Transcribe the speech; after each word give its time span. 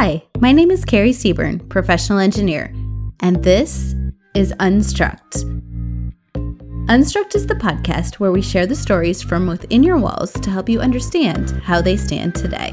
Hi, 0.00 0.22
my 0.38 0.52
name 0.52 0.70
is 0.70 0.84
Carrie 0.84 1.10
Seaburn, 1.10 1.68
professional 1.68 2.20
engineer, 2.20 2.72
and 3.18 3.42
this 3.42 3.96
is 4.32 4.52
Unstruct. 4.60 5.42
Unstruct 6.86 7.34
is 7.34 7.48
the 7.48 7.56
podcast 7.56 8.20
where 8.20 8.30
we 8.30 8.40
share 8.40 8.64
the 8.64 8.76
stories 8.76 9.20
from 9.20 9.48
within 9.48 9.82
your 9.82 9.98
walls 9.98 10.30
to 10.34 10.50
help 10.50 10.68
you 10.68 10.78
understand 10.78 11.50
how 11.64 11.82
they 11.82 11.96
stand 11.96 12.36
today. 12.36 12.72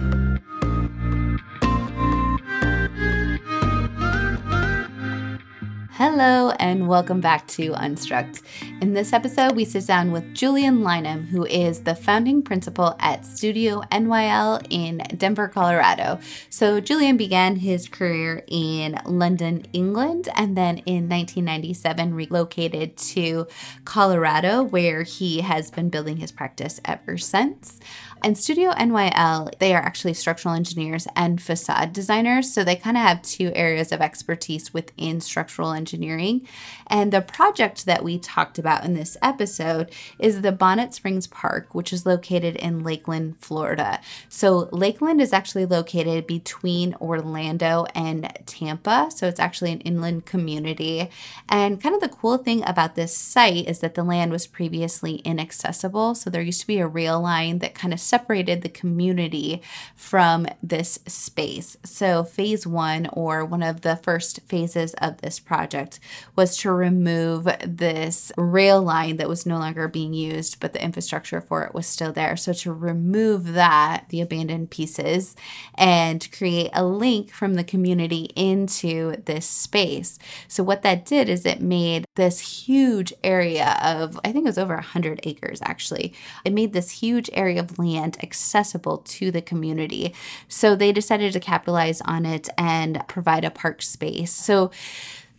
Hello, 6.07 6.51
and 6.59 6.87
welcome 6.87 7.19
back 7.19 7.47
to 7.47 7.71
Unstruct. 7.71 8.43
In 8.79 8.93
this 8.93 9.11
episode, 9.11 9.53
we 9.55 9.65
sit 9.65 9.87
down 9.87 10.11
with 10.11 10.35
Julian 10.35 10.81
Lineham, 10.81 11.25
who 11.25 11.47
is 11.47 11.81
the 11.81 11.95
founding 11.95 12.43
principal 12.43 12.95
at 12.99 13.25
Studio 13.25 13.81
NYL 13.91 14.63
in 14.69 14.99
Denver, 15.17 15.47
Colorado. 15.47 16.19
So, 16.51 16.79
Julian 16.79 17.17
began 17.17 17.55
his 17.55 17.89
career 17.89 18.43
in 18.47 18.99
London, 19.07 19.65
England, 19.73 20.29
and 20.35 20.55
then 20.55 20.77
in 20.85 21.09
1997 21.09 22.13
relocated 22.13 22.97
to 22.97 23.47
Colorado, 23.83 24.61
where 24.61 25.01
he 25.01 25.41
has 25.41 25.71
been 25.71 25.89
building 25.89 26.17
his 26.17 26.31
practice 26.31 26.79
ever 26.85 27.17
since. 27.17 27.79
And 28.25 28.35
Studio 28.35 28.71
NYL, 28.71 29.55
they 29.59 29.75
are 29.75 29.83
actually 29.83 30.15
structural 30.15 30.55
engineers 30.55 31.07
and 31.15 31.39
facade 31.39 31.93
designers. 31.93 32.51
So 32.51 32.63
they 32.63 32.75
kind 32.75 32.97
of 32.97 33.03
have 33.03 33.21
two 33.21 33.51
areas 33.53 33.91
of 33.91 34.01
expertise 34.01 34.73
within 34.73 35.21
structural 35.21 35.73
engineering. 35.73 36.47
And 36.87 37.11
the 37.11 37.21
project 37.21 37.85
that 37.85 38.03
we 38.03 38.19
talked 38.19 38.59
about 38.59 38.85
in 38.85 38.93
this 38.93 39.17
episode 39.21 39.91
is 40.19 40.41
the 40.41 40.51
Bonnet 40.51 40.93
Springs 40.93 41.27
Park, 41.27 41.73
which 41.73 41.91
is 41.91 42.05
located 42.05 42.55
in 42.55 42.83
Lakeland, 42.83 43.37
Florida. 43.39 43.99
So 44.29 44.69
Lakeland 44.71 45.21
is 45.21 45.33
actually 45.33 45.65
located 45.65 46.27
between 46.27 46.95
Orlando 46.95 47.85
and 47.95 48.31
Tampa. 48.45 49.09
So 49.09 49.27
it's 49.27 49.39
actually 49.39 49.71
an 49.71 49.81
inland 49.81 50.25
community. 50.25 51.09
And 51.49 51.81
kind 51.81 51.95
of 51.95 52.01
the 52.01 52.09
cool 52.09 52.37
thing 52.37 52.63
about 52.65 52.95
this 52.95 53.15
site 53.15 53.67
is 53.67 53.79
that 53.79 53.95
the 53.95 54.03
land 54.03 54.31
was 54.31 54.47
previously 54.47 55.15
inaccessible. 55.17 56.15
So 56.15 56.29
there 56.29 56.41
used 56.41 56.61
to 56.61 56.67
be 56.67 56.79
a 56.79 56.87
rail 56.87 57.19
line 57.19 57.59
that 57.59 57.75
kind 57.75 57.93
of 57.93 57.99
separated 57.99 58.61
the 58.61 58.69
community 58.69 59.61
from 59.95 60.47
this 60.61 60.99
space. 61.07 61.77
So, 61.83 62.23
phase 62.23 62.67
one, 62.67 63.07
or 63.13 63.45
one 63.45 63.63
of 63.63 63.81
the 63.81 63.95
first 63.95 64.41
phases 64.47 64.93
of 64.95 65.21
this 65.21 65.39
project, 65.39 65.99
was 66.35 66.57
to 66.57 66.71
remove 66.75 67.47
this 67.65 68.31
rail 68.37 68.81
line 68.81 69.17
that 69.17 69.29
was 69.29 69.45
no 69.45 69.57
longer 69.57 69.87
being 69.87 70.13
used, 70.13 70.59
but 70.59 70.73
the 70.73 70.83
infrastructure 70.83 71.41
for 71.41 71.63
it 71.63 71.73
was 71.73 71.87
still 71.87 72.11
there. 72.11 72.35
So, 72.37 72.53
to 72.53 72.73
remove 72.73 73.53
that, 73.53 74.05
the 74.09 74.21
abandoned 74.21 74.69
pieces, 74.69 75.35
and 75.75 76.31
create 76.31 76.69
a 76.73 76.85
link 76.85 77.31
from 77.31 77.55
the 77.55 77.63
community 77.63 78.29
into 78.35 79.15
this 79.25 79.47
space. 79.47 80.19
So, 80.47 80.63
what 80.63 80.81
that 80.83 81.05
did 81.05 81.29
is 81.29 81.45
it 81.45 81.61
made 81.61 82.05
this 82.15 82.39
huge 82.65 83.13
area 83.23 83.77
of, 83.83 84.19
I 84.23 84.31
think 84.31 84.45
it 84.45 84.49
was 84.49 84.57
over 84.57 84.75
100 84.75 85.21
acres 85.23 85.59
actually. 85.63 86.13
It 86.43 86.53
made 86.53 86.73
this 86.73 86.91
huge 86.91 87.29
area 87.33 87.59
of 87.59 87.77
land 87.77 88.17
accessible 88.23 88.97
to 88.99 89.31
the 89.31 89.41
community. 89.41 90.13
So 90.47 90.75
they 90.75 90.91
decided 90.91 91.33
to 91.33 91.39
capitalize 91.39 92.01
on 92.01 92.25
it 92.25 92.49
and 92.57 93.03
provide 93.07 93.45
a 93.45 93.51
park 93.51 93.81
space. 93.81 94.31
So 94.31 94.71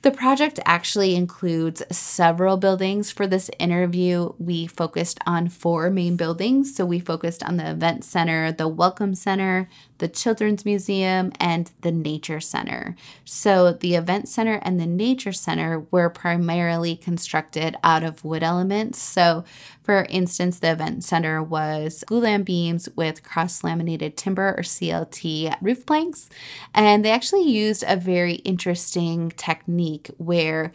the 0.06 0.12
project 0.12 0.60
actually 0.64 1.16
includes 1.16 1.82
several 1.90 2.56
buildings. 2.56 3.10
For 3.10 3.26
this 3.26 3.50
interview, 3.58 4.34
we 4.38 4.68
focused 4.68 5.18
on 5.26 5.48
four 5.48 5.90
main 5.90 6.14
buildings. 6.14 6.76
So 6.76 6.86
we 6.86 7.00
focused 7.00 7.42
on 7.42 7.56
the 7.56 7.68
Event 7.68 8.04
Center, 8.04 8.52
the 8.52 8.68
Welcome 8.68 9.16
Center, 9.16 9.68
the 9.98 10.06
Children's 10.06 10.64
Museum, 10.64 11.32
and 11.40 11.72
the 11.80 11.90
Nature 11.90 12.38
Center. 12.38 12.94
So 13.24 13.72
the 13.72 13.96
Event 13.96 14.28
Center 14.28 14.60
and 14.62 14.78
the 14.78 14.86
Nature 14.86 15.32
Center 15.32 15.80
were 15.90 16.08
primarily 16.08 16.94
constructed 16.94 17.74
out 17.82 18.04
of 18.04 18.24
wood 18.24 18.44
elements. 18.44 19.02
So, 19.02 19.42
for 19.86 20.04
instance, 20.10 20.58
the 20.58 20.72
Event 20.72 21.04
Center 21.04 21.40
was 21.40 22.02
glulam 22.08 22.44
beams 22.44 22.88
with 22.96 23.22
cross 23.22 23.62
laminated 23.62 24.16
timber 24.16 24.48
or 24.58 24.64
CLT 24.64 25.56
roof 25.62 25.86
planks. 25.86 26.28
And 26.74 27.04
they 27.04 27.12
actually 27.12 27.48
used 27.48 27.84
a 27.86 27.94
very 27.94 28.34
interesting 28.34 29.30
technique 29.36 30.10
where 30.16 30.72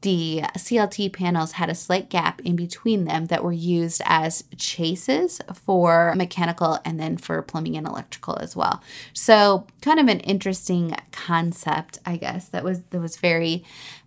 the 0.00 0.42
CLT 0.56 1.12
panels 1.14 1.52
had 1.52 1.70
a 1.70 1.74
slight 1.74 2.10
gap 2.10 2.40
in 2.42 2.56
between 2.56 3.04
them 3.04 3.26
that 3.26 3.42
were 3.42 3.52
used 3.52 4.02
as 4.04 4.44
chases 4.56 5.40
for 5.54 6.14
mechanical 6.14 6.78
and 6.84 7.00
then 7.00 7.16
for 7.16 7.40
plumbing 7.40 7.76
and 7.76 7.86
electrical 7.86 8.38
as 8.38 8.54
well. 8.54 8.82
So, 9.14 9.66
kind 9.80 9.98
of 9.98 10.08
an 10.08 10.20
interesting 10.20 10.94
concept, 11.10 11.98
I 12.04 12.18
guess, 12.18 12.48
that 12.48 12.64
was 12.64 12.82
that 12.90 13.00
was 13.00 13.16
very 13.16 13.64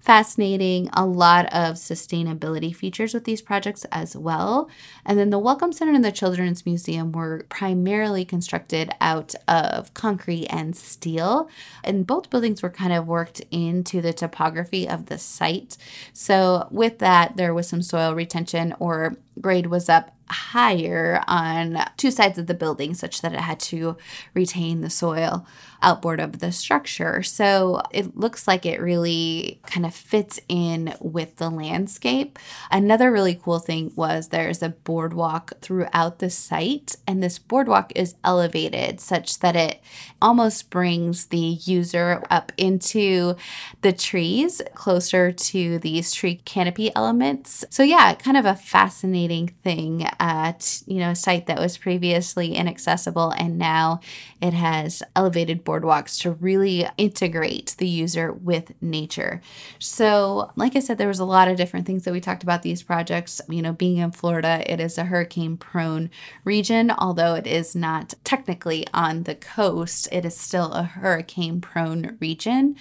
fascinating. 0.07 0.89
A 0.93 1.05
lot 1.05 1.47
of 1.47 1.75
sustainability 1.75 2.73
features 2.73 3.13
with 3.13 3.25
these 3.25 3.41
projects 3.41 3.85
as 3.91 4.15
well. 4.15 4.69
And 5.05 5.19
then 5.19 5.31
the 5.31 5.37
Welcome 5.37 5.73
Center 5.73 5.91
and 5.91 6.03
the 6.03 6.13
Children's 6.13 6.65
Museum 6.65 7.11
were 7.11 7.45
primarily 7.49 8.23
constructed 8.23 8.89
out 9.01 9.35
of 9.49 9.93
concrete 9.93 10.47
and 10.47 10.77
steel. 10.77 11.49
And 11.83 12.07
both 12.07 12.29
buildings 12.29 12.63
were 12.63 12.69
kind 12.69 12.93
of 12.93 13.05
worked 13.05 13.41
into 13.51 14.01
the 14.01 14.13
topography 14.13 14.87
of 14.87 15.07
the 15.07 15.17
site. 15.17 15.75
So, 16.13 16.69
with 16.71 16.99
that, 16.99 17.35
there 17.35 17.53
was 17.53 17.67
some 17.67 17.81
soil 17.81 18.15
retention 18.15 18.73
or 18.79 19.17
grade 19.41 19.67
was 19.67 19.89
up 19.89 20.16
higher 20.29 21.23
on 21.27 21.83
two 21.97 22.11
sides 22.11 22.37
of 22.37 22.47
the 22.47 22.53
building 22.53 22.93
such 22.93 23.21
that 23.21 23.33
it 23.33 23.39
had 23.39 23.59
to 23.59 23.97
retain 24.33 24.81
the 24.81 24.89
soil 24.89 25.45
outboard 25.81 26.19
of 26.19 26.39
the 26.39 26.51
structure. 26.51 27.21
So 27.23 27.81
it 27.91 28.17
looks 28.17 28.47
like 28.47 28.65
it 28.65 28.81
really 28.81 29.59
kind 29.65 29.85
of 29.85 29.93
fits 29.93 30.39
in 30.49 30.93
with 30.99 31.37
the 31.37 31.49
landscape. 31.49 32.39
Another 32.71 33.11
really 33.11 33.35
cool 33.35 33.59
thing 33.59 33.91
was 33.95 34.29
there's 34.29 34.63
a 34.63 34.69
boardwalk 34.69 35.53
throughout 35.61 36.19
the 36.19 36.29
site, 36.29 36.95
and 37.05 37.21
this 37.21 37.37
boardwalk 37.37 37.91
is 37.95 38.15
elevated 38.23 38.99
such 38.99 39.39
that 39.39 39.55
it 39.55 39.81
almost 40.21 40.69
brings 40.69 41.27
the 41.27 41.37
user 41.37 42.23
up 42.29 42.51
into 42.57 43.35
the 43.81 43.93
trees 43.93 44.61
closer 44.73 45.31
to 45.31 45.79
these 45.79 46.11
tree 46.11 46.41
canopy 46.45 46.91
elements. 46.95 47.63
So, 47.69 47.83
yeah, 47.83 48.15
kind 48.15 48.37
of 48.37 48.45
a 48.45 48.55
fascinating 48.55 49.49
thing 49.63 50.07
at 50.19 50.81
you 50.85 50.99
know 50.99 51.11
a 51.11 51.15
site 51.15 51.47
that 51.47 51.59
was 51.59 51.77
previously 51.77 52.55
inaccessible 52.55 53.31
and 53.31 53.57
now 53.57 53.99
it 54.41 54.53
has 54.53 55.03
elevated 55.15 55.65
boardwalks 55.65 56.21
to 56.21 56.31
really 56.31 56.87
integrate 56.97 57.75
the 57.77 57.87
user 57.87 58.31
with 58.31 58.71
nature. 58.81 59.41
So 59.79 60.51
like 60.55 60.75
i 60.75 60.79
said 60.79 60.97
there 60.97 61.07
was 61.07 61.19
a 61.19 61.25
lot 61.25 61.47
of 61.47 61.57
different 61.57 61.85
things 61.85 62.03
that 62.03 62.13
we 62.13 62.21
talked 62.21 62.43
about 62.43 62.63
these 62.63 62.83
projects. 62.83 63.41
You 63.49 63.61
know 63.61 63.73
being 63.73 63.97
in 63.97 64.11
florida 64.11 64.63
it 64.71 64.79
is 64.79 64.97
a 64.97 65.05
hurricane 65.05 65.57
prone 65.57 66.09
region 66.43 66.91
although 66.91 67.35
it 67.35 67.47
is 67.47 67.75
not 67.75 68.13
technically 68.23 68.85
on 68.93 69.23
the 69.23 69.35
coast 69.35 70.07
it 70.11 70.25
is 70.25 70.37
still 70.37 70.71
a 70.73 70.83
hurricane 70.83 71.61
prone 71.61 72.17
region. 72.19 72.75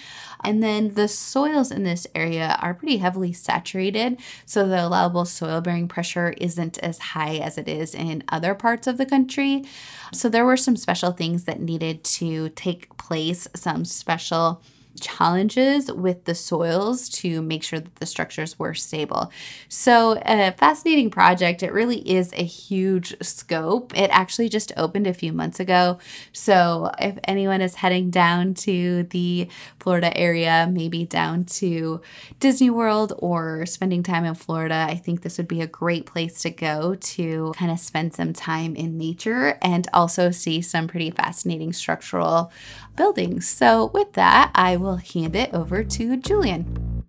And 0.44 0.62
then 0.62 0.94
the 0.94 1.08
soils 1.08 1.70
in 1.70 1.82
this 1.82 2.06
area 2.14 2.56
are 2.60 2.74
pretty 2.74 2.98
heavily 2.98 3.32
saturated 3.32 4.18
so 4.44 4.66
the 4.66 4.86
allowable 4.86 5.24
soil 5.24 5.60
bearing 5.60 5.88
pressure 5.88 6.34
isn't 6.38 6.78
as 6.78 6.98
high 6.98 7.25
as 7.34 7.59
it 7.59 7.69
is 7.69 7.94
in 7.94 8.25
other 8.28 8.54
parts 8.54 8.87
of 8.87 8.98
the 8.98 9.06
country. 9.06 9.64
So 10.12 10.28
there 10.28 10.44
were 10.44 10.56
some 10.56 10.76
special 10.76 11.12
things 11.12 11.44
that 11.44 11.60
needed 11.60 12.04
to 12.04 12.50
take 12.50 12.97
place, 12.97 13.48
some 13.54 13.84
special 13.84 14.62
challenges 15.00 15.90
with 15.92 16.24
the 16.24 16.34
soils 16.34 17.08
to 17.08 17.42
make 17.42 17.62
sure 17.62 17.80
that 17.80 17.96
the 17.96 18.06
structures 18.06 18.58
were 18.58 18.74
stable. 18.74 19.30
So, 19.68 20.20
a 20.24 20.52
fascinating 20.52 21.10
project. 21.10 21.62
It 21.62 21.72
really 21.72 21.98
is 22.08 22.32
a 22.32 22.44
huge 22.44 23.16
scope. 23.22 23.97
It 23.97 24.10
actually 24.10 24.48
just 24.48 24.72
opened 24.76 25.06
a 25.06 25.15
few 25.15 25.32
months 25.32 25.60
ago. 25.60 25.98
So, 26.32 26.91
if 27.00 27.18
anyone 27.24 27.60
is 27.60 27.76
heading 27.76 28.10
down 28.10 28.54
to 28.54 29.04
the 29.04 29.48
Florida 29.80 30.16
area, 30.16 30.68
maybe 30.71 31.04
down 31.04 31.44
to 31.44 32.00
Disney 32.41 32.71
World 32.71 33.12
or 33.18 33.66
spending 33.66 34.03
time 34.03 34.24
in 34.24 34.34
Florida, 34.34 34.86
I 34.88 34.97
think 34.97 35.22
this 35.22 35.38
would 35.38 35.48
be 35.48 35.60
a 35.60 35.66
great 35.66 36.06
place 36.06 36.42
to 36.42 36.50
go 36.50 36.94
to 36.94 37.53
kind 37.56 37.71
of 37.71 37.78
spend 37.78 38.15
some 38.15 38.32
time 38.32 38.74
in 38.76 38.98
nature 38.98 39.59
and 39.62 39.86
also 39.92 40.30
see 40.30 40.60
some 40.60 40.88
pretty 40.88 41.10
fascinating 41.10 41.72
structural 41.72 42.53
buildings. 42.97 43.47
So, 43.47 43.91
with 43.92 44.12
that, 44.15 44.50
I 44.54 44.76
will 44.76 44.85
hand 44.94 45.34
it 45.34 45.53
over 45.53 45.83
to 45.83 46.16
Julian. 46.16 47.04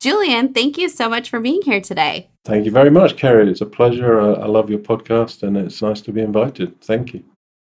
Julian, 0.00 0.54
thank 0.54 0.78
you 0.78 0.88
so 0.88 1.08
much 1.08 1.28
for 1.28 1.40
being 1.40 1.60
here 1.62 1.80
today. 1.80 2.30
Thank 2.44 2.64
you 2.64 2.70
very 2.70 2.90
much, 2.90 3.16
Carrie. 3.16 3.50
It's 3.50 3.60
a 3.60 3.66
pleasure. 3.66 4.18
I 4.20 4.46
love 4.46 4.70
your 4.70 4.78
podcast 4.78 5.42
and 5.42 5.56
it's 5.56 5.82
nice 5.82 6.00
to 6.02 6.12
be 6.12 6.22
invited. 6.22 6.80
Thank 6.80 7.14
you. 7.14 7.24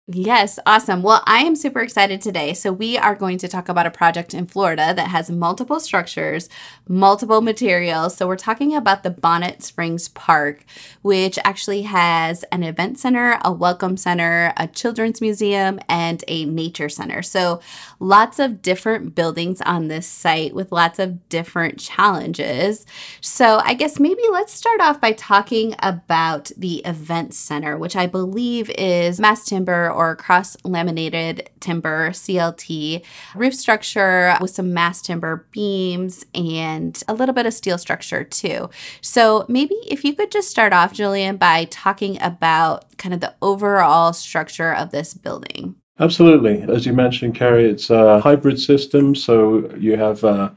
Yes, 0.07 0.59
awesome. 0.67 1.03
Well, 1.03 1.23
I 1.25 1.45
am 1.45 1.57
super 1.57 1.81
excited 1.81 2.21
today. 2.21 2.53
So, 2.53 2.71
we 2.71 2.99
are 2.99 3.15
going 3.15 3.39
to 3.39 3.49
talk 3.49 3.71
about 3.71 3.87
a 3.87 3.91
project 3.91 4.35
in 4.35 4.47
Florida 4.47 4.93
that 4.95 5.09
has 5.09 5.31
multiple 5.31 5.81
structures, 5.81 6.51
multiple 6.87 7.41
materials. 7.41 8.15
So, 8.15 8.27
we're 8.27 8.37
talking 8.37 8.75
about 8.77 9.03
the 9.03 9.09
Bonnet 9.09 9.63
Springs 9.63 10.09
Park, 10.09 10.67
which 11.01 11.39
actually 11.43 11.83
has 11.83 12.43
an 12.53 12.65
event 12.65 12.99
center, 12.99 13.39
a 13.43 13.51
welcome 13.51 13.97
center, 13.97 14.53
a 14.59 14.67
children's 14.67 15.23
museum, 15.23 15.81
and 15.89 16.23
a 16.29 16.45
nature 16.45 16.91
center. 16.91 17.23
So, 17.23 17.63
lots 17.99 18.39
of 18.39 18.61
different 18.61 19.15
buildings 19.15 19.63
on 19.63 19.89
this 19.89 20.07
site 20.07 20.55
with 20.55 20.71
lots 20.71 20.99
of 20.99 21.27
different 21.31 21.79
challenges. 21.79 22.85
So, 23.23 23.63
I 23.65 23.73
guess 23.73 23.99
maybe 23.99 24.23
let's 24.31 24.53
start 24.53 24.83
off 24.83 25.01
by 25.01 25.13
talking 25.13 25.75
about 25.79 26.51
the 26.59 26.83
event 26.85 27.33
center, 27.33 27.79
which 27.79 27.97
I 27.97 28.07
believe 28.07 28.69
is 28.77 29.19
mass 29.19 29.47
timber 29.47 29.94
or 29.95 30.17
cross 30.17 30.57
laminated 30.65 31.51
timber, 31.61 32.11
CLT, 32.11 33.05
roof 33.35 33.55
structure 33.55 34.37
with 34.41 34.51
some 34.51 34.75
mass 34.75 35.01
timber 35.01 35.47
beams 35.51 36.25
and 36.35 37.03
a 37.09 37.15
little 37.15 37.35
bit 37.35 37.47
of 37.47 37.55
steel 37.55 37.79
structure 37.79 38.25
too. 38.25 38.69
So 39.01 39.47
maybe 39.49 39.77
if 39.87 40.05
you 40.05 40.15
could 40.15 40.31
just 40.31 40.51
start 40.51 40.73
off, 40.73 40.93
Julian, 40.93 41.37
by 41.37 41.67
talking 41.67 42.21
about 42.21 42.97
kind 42.99 43.15
of 43.15 43.21
the 43.21 43.35
overall 43.41 44.13
structure 44.13 44.75
of 44.75 44.91
this 44.91 45.15
building. 45.15 45.77
Absolutely. 46.01 46.63
As 46.63 46.87
you 46.87 46.93
mentioned, 46.93 47.37
Carrie, 47.37 47.71
it's 47.71 47.89
a 47.89 48.21
hybrid 48.21 48.59
system. 48.59 49.15
So 49.15 49.73
you 49.77 49.97
have 49.97 50.25
a 50.25 50.55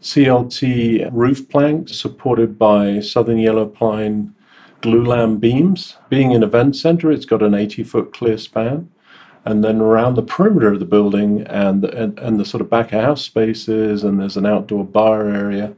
CLT 0.00 1.08
roof 1.12 1.48
plank 1.48 1.88
supported 1.88 2.56
by 2.56 3.00
southern 3.00 3.38
yellow 3.38 3.66
pine 3.66 4.35
glulam 4.82 5.40
beams. 5.40 5.96
Being 6.08 6.34
an 6.34 6.42
event 6.42 6.76
center, 6.76 7.10
it's 7.10 7.26
got 7.26 7.42
an 7.42 7.54
80 7.54 7.84
foot 7.84 8.12
clear 8.12 8.38
span. 8.38 8.90
And 9.44 9.62
then 9.62 9.80
around 9.80 10.14
the 10.14 10.22
perimeter 10.22 10.72
of 10.72 10.80
the 10.80 10.84
building 10.84 11.42
and, 11.42 11.84
and, 11.84 12.18
and 12.18 12.40
the 12.40 12.44
sort 12.44 12.60
of 12.60 12.68
back 12.68 12.92
of 12.92 13.00
house 13.00 13.22
spaces, 13.22 14.02
and 14.02 14.18
there's 14.20 14.36
an 14.36 14.46
outdoor 14.46 14.84
bar 14.84 15.28
area, 15.28 15.74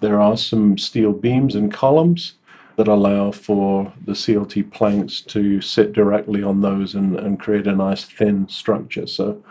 there 0.00 0.20
are 0.20 0.36
some 0.36 0.76
steel 0.76 1.12
beams 1.12 1.54
and 1.54 1.72
columns 1.72 2.34
that 2.76 2.88
allow 2.88 3.30
for 3.30 3.92
the 4.04 4.12
CLT 4.12 4.72
planks 4.72 5.20
to 5.20 5.60
sit 5.60 5.92
directly 5.92 6.42
on 6.42 6.60
those 6.60 6.94
and, 6.94 7.16
and 7.16 7.38
create 7.38 7.68
a 7.68 7.74
nice 7.74 8.04
thin 8.04 8.48
structure. 8.48 9.06
So 9.06 9.42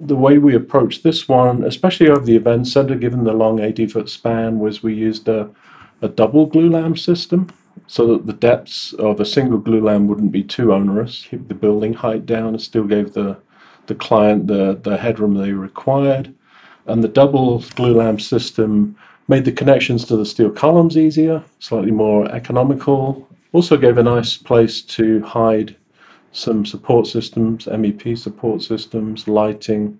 the 0.00 0.16
way 0.16 0.38
we 0.38 0.54
approached 0.54 1.02
this 1.02 1.28
one, 1.28 1.64
especially 1.64 2.08
over 2.08 2.24
the 2.24 2.36
event 2.36 2.66
center, 2.66 2.94
given 2.94 3.24
the 3.24 3.34
long 3.34 3.60
80 3.60 3.88
foot 3.88 4.08
span, 4.08 4.58
was 4.58 4.82
we 4.82 4.94
used 4.94 5.28
a, 5.28 5.50
a 6.00 6.08
double 6.08 6.48
glulam 6.48 6.98
system 6.98 7.50
so 7.86 8.06
that 8.06 8.26
the 8.26 8.32
depths 8.32 8.92
of 8.94 9.20
a 9.20 9.24
single 9.24 9.58
glue 9.58 9.80
glulam 9.80 10.06
wouldn't 10.06 10.32
be 10.32 10.42
too 10.42 10.72
onerous. 10.72 11.26
Keep 11.28 11.48
the 11.48 11.54
building 11.54 11.94
height 11.94 12.26
down 12.26 12.48
and 12.48 12.60
still 12.60 12.84
gave 12.84 13.12
the, 13.12 13.36
the 13.86 13.94
client 13.94 14.46
the, 14.46 14.78
the 14.82 14.96
headroom 14.96 15.34
they 15.34 15.52
required. 15.52 16.34
And 16.86 17.02
the 17.02 17.08
double 17.08 17.58
glue 17.58 17.94
glulam 17.94 18.20
system 18.20 18.96
made 19.28 19.44
the 19.44 19.52
connections 19.52 20.04
to 20.06 20.16
the 20.16 20.26
steel 20.26 20.50
columns 20.50 20.96
easier, 20.96 21.42
slightly 21.58 21.90
more 21.90 22.30
economical. 22.30 23.28
Also 23.52 23.76
gave 23.76 23.98
a 23.98 24.02
nice 24.02 24.36
place 24.36 24.82
to 24.82 25.22
hide 25.22 25.76
some 26.32 26.64
support 26.64 27.06
systems, 27.06 27.66
MEP 27.66 28.16
support 28.18 28.62
systems, 28.62 29.28
lighting, 29.28 29.98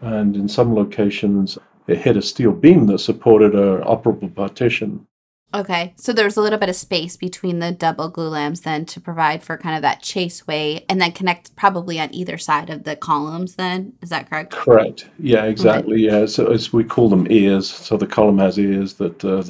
and 0.00 0.36
in 0.36 0.48
some 0.48 0.74
locations 0.74 1.58
it 1.88 1.98
hit 1.98 2.16
a 2.16 2.22
steel 2.22 2.52
beam 2.52 2.86
that 2.86 2.98
supported 2.98 3.54
an 3.54 3.82
operable 3.82 4.32
partition. 4.34 5.06
Okay, 5.54 5.94
so 5.96 6.12
there's 6.12 6.36
a 6.36 6.42
little 6.42 6.58
bit 6.58 6.68
of 6.68 6.76
space 6.76 7.16
between 7.16 7.58
the 7.58 7.72
double 7.72 8.12
glulams 8.12 8.64
then 8.64 8.84
to 8.84 9.00
provide 9.00 9.42
for 9.42 9.56
kind 9.56 9.74
of 9.74 9.80
that 9.80 10.02
chase 10.02 10.46
way 10.46 10.84
and 10.90 11.00
then 11.00 11.12
connect 11.12 11.56
probably 11.56 11.98
on 11.98 12.14
either 12.14 12.36
side 12.36 12.68
of 12.68 12.84
the 12.84 12.94
columns 12.94 13.54
then. 13.54 13.94
Is 14.02 14.10
that 14.10 14.28
correct? 14.28 14.52
Correct. 14.52 15.08
Yeah, 15.18 15.44
exactly. 15.44 16.06
Okay. 16.06 16.20
Yeah, 16.20 16.26
so 16.26 16.52
as 16.52 16.72
we 16.72 16.84
call 16.84 17.08
them 17.08 17.26
ears, 17.30 17.68
so 17.70 17.96
the 17.96 18.06
column 18.06 18.38
has 18.38 18.58
ears 18.58 18.94
that 18.94 19.24
uh, 19.24 19.42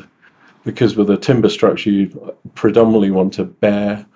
because 0.65 0.95
with 0.95 1.11
a 1.11 1.17
timber 1.17 1.49
structure 1.49 1.91
you 1.91 2.37
predominantly 2.55 3.11
want 3.11 3.33
to 3.35 3.45
bear 3.45 4.07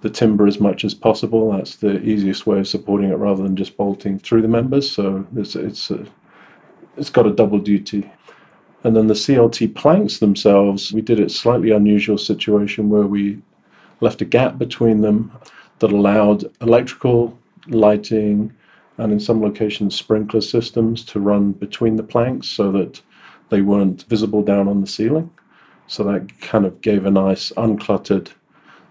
the 0.00 0.10
timber 0.10 0.46
as 0.46 0.58
much 0.58 0.84
as 0.84 0.94
possible. 0.94 1.52
That's 1.52 1.76
the 1.76 2.00
easiest 2.00 2.46
way 2.46 2.60
of 2.60 2.68
supporting 2.68 3.10
it 3.10 3.16
rather 3.16 3.42
than 3.42 3.56
just 3.56 3.76
bolting 3.76 4.18
through 4.18 4.42
the 4.42 4.48
members. 4.48 4.90
So 4.90 5.26
it's 5.36 5.54
it's 5.54 5.90
a, 5.90 6.06
it's 6.96 7.10
got 7.10 7.26
a 7.26 7.32
double 7.32 7.58
duty. 7.58 8.10
And 8.86 8.94
then 8.94 9.08
the 9.08 9.14
CLT 9.14 9.74
planks 9.74 10.20
themselves, 10.20 10.92
we 10.92 11.00
did 11.00 11.18
a 11.18 11.28
slightly 11.28 11.72
unusual 11.72 12.16
situation 12.16 12.88
where 12.88 13.08
we 13.08 13.42
left 14.00 14.22
a 14.22 14.24
gap 14.24 14.58
between 14.58 15.00
them 15.00 15.32
that 15.80 15.90
allowed 15.90 16.44
electrical, 16.60 17.36
lighting, 17.66 18.54
and 18.98 19.12
in 19.12 19.18
some 19.18 19.42
locations 19.42 19.96
sprinkler 19.96 20.40
systems 20.40 21.04
to 21.06 21.18
run 21.18 21.50
between 21.50 21.96
the 21.96 22.04
planks 22.04 22.46
so 22.46 22.70
that 22.70 23.02
they 23.48 23.60
weren't 23.60 24.04
visible 24.04 24.40
down 24.40 24.68
on 24.68 24.82
the 24.82 24.86
ceiling. 24.86 25.32
So 25.88 26.04
that 26.04 26.40
kind 26.40 26.64
of 26.64 26.80
gave 26.80 27.06
a 27.06 27.10
nice 27.10 27.50
uncluttered 27.56 28.28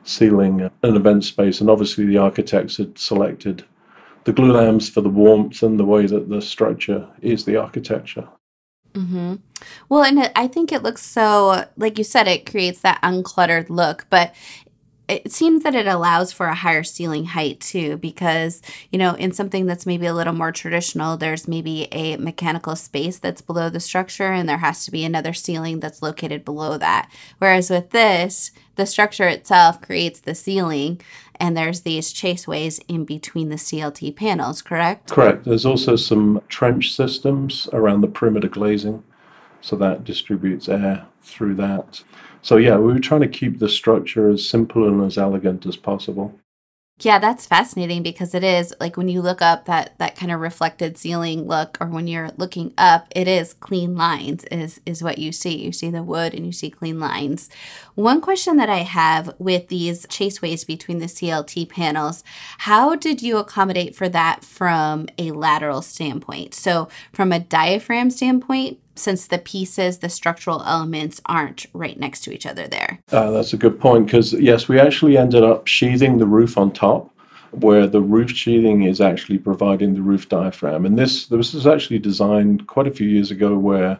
ceiling 0.03 0.69
and 0.83 0.97
event 0.97 1.23
space. 1.23 1.61
And 1.61 1.69
obviously, 1.69 2.05
the 2.05 2.17
architects 2.17 2.75
had 2.75 2.99
selected 2.99 3.63
the 4.25 4.33
glue 4.33 4.51
glulams 4.51 4.91
for 4.91 4.99
the 4.99 5.07
warmth 5.07 5.63
and 5.63 5.79
the 5.79 5.85
way 5.85 6.05
that 6.05 6.27
the 6.27 6.41
structure 6.41 7.07
is 7.21 7.45
the 7.45 7.55
architecture. 7.55 8.27
Mm-hmm. 8.95 9.35
Well, 9.89 10.03
and 10.03 10.31
I 10.35 10.47
think 10.47 10.71
it 10.71 10.81
looks 10.81 11.03
so, 11.03 11.65
like 11.75 11.97
you 11.97 12.03
said, 12.03 12.27
it 12.27 12.49
creates 12.49 12.79
that 12.81 13.01
uncluttered 13.01 13.69
look, 13.69 14.05
but 14.09 14.33
it 15.07 15.31
seems 15.31 15.63
that 15.63 15.75
it 15.75 15.87
allows 15.87 16.31
for 16.31 16.47
a 16.47 16.55
higher 16.55 16.83
ceiling 16.83 17.25
height 17.25 17.59
too, 17.59 17.97
because, 17.97 18.61
you 18.91 18.97
know, 18.97 19.13
in 19.15 19.31
something 19.31 19.65
that's 19.65 19.85
maybe 19.85 20.05
a 20.05 20.13
little 20.13 20.33
more 20.33 20.51
traditional, 20.51 21.17
there's 21.17 21.47
maybe 21.47 21.87
a 21.91 22.17
mechanical 22.17 22.75
space 22.75 23.19
that's 23.19 23.41
below 23.41 23.69
the 23.69 23.79
structure, 23.79 24.31
and 24.31 24.47
there 24.49 24.57
has 24.57 24.85
to 24.85 24.91
be 24.91 25.03
another 25.03 25.33
ceiling 25.33 25.79
that's 25.79 26.01
located 26.01 26.43
below 26.43 26.77
that. 26.77 27.09
Whereas 27.37 27.69
with 27.69 27.91
this, 27.91 28.51
the 28.75 28.85
structure 28.85 29.27
itself 29.27 29.81
creates 29.81 30.19
the 30.19 30.35
ceiling, 30.35 30.99
and 31.39 31.55
there's 31.55 31.81
these 31.81 32.13
chaseways 32.13 32.81
in 32.87 33.05
between 33.05 33.49
the 33.49 33.55
CLT 33.55 34.15
panels, 34.15 34.61
correct? 34.61 35.11
Correct. 35.11 35.45
There's 35.45 35.65
also 35.65 35.95
some 35.95 36.41
trench 36.49 36.93
systems 36.93 37.69
around 37.73 38.01
the 38.01 38.07
perimeter 38.07 38.47
glazing, 38.47 39.03
so 39.61 39.75
that 39.77 40.03
distributes 40.03 40.67
air 40.67 41.05
through 41.21 41.55
that. 41.55 42.03
So, 42.45 42.57
yeah, 42.57 42.77
we 42.77 42.93
were 42.93 42.99
trying 42.99 43.21
to 43.21 43.27
keep 43.27 43.57
the 43.57 43.67
structure 43.67 44.29
as 44.29 44.47
simple 44.47 44.87
and 44.87 45.03
as 45.03 45.17
elegant 45.17 45.65
as 45.65 45.75
possible. 45.75 46.39
Yeah, 46.99 47.17
that's 47.17 47.47
fascinating 47.47 48.03
because 48.03 48.35
it 48.35 48.43
is 48.43 48.71
like 48.79 48.97
when 48.97 49.09
you 49.09 49.23
look 49.23 49.41
up 49.41 49.65
that 49.65 49.97
that 49.97 50.15
kind 50.15 50.31
of 50.31 50.39
reflected 50.39 50.95
ceiling 50.95 51.47
look 51.47 51.75
or 51.81 51.87
when 51.87 52.05
you're 52.05 52.29
looking 52.37 52.71
up, 52.77 53.07
it 53.15 53.27
is 53.27 53.53
clean 53.53 53.95
lines 53.95 54.43
is 54.51 54.79
is 54.85 55.01
what 55.01 55.17
you 55.17 55.31
see. 55.31 55.57
You 55.57 55.71
see 55.71 55.89
the 55.89 56.03
wood 56.03 56.35
and 56.35 56.45
you 56.45 56.51
see 56.51 56.69
clean 56.69 56.99
lines. 56.99 57.49
One 57.95 58.21
question 58.21 58.57
that 58.57 58.69
I 58.69 58.83
have 58.83 59.33
with 59.39 59.69
these 59.69 60.05
chaseways 60.05 60.67
between 60.67 60.99
the 60.99 61.07
CLT 61.07 61.67
panels, 61.67 62.23
how 62.59 62.95
did 62.95 63.23
you 63.23 63.37
accommodate 63.37 63.95
for 63.95 64.07
that 64.09 64.43
from 64.43 65.07
a 65.17 65.31
lateral 65.31 65.81
standpoint? 65.81 66.53
So, 66.53 66.89
from 67.11 67.31
a 67.31 67.39
diaphragm 67.39 68.11
standpoint, 68.11 68.77
since 68.95 69.27
the 69.27 69.37
pieces, 69.37 69.99
the 69.99 70.09
structural 70.09 70.63
elements 70.63 71.21
aren't 71.25 71.65
right 71.73 71.99
next 71.99 72.21
to 72.21 72.33
each 72.33 72.45
other 72.45 72.67
there? 72.67 72.99
Uh, 73.11 73.31
that's 73.31 73.53
a 73.53 73.57
good 73.57 73.79
point 73.79 74.05
because, 74.05 74.33
yes, 74.33 74.67
we 74.67 74.79
actually 74.79 75.17
ended 75.17 75.43
up 75.43 75.67
sheathing 75.67 76.17
the 76.17 76.25
roof 76.25 76.57
on 76.57 76.71
top 76.71 77.11
where 77.51 77.87
the 77.87 78.01
roof 78.01 78.31
sheathing 78.31 78.83
is 78.83 78.99
actually 78.99 79.37
providing 79.37 79.93
the 79.93 80.01
roof 80.01 80.27
diaphragm. 80.27 80.85
And 80.85 80.97
this, 80.97 81.27
this 81.27 81.53
was 81.53 81.65
actually 81.65 81.99
designed 81.99 82.67
quite 82.67 82.87
a 82.87 82.91
few 82.91 83.07
years 83.07 83.31
ago 83.31 83.57
where 83.57 83.93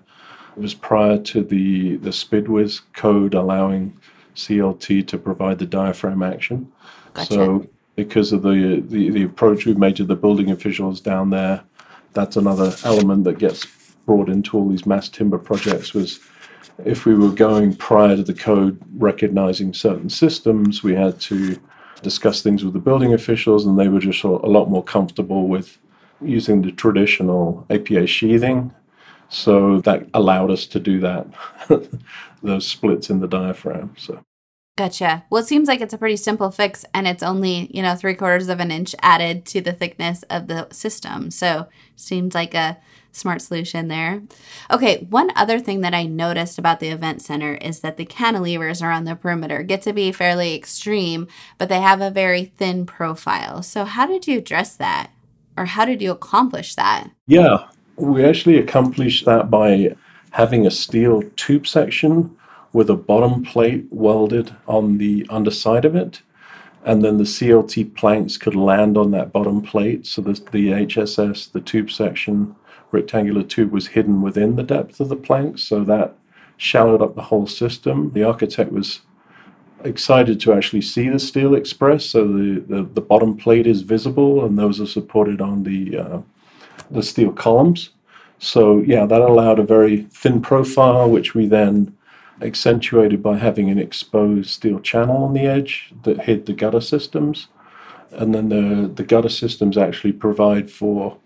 it 0.56 0.62
was 0.62 0.74
prior 0.74 1.18
to 1.18 1.44
the, 1.44 1.98
the 1.98 2.10
SDPWS 2.10 2.82
code 2.94 3.34
allowing 3.34 3.98
CLT 4.36 5.08
to 5.08 5.18
provide 5.18 5.60
the 5.60 5.66
diaphragm 5.66 6.22
action. 6.22 6.72
Gotcha. 7.14 7.34
So 7.34 7.68
because 7.96 8.34
of 8.34 8.42
the, 8.42 8.84
the, 8.86 9.10
the 9.10 9.24
approach 9.24 9.66
we've 9.66 9.78
made 9.78 9.96
to 9.98 10.04
the 10.04 10.16
building 10.16 10.52
officials 10.52 11.00
down 11.00 11.30
there, 11.30 11.64
that's 12.14 12.36
another 12.36 12.74
element 12.84 13.24
that 13.26 13.40
gets 13.40 13.66
brought 14.06 14.30
into 14.30 14.58
all 14.58 14.70
these 14.70 14.86
mass 14.86 15.10
timber 15.10 15.38
projects 15.38 15.94
was 15.94 16.20
if 16.84 17.06
we 17.06 17.16
were 17.16 17.32
going 17.32 17.76
prior 17.76 18.16
to 18.16 18.24
the 18.24 18.34
code 18.34 18.80
recognizing 18.98 19.74
certain 19.74 20.10
systems, 20.10 20.84
we 20.84 20.94
had 20.96 21.20
to 21.22 21.60
discuss 22.02 22.42
things 22.42 22.64
with 22.64 22.74
the 22.74 22.80
building 22.80 23.14
officials, 23.14 23.66
and 23.66 23.80
they 23.80 23.88
were 23.88 24.00
just 24.00 24.24
a 24.24 24.30
lot 24.30 24.70
more 24.70 24.84
comfortable 24.84 25.48
with 25.48 25.78
using 26.22 26.62
the 26.62 26.72
traditional 26.72 27.66
APA 27.70 28.08
sheathing. 28.08 28.74
So 29.30 29.82
that 29.82 30.08
allowed 30.14 30.52
us 30.52 30.68
to 30.68 30.80
do 30.80 31.00
that, 31.00 31.28
those 32.44 32.68
splits 32.68 33.10
in 33.10 33.22
the 33.22 33.28
diaphragm. 33.28 33.96
So 33.98 34.24
Gotcha. 34.78 35.24
Well, 35.30 35.42
it 35.42 35.48
seems 35.48 35.70
like 35.70 35.80
it's 35.80 35.94
a 35.94 35.98
pretty 35.98 36.18
simple 36.18 36.52
fix 36.52 36.84
and 36.94 37.08
it's 37.08 37.24
only, 37.24 37.72
you 37.74 37.82
know, 37.82 37.96
three 37.96 38.14
quarters 38.14 38.50
of 38.50 38.60
an 38.60 38.72
inch 38.72 38.94
added 39.02 39.46
to 39.48 39.62
the 39.62 39.72
thickness 39.72 40.24
of 40.24 40.48
the 40.48 40.68
system. 40.72 41.32
So 41.32 41.68
seems 41.96 42.36
like 42.36 42.54
a 42.54 42.78
smart 43.14 43.42
solution 43.42 43.88
there. 43.88 44.22
Okay, 44.70 45.08
one 45.10 45.32
other 45.38 45.60
thing 45.60 45.80
that 45.82 45.94
I 45.94 46.04
noticed 46.04 46.60
about 46.60 46.82
the 46.82 46.90
event 46.90 47.22
center 47.22 47.56
is 47.56 47.80
that 47.80 47.96
the 47.96 48.06
cantilevers 48.06 48.86
around 48.86 49.06
the 49.06 49.16
perimeter 49.16 49.64
get 49.64 49.82
to 49.84 49.94
be 49.94 50.12
fairly 50.12 50.54
extreme, 50.54 51.30
but 51.58 51.70
they 51.70 51.80
have 51.80 52.02
a 52.02 52.12
very 52.12 52.44
thin 52.44 52.86
profile. 52.86 53.64
So 53.64 53.86
how 53.86 54.06
did 54.06 54.28
you 54.28 54.40
address 54.40 54.76
that? 54.76 55.12
Or 55.58 55.64
how 55.64 55.86
did 55.86 56.02
you 56.02 56.12
accomplish 56.12 56.76
that? 56.76 57.10
Yeah, 57.28 57.70
we 57.96 58.26
actually 58.26 58.58
accomplished 58.58 59.24
that 59.24 59.50
by 59.50 59.96
having 60.32 60.68
a 60.68 60.72
steel 60.72 61.24
tube 61.38 61.66
section 61.66 62.36
with 62.76 62.90
a 62.90 62.96
bottom 62.96 63.42
plate 63.42 63.86
welded 63.90 64.54
on 64.68 64.98
the 64.98 65.26
underside 65.30 65.86
of 65.86 65.96
it. 65.96 66.22
And 66.84 67.02
then 67.02 67.18
the 67.18 67.24
CLT 67.24 67.96
planks 67.96 68.36
could 68.36 68.54
land 68.54 68.98
on 68.98 69.12
that 69.12 69.32
bottom 69.32 69.62
plate. 69.62 70.06
So 70.06 70.22
the, 70.22 70.34
the 70.52 70.72
HSS, 70.72 71.54
the 71.54 71.62
tube 71.62 71.90
section, 71.90 72.54
rectangular 72.92 73.44
tube 73.44 73.72
was 73.72 73.88
hidden 73.88 74.22
within 74.22 74.58
the 74.58 74.64
depth 74.64 75.00
of 75.00 75.08
the 75.08 75.16
planks. 75.16 75.64
So 75.64 75.86
that 75.86 76.16
shallowed 76.58 77.02
up 77.02 77.16
the 77.16 77.22
whole 77.22 77.48
system. 77.48 78.12
The 78.12 78.24
architect 78.24 78.74
was 78.74 79.00
excited 79.86 80.42
to 80.42 80.52
actually 80.52 80.82
see 80.82 81.08
the 81.08 81.18
steel 81.18 81.56
express. 81.56 82.08
So 82.08 82.28
the, 82.28 82.60
the, 82.60 82.84
the 82.84 83.02
bottom 83.02 83.38
plate 83.38 83.68
is 83.68 83.84
visible 83.84 84.44
and 84.44 84.60
those 84.60 84.82
are 84.82 84.86
supported 84.86 85.40
on 85.40 85.64
the, 85.64 85.98
uh, 85.98 86.22
the 86.92 87.04
steel 87.04 87.32
columns. 87.32 87.92
So 88.38 88.80
yeah, 88.80 89.06
that 89.06 89.22
allowed 89.22 89.60
a 89.60 89.64
very 89.64 90.02
thin 90.12 90.42
profile, 90.42 91.10
which 91.10 91.34
we 91.34 91.46
then 91.46 91.96
accentuated 92.42 93.24
by 93.24 93.38
having 93.38 93.70
an 93.70 93.80
exposed 93.80 94.50
steel 94.50 94.80
channel 94.80 95.24
on 95.24 95.34
the 95.34 95.46
edge 95.46 95.94
that 96.04 96.22
hid 96.22 96.46
the 96.46 96.54
gutter 96.54 96.82
systems. 96.82 97.48
And 98.12 98.34
then 98.34 98.50
the, 98.50 98.88
the 98.88 99.04
gutter 99.04 99.30
systems 99.30 99.78
actually 99.78 100.14
provide 100.14 100.70
for 100.70 101.18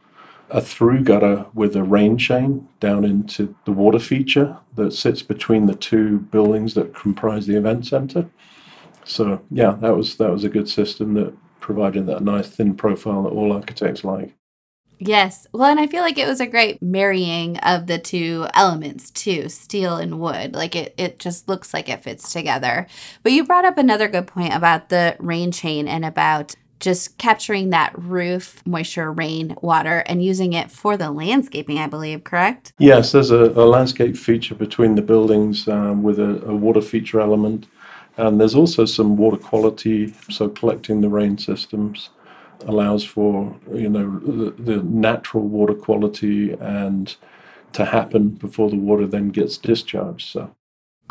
a 0.49 0.61
through 0.61 1.03
gutter 1.03 1.45
with 1.53 1.75
a 1.75 1.83
rain 1.83 2.17
chain 2.17 2.67
down 2.79 3.05
into 3.05 3.55
the 3.65 3.71
water 3.71 3.99
feature 3.99 4.57
that 4.75 4.93
sits 4.93 5.21
between 5.21 5.67
the 5.67 5.75
two 5.75 6.19
buildings 6.19 6.73
that 6.73 6.95
comprise 6.95 7.45
the 7.45 7.55
event 7.55 7.85
center. 7.85 8.29
So 9.03 9.41
yeah, 9.51 9.77
that 9.81 9.95
was 9.95 10.17
that 10.17 10.31
was 10.31 10.43
a 10.43 10.49
good 10.49 10.69
system 10.69 11.13
that 11.15 11.33
provided 11.59 12.07
that 12.07 12.23
nice 12.23 12.49
thin 12.49 12.75
profile 12.75 13.23
that 13.23 13.29
all 13.29 13.53
architects 13.53 14.03
like. 14.03 14.35
Yes. 14.99 15.47
Well, 15.53 15.71
and 15.71 15.79
I 15.79 15.87
feel 15.87 16.01
like 16.01 16.17
it 16.17 16.27
was 16.27 16.41
a 16.41 16.45
great 16.45 16.81
marrying 16.81 17.57
of 17.59 17.87
the 17.87 17.97
two 17.97 18.47
elements 18.53 19.09
too, 19.09 19.47
steel 19.47 19.95
and 19.95 20.19
wood. 20.19 20.53
Like 20.53 20.75
it, 20.75 20.93
it 20.97 21.19
just 21.19 21.47
looks 21.47 21.73
like 21.73 21.87
it 21.87 22.03
fits 22.03 22.33
together. 22.33 22.85
But 23.23 23.31
you 23.31 23.45
brought 23.45 23.65
up 23.65 23.77
another 23.77 24.09
good 24.09 24.27
point 24.27 24.53
about 24.53 24.89
the 24.89 25.15
rain 25.19 25.51
chain 25.51 25.87
and 25.87 26.03
about 26.03 26.55
just 26.81 27.17
capturing 27.17 27.69
that 27.69 27.97
roof 27.97 28.65
moisture, 28.65 29.11
rain, 29.11 29.55
water, 29.61 30.03
and 30.05 30.23
using 30.23 30.53
it 30.53 30.71
for 30.71 30.95
the 30.97 31.11
landscaping, 31.11 31.77
I 31.77 31.87
believe, 31.87 32.23
correct? 32.23 32.73
Yes, 32.77 33.11
there's 33.11 33.31
a, 33.31 33.51
a 33.51 33.65
landscape 33.65 34.15
feature 34.15 34.55
between 34.55 34.95
the 34.95 35.01
buildings 35.01 35.67
um, 35.67 36.03
with 36.03 36.19
a, 36.19 36.41
a 36.45 36.55
water 36.55 36.81
feature 36.81 37.19
element. 37.19 37.67
And 38.17 38.39
there's 38.39 38.55
also 38.55 38.85
some 38.85 39.15
water 39.15 39.37
quality, 39.37 40.13
so 40.29 40.49
collecting 40.49 41.01
the 41.01 41.09
rain 41.09 41.37
systems 41.37 42.09
allows 42.61 43.03
for 43.03 43.55
you 43.73 43.89
know 43.89 44.19
the, 44.19 44.51
the, 44.51 44.83
natural 44.83 45.43
water 45.43 45.73
quality 45.73 46.51
and 46.53 47.15
to 47.73 47.85
happen 47.85 48.29
before 48.29 48.69
the 48.69 48.75
water 48.75 49.07
then 49.07 49.29
gets 49.29 49.57
discharged 49.57 50.29
so. 50.29 50.55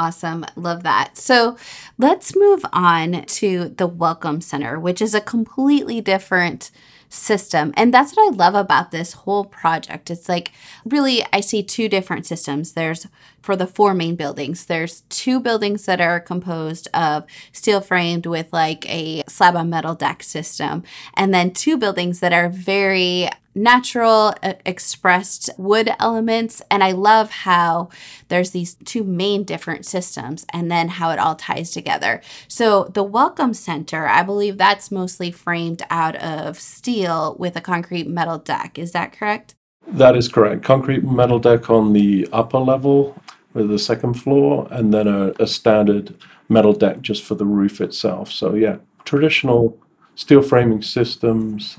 Awesome. 0.00 0.47
Love 0.55 0.85
that. 0.85 1.19
So 1.19 1.57
let's 1.99 2.37
move 2.37 2.64
on 2.73 3.25
to 3.25 3.71
the 3.71 3.87
welcome 3.88 4.40
center 4.40 4.78
which 4.78 5.02
is 5.02 5.14
a 5.14 5.21
completely 5.21 6.00
different 6.00 6.71
system. 7.08 7.72
And 7.76 7.92
that's 7.92 8.14
what 8.14 8.32
I 8.32 8.36
love 8.36 8.54
about 8.54 8.90
this 8.90 9.12
whole 9.12 9.44
project. 9.44 10.10
It's 10.10 10.28
like 10.28 10.52
really, 10.84 11.24
I 11.32 11.40
see 11.40 11.62
two 11.62 11.88
different 11.88 12.26
systems. 12.26 12.72
There's 12.72 13.06
for 13.40 13.56
the 13.56 13.66
four 13.66 13.94
main 13.94 14.14
buildings, 14.14 14.66
there's 14.66 15.02
two 15.08 15.40
buildings 15.40 15.86
that 15.86 16.00
are 16.00 16.20
composed 16.20 16.88
of 16.92 17.24
steel 17.52 17.80
framed 17.80 18.26
with 18.26 18.52
like 18.52 18.88
a 18.90 19.22
slab 19.28 19.56
on 19.56 19.70
metal 19.70 19.94
deck 19.94 20.22
system, 20.22 20.82
and 21.14 21.32
then 21.32 21.52
two 21.52 21.78
buildings 21.78 22.20
that 22.20 22.32
are 22.32 22.48
very 22.50 23.28
natural 23.62 24.34
uh, 24.42 24.54
expressed 24.64 25.50
wood 25.58 25.90
elements 25.98 26.62
and 26.70 26.82
i 26.84 26.92
love 26.92 27.30
how 27.30 27.88
there's 28.28 28.50
these 28.50 28.74
two 28.84 29.04
main 29.04 29.44
different 29.44 29.84
systems 29.84 30.46
and 30.52 30.70
then 30.70 30.88
how 30.88 31.10
it 31.10 31.18
all 31.18 31.34
ties 31.34 31.70
together. 31.70 32.20
So 32.46 32.84
the 32.84 33.02
welcome 33.02 33.54
center 33.54 34.06
i 34.06 34.22
believe 34.22 34.58
that's 34.58 34.90
mostly 34.90 35.30
framed 35.30 35.82
out 35.90 36.16
of 36.16 36.58
steel 36.58 37.36
with 37.38 37.56
a 37.56 37.60
concrete 37.60 38.08
metal 38.08 38.38
deck. 38.38 38.78
Is 38.78 38.92
that 38.92 39.12
correct? 39.12 39.54
That 39.86 40.16
is 40.16 40.28
correct. 40.28 40.62
Concrete 40.64 41.04
metal 41.04 41.38
deck 41.38 41.70
on 41.70 41.92
the 41.92 42.28
upper 42.32 42.58
level 42.58 43.20
with 43.54 43.68
the 43.70 43.78
second 43.78 44.14
floor 44.14 44.68
and 44.70 44.92
then 44.92 45.08
a, 45.08 45.32
a 45.40 45.46
standard 45.46 46.14
metal 46.48 46.72
deck 46.72 47.00
just 47.00 47.24
for 47.24 47.34
the 47.34 47.46
roof 47.46 47.80
itself. 47.80 48.30
So 48.30 48.54
yeah 48.54 48.76
traditional 49.04 49.78
steel 50.16 50.42
framing 50.42 50.82
systems 50.82 51.78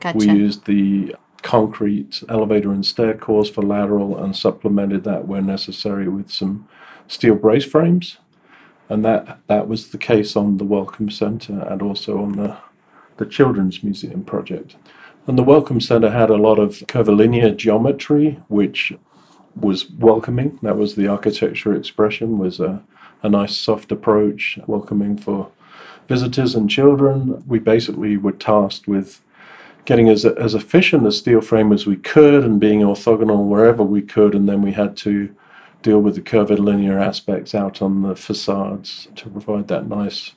Gotcha. 0.00 0.18
We 0.18 0.26
used 0.26 0.66
the 0.66 1.16
concrete 1.42 2.22
elevator 2.28 2.72
and 2.72 2.84
stair 2.84 3.14
cores 3.14 3.48
for 3.48 3.62
lateral 3.62 4.16
and 4.22 4.36
supplemented 4.36 5.04
that 5.04 5.26
where 5.26 5.42
necessary 5.42 6.08
with 6.08 6.30
some 6.30 6.68
steel 7.06 7.34
brace 7.34 7.64
frames. 7.64 8.18
And 8.88 9.04
that, 9.04 9.40
that 9.48 9.68
was 9.68 9.88
the 9.88 9.98
case 9.98 10.34
on 10.36 10.56
the 10.56 10.64
Welcome 10.64 11.10
Center 11.10 11.60
and 11.60 11.82
also 11.82 12.18
on 12.22 12.32
the, 12.32 12.56
the 13.18 13.26
Children's 13.26 13.82
Museum 13.82 14.24
project. 14.24 14.76
And 15.26 15.38
the 15.38 15.42
Welcome 15.42 15.80
Center 15.80 16.10
had 16.10 16.30
a 16.30 16.36
lot 16.36 16.58
of 16.58 16.82
curvilinear 16.88 17.50
geometry, 17.50 18.40
which 18.48 18.94
was 19.54 19.90
welcoming. 19.90 20.58
That 20.62 20.78
was 20.78 20.94
the 20.94 21.06
architecture 21.06 21.74
expression, 21.74 22.38
was 22.38 22.60
a, 22.60 22.82
a 23.22 23.28
nice 23.28 23.56
soft 23.56 23.92
approach, 23.92 24.58
welcoming 24.66 25.18
for 25.18 25.50
visitors 26.08 26.54
and 26.54 26.70
children. 26.70 27.44
We 27.46 27.58
basically 27.58 28.16
were 28.16 28.32
tasked 28.32 28.88
with 28.88 29.20
getting 29.88 30.10
as, 30.10 30.26
as 30.26 30.54
efficient 30.54 31.06
a 31.06 31.10
steel 31.10 31.40
frame 31.40 31.72
as 31.72 31.86
we 31.86 31.96
could 31.96 32.44
and 32.44 32.60
being 32.60 32.80
orthogonal 32.80 33.48
wherever 33.48 33.82
we 33.82 34.02
could. 34.02 34.34
And 34.34 34.46
then 34.46 34.60
we 34.60 34.70
had 34.70 34.98
to 34.98 35.34
deal 35.80 36.00
with 36.00 36.14
the 36.14 36.20
curvilinear 36.20 36.98
aspects 36.98 37.54
out 37.54 37.80
on 37.80 38.02
the 38.02 38.14
facades 38.14 39.08
to 39.16 39.30
provide 39.30 39.66
that 39.68 39.88
nice 39.88 40.32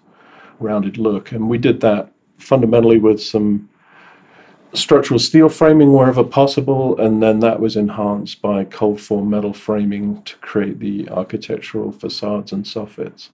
rounded 0.62 0.98
look. 0.98 1.34
And 1.34 1.50
we 1.50 1.58
did 1.58 1.81
that 1.81 2.13
fundamentally 2.38 2.98
with 2.98 3.22
some 3.22 3.70
structural 4.74 5.20
steel 5.20 5.50
framing 5.50 5.91
wherever 5.91 6.24
possible, 6.24 6.98
and 6.98 7.22
then 7.22 7.41
that 7.41 7.60
was 7.60 7.75
enhanced 7.75 8.41
by 8.41 8.63
cold 8.63 9.01
form 9.01 9.29
metal 9.29 9.51
framing 9.51 10.24
to 10.24 10.38
create 10.38 10.79
the 10.79 11.10
architectural 11.10 11.91
facades 11.91 12.53
and 12.53 12.63
soffits. 12.63 13.31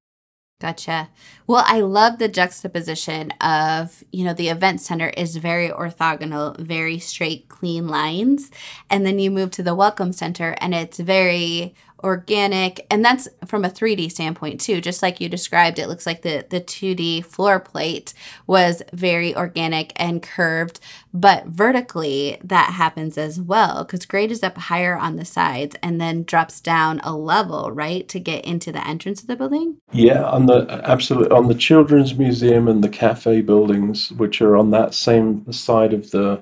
Gotcha. 0.60 1.10
Well, 1.46 1.64
I 1.68 1.82
love 1.82 2.18
the 2.18 2.28
juxtaposition 2.28 3.30
of, 3.42 4.04
you 4.12 4.26
know, 4.26 4.34
the 4.34 4.50
event 4.50 4.82
center 4.82 5.10
is 5.10 5.36
very 5.36 5.70
orthogonal, 5.70 6.58
very 6.60 6.98
straight, 6.98 7.48
clean 7.48 7.88
lines. 7.88 8.50
And 8.90 9.06
then 9.06 9.20
you 9.20 9.30
move 9.30 9.52
to 9.52 9.64
the 9.64 9.76
welcome 9.76 10.12
center 10.12 10.56
and 10.60 10.74
it's 10.74 10.98
very 10.98 11.76
organic 12.04 12.86
and 12.92 13.04
that's 13.04 13.28
from 13.46 13.66
a 13.66 13.70
3d 13.70 14.12
standpoint 14.12 14.62
too. 14.62 14.80
Just 14.82 15.02
like 15.02 15.20
you 15.20 15.30
described 15.30 15.80
it 15.80 15.88
looks 15.88 16.06
like 16.06 16.22
the 16.22 16.46
the 16.50 16.62
2d 16.62 17.26
floor 17.26 17.60
plate 17.60 18.14
was 18.46 18.84
very 18.94 19.36
organic 19.36 19.94
and 19.96 20.22
curved 20.22 20.80
but 21.14 21.48
vertically 21.48 22.38
that 22.44 22.72
happens 22.74 23.18
as 23.18 23.42
well 23.42 23.84
because 23.84 24.06
grade 24.06 24.32
is 24.32 24.44
up 24.44 24.58
higher 24.58 24.96
on 24.96 25.16
the 25.16 25.26
sides 25.26 25.76
and 25.82 26.00
then 26.00 26.24
drops 26.24 26.62
down 26.62 27.00
a 27.04 27.16
level 27.16 27.72
right 27.72 28.08
to 28.08 28.20
get 28.20 28.46
into 28.46 28.72
the 28.72 28.86
entrance 28.88 29.22
of 29.22 29.28
the 29.28 29.36
building? 29.36 29.78
Yeah 29.92 30.24
on 30.24 30.46
the 30.46 30.82
absolutely. 30.84 31.36
On 31.36 31.48
the 31.48 31.56
children's 31.56 32.16
museum 32.16 32.68
and 32.68 32.84
the 32.84 32.90
cafe 32.90 33.42
buildings 33.42 34.12
which 34.12 34.42
are 34.42 34.56
on 34.56 34.72
that 34.72 34.94
same 34.94 35.52
side 35.52 35.94
of 35.94 36.12
the 36.12 36.40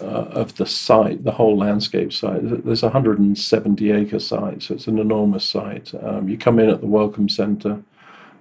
uh, 0.00 0.04
of 0.04 0.56
the 0.56 0.66
site, 0.66 1.24
the 1.24 1.32
whole 1.32 1.56
landscape 1.56 2.12
site. 2.12 2.64
There's 2.64 2.82
a 2.82 2.86
170 2.86 3.90
acre 3.90 4.18
site, 4.18 4.62
so 4.62 4.74
it's 4.74 4.86
an 4.86 4.98
enormous 4.98 5.48
site. 5.48 5.92
Um, 6.02 6.28
you 6.28 6.36
come 6.36 6.58
in 6.58 6.68
at 6.68 6.80
the 6.80 6.86
Welcome 6.86 7.28
Center, 7.28 7.82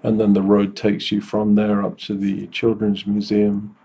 and 0.02 0.20
then 0.20 0.34
the 0.34 0.42
road 0.42 0.76
takes 0.76 1.12
you 1.12 1.22
from 1.22 1.56
there 1.56 1.84
up 1.84 1.98
to 2.00 2.16
the 2.18 2.48
Children's 2.48 3.06
Museum 3.06 3.76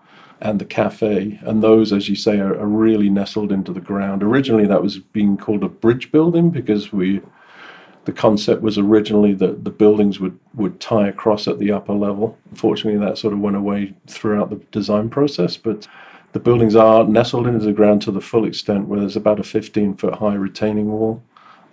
and 0.40 0.60
the 0.60 0.64
cafe. 0.64 1.38
And 1.42 1.62
those, 1.62 1.92
as 1.92 2.08
you 2.08 2.16
say, 2.16 2.38
are, 2.38 2.58
are 2.58 2.66
really 2.66 3.10
nestled 3.10 3.52
into 3.52 3.72
the 3.72 3.80
ground. 3.80 4.22
Originally, 4.22 4.66
that 4.66 4.82
was 4.82 4.98
being 4.98 5.36
called 5.36 5.64
a 5.64 5.68
bridge 5.68 6.10
building 6.10 6.50
because 6.50 6.92
we 6.92 7.20
the 8.08 8.12
concept 8.14 8.62
was 8.62 8.78
originally 8.78 9.34
that 9.34 9.64
the 9.64 9.70
buildings 9.70 10.18
would, 10.18 10.38
would 10.54 10.80
tie 10.80 11.08
across 11.08 11.46
at 11.46 11.58
the 11.58 11.70
upper 11.70 11.92
level. 11.92 12.38
Unfortunately, 12.48 12.98
that 12.98 13.18
sort 13.18 13.34
of 13.34 13.40
went 13.40 13.54
away 13.54 13.94
throughout 14.06 14.48
the 14.48 14.56
design 14.72 15.10
process, 15.10 15.58
but 15.58 15.86
the 16.32 16.40
buildings 16.40 16.76
are 16.76 17.04
nestled 17.04 17.46
into 17.46 17.64
the 17.64 17.72
ground 17.72 18.02
to 18.02 18.10
the 18.10 18.20
full 18.20 18.44
extent 18.44 18.86
where 18.86 19.00
there's 19.00 19.16
about 19.16 19.40
a 19.40 19.44
15 19.44 19.94
foot 19.96 20.14
high 20.14 20.34
retaining 20.34 20.90
wall 20.90 21.22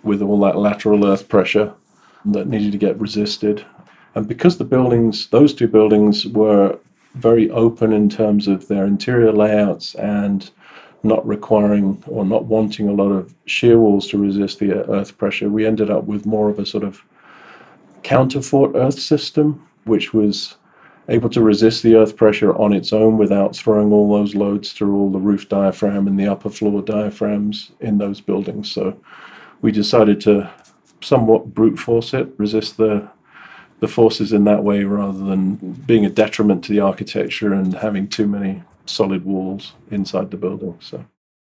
with 0.02 0.22
all 0.22 0.40
that 0.40 0.56
lateral 0.56 1.06
earth 1.06 1.28
pressure 1.28 1.74
that 2.24 2.48
needed 2.48 2.72
to 2.72 2.78
get 2.78 2.98
resisted. 2.98 3.64
And 4.14 4.26
because 4.26 4.56
the 4.56 4.64
buildings, 4.64 5.28
those 5.28 5.52
two 5.52 5.68
buildings 5.68 6.26
were 6.26 6.78
very 7.14 7.50
open 7.50 7.92
in 7.92 8.08
terms 8.08 8.48
of 8.48 8.68
their 8.68 8.86
interior 8.86 9.32
layouts 9.32 9.94
and 9.96 10.50
not 11.02 11.26
requiring 11.26 12.02
or 12.06 12.24
not 12.24 12.44
wanting 12.46 12.88
a 12.88 12.92
lot 12.92 13.10
of 13.10 13.34
shear 13.46 13.78
walls 13.78 14.08
to 14.08 14.18
resist 14.18 14.58
the 14.58 14.72
earth 14.90 15.16
pressure, 15.18 15.48
we 15.48 15.66
ended 15.66 15.90
up 15.90 16.04
with 16.04 16.26
more 16.26 16.48
of 16.48 16.58
a 16.58 16.66
sort 16.66 16.84
of 16.84 17.02
counterfort 18.02 18.74
earth 18.74 18.98
system, 18.98 19.66
which 19.84 20.12
was 20.12 20.56
able 21.08 21.28
to 21.30 21.40
resist 21.40 21.82
the 21.82 21.94
earth 21.94 22.16
pressure 22.16 22.54
on 22.56 22.72
its 22.72 22.92
own 22.92 23.16
without 23.16 23.54
throwing 23.54 23.92
all 23.92 24.12
those 24.12 24.34
loads 24.34 24.72
through 24.72 24.96
all 24.96 25.10
the 25.10 25.18
roof 25.18 25.48
diaphragm 25.48 26.06
and 26.06 26.18
the 26.18 26.26
upper 26.26 26.50
floor 26.50 26.82
diaphragms 26.82 27.72
in 27.80 27.98
those 27.98 28.20
buildings. 28.20 28.70
So 28.70 28.98
we 29.62 29.72
decided 29.72 30.20
to 30.22 30.50
somewhat 31.00 31.54
brute 31.54 31.78
force 31.78 32.14
it, 32.14 32.28
resist 32.38 32.76
the 32.76 33.08
the 33.80 33.88
forces 33.88 34.32
in 34.32 34.44
that 34.44 34.64
way 34.64 34.84
rather 34.84 35.18
than 35.18 35.56
being 35.86 36.06
a 36.06 36.10
detriment 36.10 36.64
to 36.64 36.72
the 36.72 36.80
architecture 36.80 37.52
and 37.52 37.74
having 37.74 38.08
too 38.08 38.26
many 38.26 38.62
solid 38.86 39.22
walls 39.26 39.74
inside 39.90 40.30
the 40.30 40.36
building. 40.38 40.74
So 40.80 41.04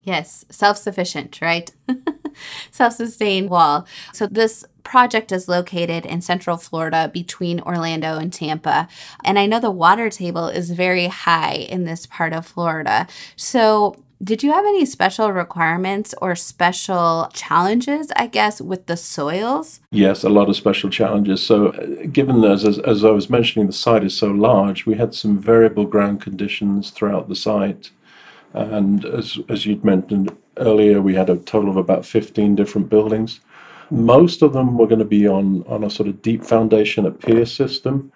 Yes, 0.04 0.46
self 0.50 0.78
sufficient, 0.78 1.40
right? 1.42 1.72
self 2.72 2.94
sustained 2.94 3.50
wall. 3.50 3.86
So, 4.14 4.28
this 4.28 4.66
project 4.84 5.32
is 5.32 5.48
located 5.48 6.06
in 6.06 6.22
central 6.22 6.58
Florida 6.58 7.10
between 7.14 7.62
Orlando 7.62 8.18
and 8.18 8.34
Tampa. 8.34 8.88
And 9.24 9.40
I 9.40 9.46
know 9.46 9.60
the 9.60 9.72
water 9.72 10.10
table 10.10 10.48
is 10.48 10.72
very 10.72 11.08
high 11.08 11.54
in 11.54 11.86
this 11.86 12.06
part 12.06 12.34
of 12.34 12.46
Florida. 12.46 13.08
So, 13.36 13.96
did 14.24 14.44
you 14.44 14.52
have 14.52 14.66
any 14.66 14.86
special 14.86 15.32
requirements 15.32 16.14
or 16.22 16.36
special 16.36 17.30
challenges, 17.34 18.12
I 18.16 18.28
guess, 18.28 18.62
with 18.62 18.86
the 18.86 18.96
soils? 18.96 19.80
Yes, 19.90 20.24
a 20.24 20.30
lot 20.30 20.48
of 20.48 20.56
special 20.56 20.92
challenges. 20.92 21.42
So, 21.42 21.70
uh, 21.70 22.06
given 22.12 22.44
as, 22.44 22.64
as, 22.64 22.78
as 22.80 23.04
I 23.04 23.10
was 23.10 23.32
mentioning, 23.32 23.66
the 23.66 23.74
site 23.74 24.04
is 24.04 24.16
so 24.16 24.28
large, 24.28 24.86
we 24.86 24.96
had 24.96 25.16
some 25.16 25.40
variable 25.40 25.86
ground 25.86 26.22
conditions 26.22 26.92
throughout 26.92 27.30
the 27.30 27.36
site. 27.36 27.90
And 28.54 29.06
as, 29.06 29.40
as 29.50 29.66
you'd 29.66 29.86
mentioned 29.86 30.36
earlier, 30.58 31.02
we 31.02 31.16
had 31.16 31.30
a 31.30 31.38
total 31.38 31.70
of 31.70 31.78
about 31.78 32.06
15 32.06 32.56
different 32.56 32.90
buildings. 32.90 33.40
Most 33.90 34.42
of 34.42 34.54
them 34.54 34.78
were 34.78 34.88
going 34.88 35.00
to 35.00 35.06
be 35.06 35.28
on, 35.28 35.64
on 35.68 35.84
a 35.84 35.90
sort 35.90 36.10
of 36.10 36.22
deep 36.22 36.44
foundation, 36.44 37.06
a 37.06 37.12
pier 37.12 37.46
system. 37.46 38.12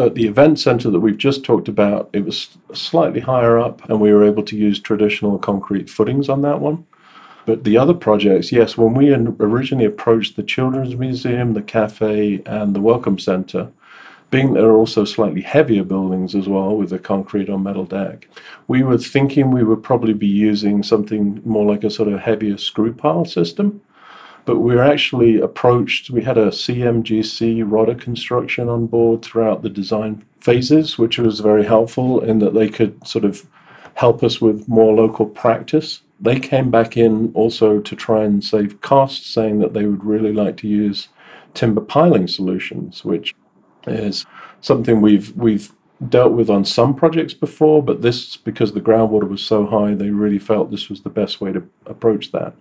At 0.00 0.14
the 0.14 0.26
event 0.26 0.58
center 0.58 0.90
that 0.90 1.00
we've 1.00 1.18
just 1.18 1.44
talked 1.44 1.68
about, 1.68 2.08
it 2.12 2.24
was 2.24 2.56
slightly 2.72 3.20
higher 3.20 3.58
up, 3.58 3.88
and 3.88 4.00
we 4.00 4.12
were 4.12 4.24
able 4.24 4.42
to 4.44 4.56
use 4.56 4.80
traditional 4.80 5.38
concrete 5.38 5.90
footings 5.90 6.28
on 6.28 6.42
that 6.42 6.60
one. 6.60 6.86
But 7.46 7.64
the 7.64 7.76
other 7.76 7.92
projects, 7.92 8.50
yes, 8.50 8.78
when 8.78 8.94
we 8.94 9.12
originally 9.12 9.84
approached 9.84 10.36
the 10.36 10.42
Children's 10.42 10.96
Museum, 10.96 11.52
the 11.52 11.62
cafe, 11.62 12.42
and 12.46 12.74
the 12.74 12.80
Welcome 12.80 13.18
Center, 13.18 13.70
being 14.30 14.54
there 14.54 14.66
are 14.66 14.76
also 14.76 15.04
slightly 15.04 15.42
heavier 15.42 15.84
buildings 15.84 16.34
as 16.34 16.48
well 16.48 16.76
with 16.76 16.92
a 16.92 16.98
concrete 16.98 17.48
or 17.48 17.58
metal 17.58 17.84
deck, 17.84 18.28
we 18.66 18.82
were 18.82 18.98
thinking 18.98 19.50
we 19.50 19.64
would 19.64 19.82
probably 19.82 20.14
be 20.14 20.26
using 20.26 20.82
something 20.82 21.40
more 21.44 21.64
like 21.64 21.84
a 21.84 21.90
sort 21.90 22.12
of 22.12 22.20
heavier 22.20 22.58
screw 22.58 22.92
pile 22.92 23.24
system. 23.24 23.80
But 24.44 24.58
we 24.58 24.74
were 24.74 24.82
actually 24.82 25.40
approached, 25.40 26.10
we 26.10 26.22
had 26.22 26.36
a 26.36 26.48
CMGC 26.48 27.64
Rodda 27.64 27.98
Construction 27.98 28.68
on 28.68 28.86
board 28.86 29.22
throughout 29.22 29.62
the 29.62 29.70
design 29.70 30.24
phases, 30.40 30.98
which 30.98 31.18
was 31.18 31.40
very 31.40 31.64
helpful 31.64 32.20
in 32.20 32.40
that 32.40 32.52
they 32.52 32.68
could 32.68 33.06
sort 33.06 33.24
of 33.24 33.46
help 33.94 34.22
us 34.22 34.40
with 34.40 34.68
more 34.68 34.94
local 34.94 35.26
practice. 35.26 36.02
They 36.20 36.38
came 36.38 36.70
back 36.70 36.96
in 36.96 37.32
also 37.34 37.80
to 37.80 37.96
try 37.96 38.24
and 38.24 38.44
save 38.44 38.80
costs, 38.80 39.30
saying 39.30 39.60
that 39.60 39.72
they 39.72 39.86
would 39.86 40.04
really 40.04 40.32
like 40.32 40.56
to 40.58 40.68
use 40.68 41.08
timber 41.54 41.80
piling 41.80 42.28
solutions, 42.28 43.04
which 43.04 43.34
is 43.86 44.26
something 44.60 45.00
we've 45.00 45.34
we've 45.36 45.72
dealt 46.08 46.32
with 46.32 46.50
on 46.50 46.64
some 46.64 46.94
projects 46.94 47.34
before, 47.34 47.82
but 47.82 48.02
this 48.02 48.36
because 48.36 48.72
the 48.72 48.80
groundwater 48.80 49.28
was 49.28 49.42
so 49.42 49.66
high, 49.66 49.94
they 49.94 50.10
really 50.10 50.38
felt 50.38 50.70
this 50.70 50.88
was 50.88 51.02
the 51.02 51.10
best 51.10 51.40
way 51.40 51.52
to 51.52 51.62
approach 51.86 52.32
that, 52.32 52.54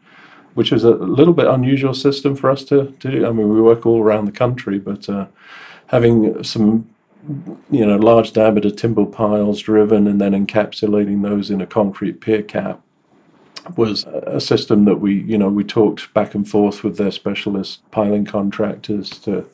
which 0.54 0.72
is 0.72 0.84
a 0.84 0.92
little 0.92 1.34
bit 1.34 1.48
unusual 1.48 1.94
system 1.94 2.36
for 2.36 2.50
us 2.50 2.64
to, 2.66 2.92
to 3.00 3.12
do. 3.12 3.26
I 3.26 3.32
mean, 3.32 3.54
we 3.54 3.62
work 3.62 3.86
all 3.86 4.02
around 4.02 4.26
the 4.26 4.32
country, 4.32 4.80
but 4.80 5.10
uh, 5.10 5.28
having 5.88 6.44
some 6.44 6.90
you 7.72 7.86
know 7.86 7.96
large 7.96 8.34
diameter 8.34 8.70
timber 8.70 9.06
piles 9.06 9.62
driven 9.62 10.08
and 10.08 10.20
then 10.20 10.34
encapsulating 10.34 11.24
those 11.24 11.50
in 11.50 11.62
a 11.62 11.66
concrete 11.66 12.20
pier 12.20 12.44
cap 12.44 12.82
was 13.78 14.04
a 14.04 14.42
system 14.42 14.84
that 14.84 14.98
we 14.98 15.22
you 15.22 15.38
know 15.38 15.48
we 15.48 15.64
talked 15.64 16.14
back 16.14 16.36
and 16.36 16.50
forth 16.50 16.84
with 16.84 16.98
their 16.98 17.12
specialist 17.12 17.80
piling 17.92 18.26
contractors 18.26 19.10
to 19.10 19.46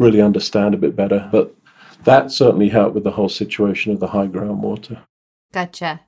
really 0.00 0.20
understand 0.20 0.74
a 0.74 0.78
bit 0.78 0.96
better. 0.96 1.28
But 1.30 1.54
that 2.04 2.32
certainly 2.32 2.70
helped 2.70 2.94
with 2.94 3.04
the 3.04 3.12
whole 3.12 3.28
situation 3.28 3.92
of 3.92 4.00
the 4.00 4.08
high 4.08 4.26
groundwater. 4.26 5.02
Gotcha. 5.52 6.00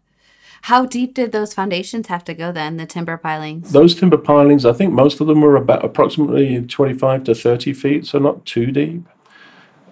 How 0.63 0.87
deep 0.87 1.15
did 1.15 1.33
those 1.33 1.55
foundations 1.55 2.07
have 2.07 2.25
to 2.25 2.35
go 2.35 2.53
then, 2.53 2.77
the 2.77 2.87
timber 2.87 3.17
pilings? 3.17 3.73
Those 3.73 3.95
timber 3.95 4.17
pilings, 4.17 4.65
I 4.65 4.73
think 4.73 4.93
most 4.93 5.21
of 5.21 5.27
them 5.27 5.41
were 5.41 5.57
about 5.57 5.85
approximately 5.85 6.65
25 6.65 7.25
to 7.25 7.35
30 7.35 7.73
feet, 7.73 8.07
so 8.07 8.19
not 8.19 8.47
too 8.47 8.67
deep. 8.71 9.07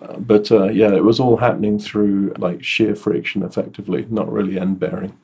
Uh, 0.00 0.16
but 0.18 0.50
uh, 0.50 0.68
yeah, 0.68 0.94
it 0.94 1.04
was 1.04 1.20
all 1.20 1.38
happening 1.38 1.78
through 1.78 2.34
like 2.38 2.64
shear 2.64 2.94
friction 2.94 3.42
effectively, 3.42 4.06
not 4.08 4.32
really 4.32 4.58
end 4.58 4.78
bearing. 4.78 5.18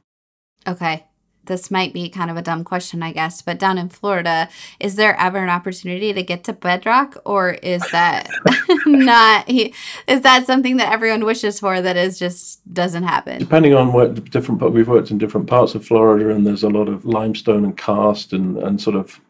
Okay 0.66 1.04
this 1.46 1.70
might 1.70 1.92
be 1.92 2.08
kind 2.08 2.30
of 2.30 2.36
a 2.36 2.42
dumb 2.42 2.64
question, 2.64 3.02
I 3.02 3.12
guess, 3.12 3.42
but 3.42 3.58
down 3.58 3.78
in 3.78 3.88
Florida, 3.88 4.48
is 4.80 4.96
there 4.96 5.18
ever 5.18 5.38
an 5.38 5.48
opportunity 5.48 6.12
to 6.12 6.22
get 6.22 6.44
to 6.44 6.52
bedrock, 6.52 7.16
or 7.24 7.52
is 7.52 7.82
that 7.92 8.28
not? 8.86 9.48
Is 9.48 10.20
that 10.22 10.46
something 10.46 10.76
that 10.76 10.92
everyone 10.92 11.24
wishes 11.24 11.60
for 11.60 11.80
that 11.80 11.96
is 11.96 12.18
just 12.18 12.60
doesn't 12.72 13.04
happen? 13.04 13.38
Depending 13.38 13.74
on 13.74 13.92
what 13.92 14.30
different, 14.30 14.60
but 14.60 14.72
we've 14.72 14.88
worked 14.88 15.10
in 15.10 15.18
different 15.18 15.46
parts 15.46 15.74
of 15.74 15.84
Florida, 15.84 16.30
and 16.30 16.46
there's 16.46 16.62
a 16.62 16.70
lot 16.70 16.88
of 16.88 17.04
limestone 17.04 17.64
and 17.64 17.76
karst 17.76 18.32
and 18.32 18.58
and 18.58 18.80
sort 18.80 18.96
of 18.96 19.20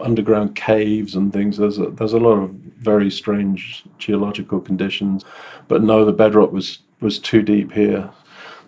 underground 0.00 0.56
caves 0.56 1.14
and 1.14 1.32
things. 1.32 1.56
There's 1.56 1.78
a, 1.78 1.90
there's 1.90 2.12
a 2.12 2.18
lot 2.18 2.38
of 2.38 2.50
very 2.50 3.10
strange 3.10 3.84
geological 3.98 4.60
conditions, 4.60 5.24
but 5.68 5.82
no, 5.82 6.04
the 6.04 6.12
bedrock 6.12 6.52
was 6.52 6.78
was 7.00 7.18
too 7.18 7.42
deep 7.42 7.72
here. 7.72 8.10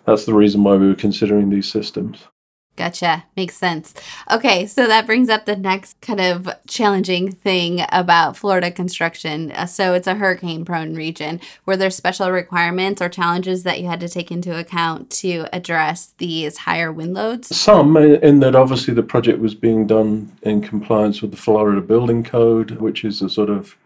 That's 0.05 0.25
the 0.25 0.33
reason 0.33 0.63
why 0.63 0.75
we 0.75 0.87
were 0.87 0.95
considering 0.95 1.49
these 1.49 1.69
systems. 1.69 2.27
Gotcha. 2.75 3.25
Makes 3.37 3.55
sense. 3.55 3.93
Okay, 4.31 4.65
so 4.65 4.87
that 4.87 5.05
brings 5.05 5.29
up 5.29 5.45
the 5.45 5.55
next 5.55 6.01
kind 6.01 6.19
of 6.19 6.49
challenging 6.67 7.31
thing 7.31 7.85
about 7.89 8.35
Florida 8.35 8.71
construction. 8.71 9.51
Uh, 9.51 9.67
so 9.67 9.93
it's 9.93 10.07
a 10.07 10.15
hurricane 10.15 10.65
prone 10.65 10.95
region. 10.95 11.39
Were 11.67 11.77
there 11.77 11.91
special 11.91 12.31
requirements 12.31 12.99
or 12.99 13.09
challenges 13.09 13.61
that 13.63 13.79
you 13.79 13.87
had 13.87 13.99
to 13.99 14.09
take 14.09 14.31
into 14.31 14.57
account 14.57 15.11
to 15.11 15.45
address 15.53 16.15
these 16.17 16.57
higher 16.57 16.91
wind 16.91 17.13
loads? 17.13 17.55
Some, 17.55 17.95
in 17.95 18.39
that 18.39 18.55
obviously 18.55 18.95
the 18.95 19.03
project 19.03 19.39
was 19.39 19.53
being 19.53 19.85
done 19.85 20.35
in 20.41 20.61
compliance 20.61 21.21
with 21.21 21.29
the 21.29 21.37
Florida 21.37 21.79
Building 21.79 22.23
Code, 22.23 22.71
which 22.71 23.05
is 23.05 23.21
a 23.21 23.29
sort 23.29 23.51
of 23.51 23.77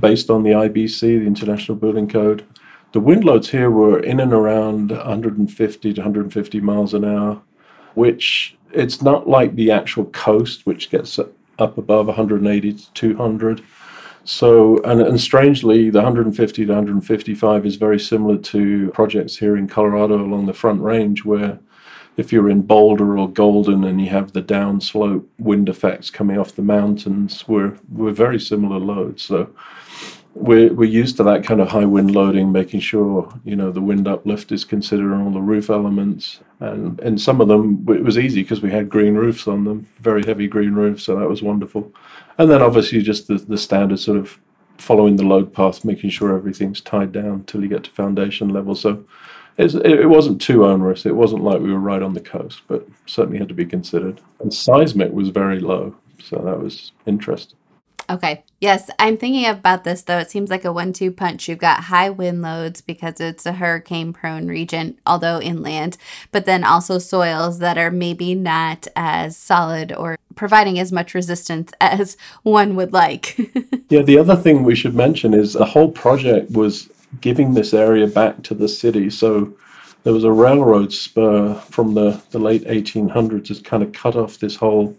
based 0.00 0.30
on 0.30 0.44
the 0.44 0.50
IBC, 0.50 1.00
the 1.00 1.26
International 1.26 1.76
Building 1.76 2.08
Code. 2.08 2.46
The 2.92 3.00
wind 3.00 3.22
loads 3.22 3.50
here 3.50 3.70
were 3.70 4.00
in 4.00 4.18
and 4.18 4.32
around 4.32 4.92
150 4.92 5.92
to 5.92 6.00
150 6.00 6.60
miles 6.60 6.94
an 6.94 7.04
hour 7.04 7.42
which 7.98 8.56
it's 8.72 9.02
not 9.02 9.28
like 9.28 9.56
the 9.56 9.72
actual 9.72 10.04
coast, 10.06 10.64
which 10.66 10.88
gets 10.88 11.18
up 11.18 11.76
above 11.76 12.06
180 12.06 12.72
to 12.72 12.92
200. 12.92 13.60
So, 14.24 14.80
and, 14.84 15.00
and 15.00 15.20
strangely, 15.20 15.90
the 15.90 15.98
150 15.98 16.64
to 16.64 16.72
155 16.72 17.66
is 17.66 17.74
very 17.76 17.98
similar 17.98 18.38
to 18.38 18.90
projects 18.92 19.38
here 19.38 19.56
in 19.56 19.66
Colorado 19.66 20.16
along 20.16 20.46
the 20.46 20.52
Front 20.52 20.80
Range, 20.80 21.24
where 21.24 21.58
if 22.16 22.32
you're 22.32 22.50
in 22.50 22.62
Boulder 22.62 23.18
or 23.18 23.28
Golden 23.28 23.82
and 23.82 24.00
you 24.00 24.10
have 24.10 24.32
the 24.32 24.42
downslope 24.42 25.24
wind 25.38 25.68
effects 25.68 26.10
coming 26.10 26.38
off 26.38 26.54
the 26.54 26.62
mountains, 26.62 27.48
we're, 27.48 27.76
we're 27.90 28.12
very 28.12 28.38
similar 28.38 28.78
loads. 28.78 29.24
So, 29.24 29.50
we're, 30.40 30.72
we're 30.72 30.88
used 30.88 31.16
to 31.16 31.22
that 31.24 31.44
kind 31.44 31.60
of 31.60 31.68
high 31.68 31.84
wind 31.84 32.14
loading, 32.14 32.52
making 32.52 32.80
sure 32.80 33.32
you 33.44 33.56
know 33.56 33.70
the 33.70 33.80
wind 33.80 34.08
uplift 34.08 34.52
is 34.52 34.64
considered 34.64 35.12
on 35.12 35.22
all 35.22 35.30
the 35.30 35.40
roof 35.40 35.70
elements, 35.70 36.40
and 36.60 36.98
and 37.00 37.20
some 37.20 37.40
of 37.40 37.48
them 37.48 37.84
it 37.88 38.04
was 38.04 38.18
easy 38.18 38.42
because 38.42 38.62
we 38.62 38.70
had 38.70 38.88
green 38.88 39.14
roofs 39.14 39.46
on 39.48 39.64
them, 39.64 39.86
very 40.00 40.24
heavy 40.24 40.46
green 40.46 40.74
roofs, 40.74 41.04
so 41.04 41.18
that 41.18 41.28
was 41.28 41.42
wonderful. 41.42 41.92
And 42.38 42.50
then 42.50 42.62
obviously 42.62 43.02
just 43.02 43.26
the, 43.26 43.34
the 43.34 43.58
standard 43.58 43.98
sort 43.98 44.18
of 44.18 44.38
following 44.78 45.16
the 45.16 45.24
load 45.24 45.52
path, 45.52 45.84
making 45.84 46.10
sure 46.10 46.36
everything's 46.36 46.80
tied 46.80 47.12
down 47.12 47.26
until 47.26 47.62
you 47.62 47.68
get 47.68 47.84
to 47.84 47.90
foundation 47.90 48.48
level. 48.48 48.74
So 48.74 49.04
it, 49.56 49.74
it 49.74 50.08
wasn't 50.08 50.40
too 50.40 50.64
onerous. 50.64 51.04
It 51.04 51.16
wasn't 51.16 51.42
like 51.42 51.60
we 51.60 51.72
were 51.72 51.80
right 51.80 52.02
on 52.02 52.14
the 52.14 52.20
coast, 52.20 52.62
but 52.68 52.86
certainly 53.06 53.38
had 53.38 53.48
to 53.48 53.54
be 53.54 53.66
considered. 53.66 54.20
And 54.40 54.54
seismic 54.54 55.12
was 55.12 55.30
very 55.30 55.58
low, 55.58 55.96
so 56.22 56.36
that 56.36 56.60
was 56.60 56.92
interesting. 57.06 57.57
Okay. 58.10 58.44
Yes, 58.60 58.90
I'm 58.98 59.16
thinking 59.16 59.46
about 59.46 59.84
this 59.84 60.02
though. 60.02 60.18
It 60.18 60.30
seems 60.30 60.50
like 60.50 60.64
a 60.64 60.72
one 60.72 60.92
two 60.92 61.12
punch. 61.12 61.48
You've 61.48 61.58
got 61.58 61.84
high 61.84 62.10
wind 62.10 62.42
loads 62.42 62.80
because 62.80 63.20
it's 63.20 63.46
a 63.46 63.52
hurricane 63.52 64.12
prone 64.12 64.48
region, 64.48 64.98
although 65.06 65.40
inland, 65.40 65.96
but 66.32 66.44
then 66.44 66.64
also 66.64 66.98
soils 66.98 67.58
that 67.60 67.78
are 67.78 67.90
maybe 67.90 68.34
not 68.34 68.88
as 68.96 69.36
solid 69.36 69.92
or 69.92 70.18
providing 70.34 70.78
as 70.78 70.90
much 70.90 71.14
resistance 71.14 71.72
as 71.80 72.16
one 72.42 72.74
would 72.76 72.92
like. 72.92 73.38
yeah, 73.90 74.02
the 74.02 74.18
other 74.18 74.36
thing 74.36 74.64
we 74.64 74.74
should 74.74 74.94
mention 74.94 75.34
is 75.34 75.52
the 75.52 75.66
whole 75.66 75.90
project 75.90 76.50
was 76.50 76.90
giving 77.20 77.54
this 77.54 77.72
area 77.72 78.06
back 78.06 78.42
to 78.42 78.54
the 78.54 78.68
city. 78.68 79.10
So 79.10 79.54
there 80.02 80.12
was 80.12 80.24
a 80.24 80.32
railroad 80.32 80.92
spur 80.92 81.54
from 81.54 81.94
the, 81.94 82.22
the 82.30 82.38
late 82.38 82.64
1800s 82.64 83.48
that 83.48 83.64
kind 83.64 83.82
of 83.82 83.92
cut 83.92 84.16
off 84.16 84.38
this 84.38 84.56
whole 84.56 84.96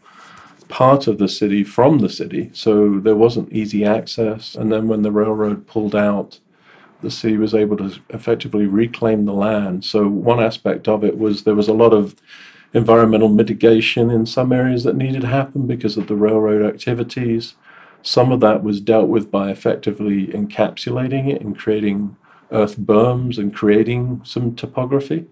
part 0.70 1.08
of 1.08 1.18
the 1.18 1.28
city 1.28 1.64
from 1.64 2.00
the 2.00 2.10
city, 2.10 2.50
so 2.54 3.00
there 3.00 3.16
wasn't 3.16 3.52
easy 3.52 3.84
access. 3.84 4.56
And 4.56 4.72
then 4.72 4.88
when 4.88 5.02
the 5.02 5.12
railroad 5.12 5.68
pulled 5.68 5.96
out, 5.96 6.40
the 7.02 7.12
city 7.12 7.38
was 7.38 7.54
able 7.54 7.76
to 7.78 8.00
effectively 8.10 8.66
reclaim 8.66 9.26
the 9.26 9.34
land. 9.34 9.84
So 9.84 10.08
one 10.08 10.40
aspect 10.40 10.88
of 10.88 11.04
it 11.04 11.18
was 11.18 11.44
there 11.44 11.56
was 11.56 11.68
a 11.68 11.74
lot 11.74 11.94
of 11.94 12.16
environmental 12.74 13.30
mitigation 13.30 14.12
in 14.12 14.26
some 14.26 14.52
areas 14.52 14.84
that 14.84 14.96
needed 14.96 15.22
to 15.22 15.28
happen 15.28 15.66
because 15.66 15.98
of 15.98 16.08
the 16.08 16.16
railroad 16.16 16.64
activities. 16.64 17.56
Some 18.02 18.32
of 18.32 18.40
that 18.42 18.64
was 18.64 18.80
dealt 18.80 19.10
with 19.10 19.32
by 19.32 19.50
effectively 19.50 20.28
encapsulating 20.28 21.34
it 21.34 21.42
and 21.42 21.58
creating 21.58 22.16
earth 22.52 22.78
berms 22.78 23.38
and 23.38 23.54
creating 23.54 24.22
some 24.24 24.56
topography. 24.56 25.26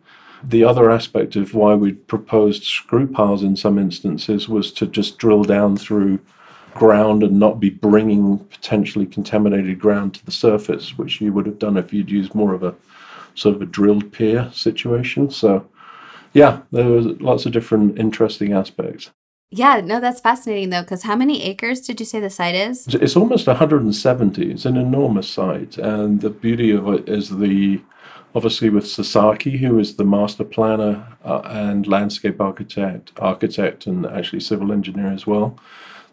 The 0.44 0.64
other 0.64 0.92
aspect 0.92 1.36
of 1.36 1.54
why 1.54 1.74
we 1.74 1.94
proposed 1.94 2.64
screw 2.64 3.08
piles 3.08 3.44
in 3.44 3.56
some 3.56 3.78
instances 3.80 4.48
was 4.48 4.72
to 4.74 4.86
just 4.86 5.18
drill 5.18 5.44
down 5.44 5.78
through 5.78 6.20
ground 6.74 7.24
and 7.24 7.40
not 7.40 7.60
be 7.60 7.72
bringing 7.72 8.38
potentially 8.40 9.06
contaminated 9.06 9.80
ground 9.80 10.14
to 10.14 10.26
the 10.26 10.32
surface, 10.32 10.98
which 10.98 11.20
you 11.20 11.34
would 11.34 11.48
have 11.48 11.60
done 11.60 11.76
if 11.76 11.92
you'd 11.92 12.12
used 12.12 12.36
more 12.36 12.54
of 12.54 12.64
a 12.64 12.76
sort 13.34 13.56
of 13.56 13.62
a 13.62 13.66
drilled 13.66 14.12
pier 14.12 14.50
situation. 14.54 15.32
So, 15.32 15.68
yeah, 16.34 16.62
there 16.72 16.88
was 16.88 17.06
lots 17.20 17.46
of 17.46 17.52
different 17.52 17.98
interesting 17.98 18.54
aspects. 18.54 19.10
Yeah, 19.50 19.80
no, 19.80 20.00
that's 20.00 20.20
fascinating 20.20 20.70
though, 20.72 20.82
because 20.82 21.04
how 21.04 21.16
many 21.16 21.42
acres 21.44 21.82
did 21.82 22.00
you 22.00 22.06
say 22.06 22.20
the 22.20 22.30
site 22.30 22.54
is? 22.54 22.86
It's 22.88 23.16
almost 23.16 23.48
170. 23.48 24.52
It's 24.52 24.66
an 24.66 24.76
enormous 24.76 25.30
site, 25.30 25.78
and 25.78 26.22
the 26.22 26.30
beauty 26.30 26.72
of 26.72 26.88
it 26.90 27.08
is 27.08 27.38
the 27.38 27.82
obviously 28.36 28.70
with 28.70 28.88
Sasaki, 28.88 29.58
who 29.58 29.80
is 29.80 29.96
the 29.96 30.04
master 30.04 30.44
planner 30.44 31.18
uh, 31.24 31.42
and 31.46 31.88
landscape 31.88 32.40
architect, 32.40 33.12
architect, 33.18 33.88
and 33.88 34.06
actually 34.06 34.40
civil 34.40 34.72
engineer 34.72 35.08
as 35.08 35.26
well. 35.26 35.58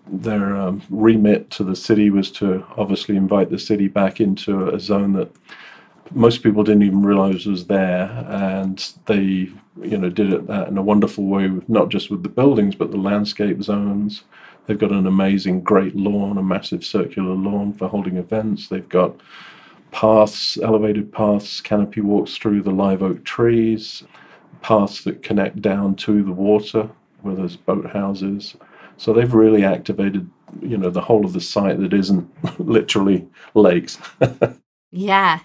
Their 0.06 0.56
um, 0.56 0.82
remit 0.90 1.50
to 1.52 1.64
the 1.64 1.76
city 1.76 2.10
was 2.10 2.30
to 2.32 2.64
obviously 2.76 3.16
invite 3.16 3.50
the 3.50 3.58
city 3.58 3.88
back 3.88 4.20
into 4.20 4.68
a 4.68 4.78
zone 4.78 5.14
that 5.14 5.30
most 6.12 6.42
people 6.42 6.62
didn't 6.62 6.82
even 6.82 7.02
realize 7.02 7.46
was 7.46 7.66
there, 7.66 8.26
and 8.28 8.92
they, 9.06 9.50
you 9.82 9.98
know, 9.98 10.10
did 10.10 10.32
it 10.32 10.46
that 10.46 10.68
in 10.68 10.76
a 10.76 10.82
wonderful 10.82 11.24
way, 11.24 11.50
not 11.68 11.88
just 11.88 12.10
with 12.10 12.22
the 12.22 12.28
buildings 12.28 12.74
but 12.74 12.90
the 12.90 12.98
landscape 12.98 13.62
zones. 13.62 14.22
They've 14.66 14.78
got 14.78 14.92
an 14.92 15.06
amazing, 15.06 15.62
great 15.62 15.94
lawn, 15.94 16.38
a 16.38 16.42
massive 16.42 16.84
circular 16.84 17.34
lawn 17.34 17.72
for 17.72 17.88
holding 17.88 18.16
events. 18.16 18.68
They've 18.68 18.88
got 18.88 19.16
paths, 19.94 20.58
elevated 20.58 21.12
paths, 21.12 21.60
canopy 21.60 22.00
walks 22.00 22.36
through 22.36 22.60
the 22.60 22.72
live 22.72 23.00
oak 23.00 23.24
trees, 23.24 24.02
paths 24.60 25.04
that 25.04 25.22
connect 25.22 25.62
down 25.62 25.94
to 25.94 26.24
the 26.24 26.32
water 26.32 26.90
where 27.22 27.36
there's 27.36 27.56
boathouses. 27.56 28.56
So 28.96 29.12
they've 29.12 29.32
really 29.32 29.64
activated, 29.64 30.28
you 30.60 30.76
know, 30.76 30.90
the 30.90 31.00
whole 31.00 31.24
of 31.24 31.32
the 31.32 31.40
site 31.40 31.78
that 31.78 31.92
isn't 31.92 32.28
literally 32.58 33.28
lakes. 33.54 33.98
yeah. 34.90 35.38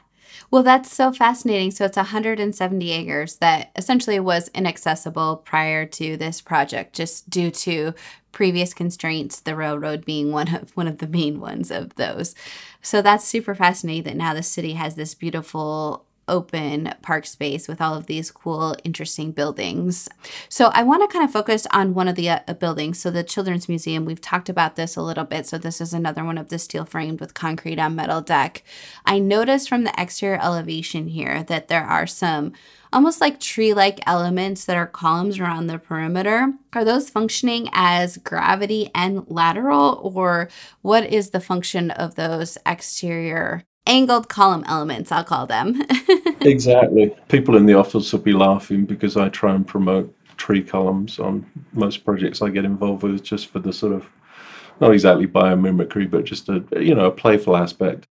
Well, 0.51 0.63
that's 0.63 0.91
so 0.91 1.11
fascinating. 1.11 1.71
So 1.71 1.85
it's 1.85 1.97
170 1.97 2.91
acres 2.91 3.35
that 3.37 3.71
essentially 3.75 4.19
was 4.19 4.49
inaccessible 4.49 5.37
prior 5.45 5.85
to 5.85 6.17
this 6.17 6.41
project, 6.41 6.95
just 6.95 7.29
due 7.29 7.51
to 7.51 7.93
previous 8.31 8.73
constraints, 8.73 9.39
the 9.39 9.55
railroad 9.55 10.05
being 10.05 10.31
one 10.33 10.53
of 10.55 10.71
one 10.75 10.87
of 10.87 10.97
the 10.97 11.07
main 11.07 11.39
ones 11.39 11.69
of 11.71 11.95
those. 11.95 12.33
So 12.81 13.01
that's 13.01 13.25
super 13.25 13.53
fascinating 13.53 14.03
that 14.03 14.15
now 14.15 14.33
the 14.33 14.43
city 14.43 14.73
has 14.73 14.95
this 14.95 15.13
beautiful 15.13 16.05
open 16.29 16.93
park 17.01 17.25
space 17.25 17.67
with 17.67 17.81
all 17.81 17.95
of 17.95 18.05
these 18.05 18.31
cool, 18.31 18.75
interesting 18.83 19.31
buildings. 19.31 20.07
So 20.47 20.71
I 20.73 20.83
want 20.83 21.01
to 21.01 21.13
kind 21.13 21.25
of 21.25 21.31
focus 21.31 21.67
on 21.71 21.93
one 21.93 22.07
of 22.07 22.15
the 22.15 22.29
uh, 22.29 22.53
buildings. 22.59 22.99
So 22.99 23.11
the 23.11 23.23
Children's 23.23 23.67
Museum, 23.67 24.05
we've 24.05 24.21
talked 24.21 24.47
about 24.47 24.75
this 24.75 24.95
a 24.95 25.01
little 25.01 25.25
bit. 25.25 25.45
So 25.45 25.57
this 25.57 25.81
is 25.81 25.93
another 25.93 26.23
one 26.23 26.37
of 26.37 26.49
the 26.49 26.59
steel 26.59 26.85
framed 26.85 27.19
with 27.19 27.33
concrete 27.33 27.79
on 27.79 27.95
metal 27.95 28.21
deck. 28.21 28.63
I 29.05 29.19
noticed 29.19 29.67
from 29.67 29.83
the 29.83 29.93
exterior 29.97 30.39
elevation 30.41 31.07
here 31.07 31.43
that 31.43 31.67
there 31.67 31.83
are 31.83 32.07
some 32.07 32.53
almost 32.91 33.21
like 33.21 33.39
tree 33.39 33.73
like 33.73 33.99
elements 34.07 34.65
that 34.65 34.77
are 34.77 34.87
columns 34.87 35.39
around 35.39 35.67
the 35.67 35.77
perimeter. 35.77 36.53
Are 36.73 36.85
those 36.85 37.09
functioning 37.09 37.69
as 37.71 38.17
gravity 38.17 38.89
and 38.95 39.25
lateral, 39.27 39.99
or 40.03 40.49
what 40.81 41.05
is 41.05 41.29
the 41.29 41.39
function 41.39 41.91
of 41.91 42.15
those 42.15 42.57
exterior 42.65 43.63
angled 43.89 44.29
column 44.29 44.63
elements, 44.67 45.11
I'll 45.11 45.23
call 45.23 45.47
them. 45.47 45.81
exactly. 46.41 47.13
People 47.27 47.57
in 47.57 47.65
the 47.65 47.73
office 47.73 48.13
will 48.13 48.19
be 48.19 48.33
laughing 48.33 48.85
because 48.85 49.17
I 49.17 49.29
try 49.29 49.53
and 49.53 49.67
promote 49.67 50.15
tree 50.37 50.63
columns 50.63 51.19
on 51.19 51.45
most 51.73 52.05
projects 52.05 52.41
I 52.41 52.49
get 52.49 52.63
involved 52.63 53.03
with 53.03 53.23
just 53.23 53.47
for 53.47 53.59
the 53.59 53.73
sort 53.73 53.93
of 53.93 54.05
not 54.79 54.93
exactly 54.93 55.27
biomimicry, 55.27 56.09
but 56.09 56.23
just 56.23 56.47
a 56.47 56.63
you 56.79 56.95
know 56.95 57.07
a 57.07 57.11
playful 57.11 57.57
aspect. 57.57 58.07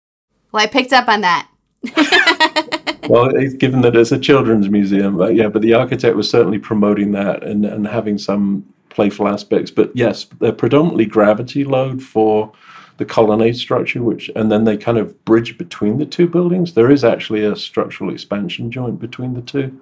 Well, 0.53 0.63
I 0.63 0.67
picked 0.67 0.93
up 0.93 1.09
on 1.09 1.23
that. 1.23 1.49
well, 3.09 3.31
given 3.59 3.81
that 3.83 3.97
it's 3.97 4.13
a 4.13 4.19
children's 4.19 4.69
museum, 4.69 5.17
but 5.17 5.35
yeah, 5.35 5.49
but 5.49 5.63
the 5.63 5.75
architect 5.75 6.17
was 6.17 6.29
certainly 6.29 6.59
promoting 6.59 7.13
that 7.13 7.43
and, 7.43 7.65
and 7.65 7.87
having 7.87 8.19
some 8.19 8.67
playful 8.91 9.29
aspects. 9.29 9.71
But 9.71 9.93
yes, 9.95 10.25
they're 10.41 10.53
predominantly 10.53 11.07
gravity 11.07 11.65
load 11.65 12.03
for 12.03 12.53
the 12.99 13.05
colonnade 13.05 13.57
structure, 13.57 14.03
which 14.03 14.31
and 14.37 14.53
then 14.53 14.65
they 14.65 14.77
kind 14.77 14.99
of 14.99 15.25
bridge 15.25 15.57
between 15.57 15.99
the 15.99 16.07
two 16.07 16.29
buildings. 16.29 16.75
There 16.75 16.91
is 16.91 17.05
actually 17.05 17.45
a 17.45 17.57
structural 17.57 18.13
expansion 18.13 18.71
joint 18.71 19.01
between 19.01 19.35
the 19.35 19.41
two, 19.41 19.81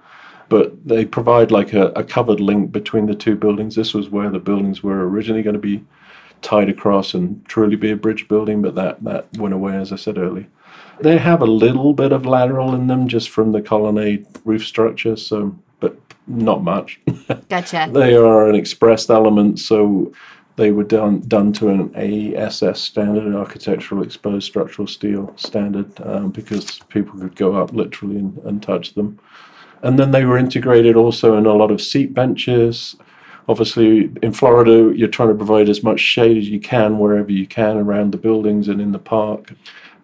but 0.48 0.86
they 0.86 1.04
provide 1.04 1.50
like 1.50 1.72
a, 1.72 1.86
a 1.88 2.04
covered 2.04 2.40
link 2.40 2.72
between 2.72 3.06
the 3.06 3.14
two 3.14 3.34
buildings. 3.34 3.74
This 3.74 3.94
was 3.94 4.10
where 4.10 4.30
the 4.30 4.38
buildings 4.38 4.82
were 4.82 5.08
originally 5.08 5.42
going 5.42 5.54
to 5.54 5.60
be 5.60 5.82
tied 6.42 6.68
across 6.68 7.14
and 7.14 7.44
truly 7.46 7.74
be 7.74 7.90
a 7.90 7.96
bridge 7.96 8.28
building, 8.28 8.60
but 8.60 8.74
that 8.74 9.02
that 9.02 9.26
went 9.38 9.54
away 9.54 9.76
as 9.76 9.92
I 9.92 9.96
said 9.96 10.18
earlier. 10.18 10.46
They 11.00 11.16
have 11.16 11.40
a 11.40 11.46
little 11.46 11.94
bit 11.94 12.12
of 12.12 12.26
lateral 12.26 12.74
in 12.74 12.86
them 12.86 13.08
just 13.08 13.30
from 13.30 13.52
the 13.52 13.62
colonnade 13.62 14.26
roof 14.44 14.64
structure, 14.64 15.16
so 15.16 15.58
but 15.80 15.96
not 16.26 16.62
much. 16.62 17.00
Gotcha. 17.48 17.88
they 17.90 18.14
are 18.14 18.48
an 18.48 18.54
expressed 18.54 19.08
element, 19.08 19.58
so 19.58 20.12
they 20.56 20.70
were 20.70 20.84
done 20.84 21.20
done 21.20 21.52
to 21.54 21.68
an 21.68 21.90
AESS 21.90 22.78
standard, 22.78 23.24
an 23.24 23.36
architectural 23.36 24.02
exposed 24.02 24.46
structural 24.46 24.88
steel 24.88 25.32
standard, 25.36 25.92
um, 26.02 26.30
because 26.30 26.80
people 26.88 27.18
could 27.20 27.36
go 27.36 27.54
up 27.54 27.72
literally 27.72 28.16
and, 28.16 28.38
and 28.38 28.62
touch 28.62 28.94
them. 28.94 29.18
And 29.82 29.98
then 29.98 30.10
they 30.10 30.24
were 30.24 30.38
integrated 30.38 30.96
also 30.96 31.36
in 31.36 31.46
a 31.46 31.52
lot 31.52 31.70
of 31.70 31.82
seat 31.82 32.14
benches. 32.14 32.96
Obviously, 33.48 34.10
in 34.22 34.32
Florida, 34.32 34.92
you're 34.96 35.08
trying 35.08 35.28
to 35.28 35.34
provide 35.34 35.68
as 35.68 35.82
much 35.82 36.00
shade 36.00 36.38
as 36.38 36.48
you 36.48 36.58
can 36.58 36.98
wherever 36.98 37.30
you 37.30 37.46
can 37.46 37.76
around 37.76 38.12
the 38.12 38.18
buildings 38.18 38.68
and 38.68 38.80
in 38.80 38.92
the 38.92 38.98
park. 38.98 39.52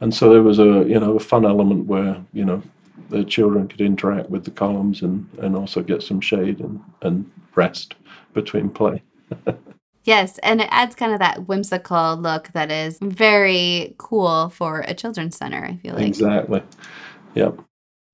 And 0.01 0.15
so 0.15 0.31
there 0.31 0.43
was 0.43 0.59
a 0.59 0.85
you 0.87 1.01
know 1.01 1.17
a 1.17 1.21
fun 1.21 1.47
element 1.47 1.87
where 1.87 2.23
you 2.33 2.45
know 2.45 2.63
the 3.09 3.25
children 3.25 3.69
could 3.69 3.81
interact 3.81 4.31
with 4.31 4.45
the 4.45 4.51
columns 4.51 5.03
and, 5.03 5.29
and 5.39 5.55
also 5.57 5.83
get 5.83 6.03
some 6.03 6.21
shade 6.21 6.61
and, 6.61 6.81
and 7.03 7.31
rest 7.55 7.95
between 8.33 8.71
play. 8.71 9.03
Yes, 10.05 10.39
and 10.39 10.61
it 10.61 10.69
adds 10.71 10.95
kind 10.95 11.13
of 11.13 11.21
that 11.21 11.47
whimsical 11.47 12.17
look 12.17 12.49
that 12.53 12.71
is 12.71 12.99
very 13.01 13.95
cool 13.99 14.49
for 14.49 14.81
a 14.81 14.95
children's 14.95 15.37
center, 15.37 15.65
I 15.65 15.77
feel 15.77 15.95
like. 15.95 16.07
Exactly. 16.07 16.63
Yep. 17.35 17.61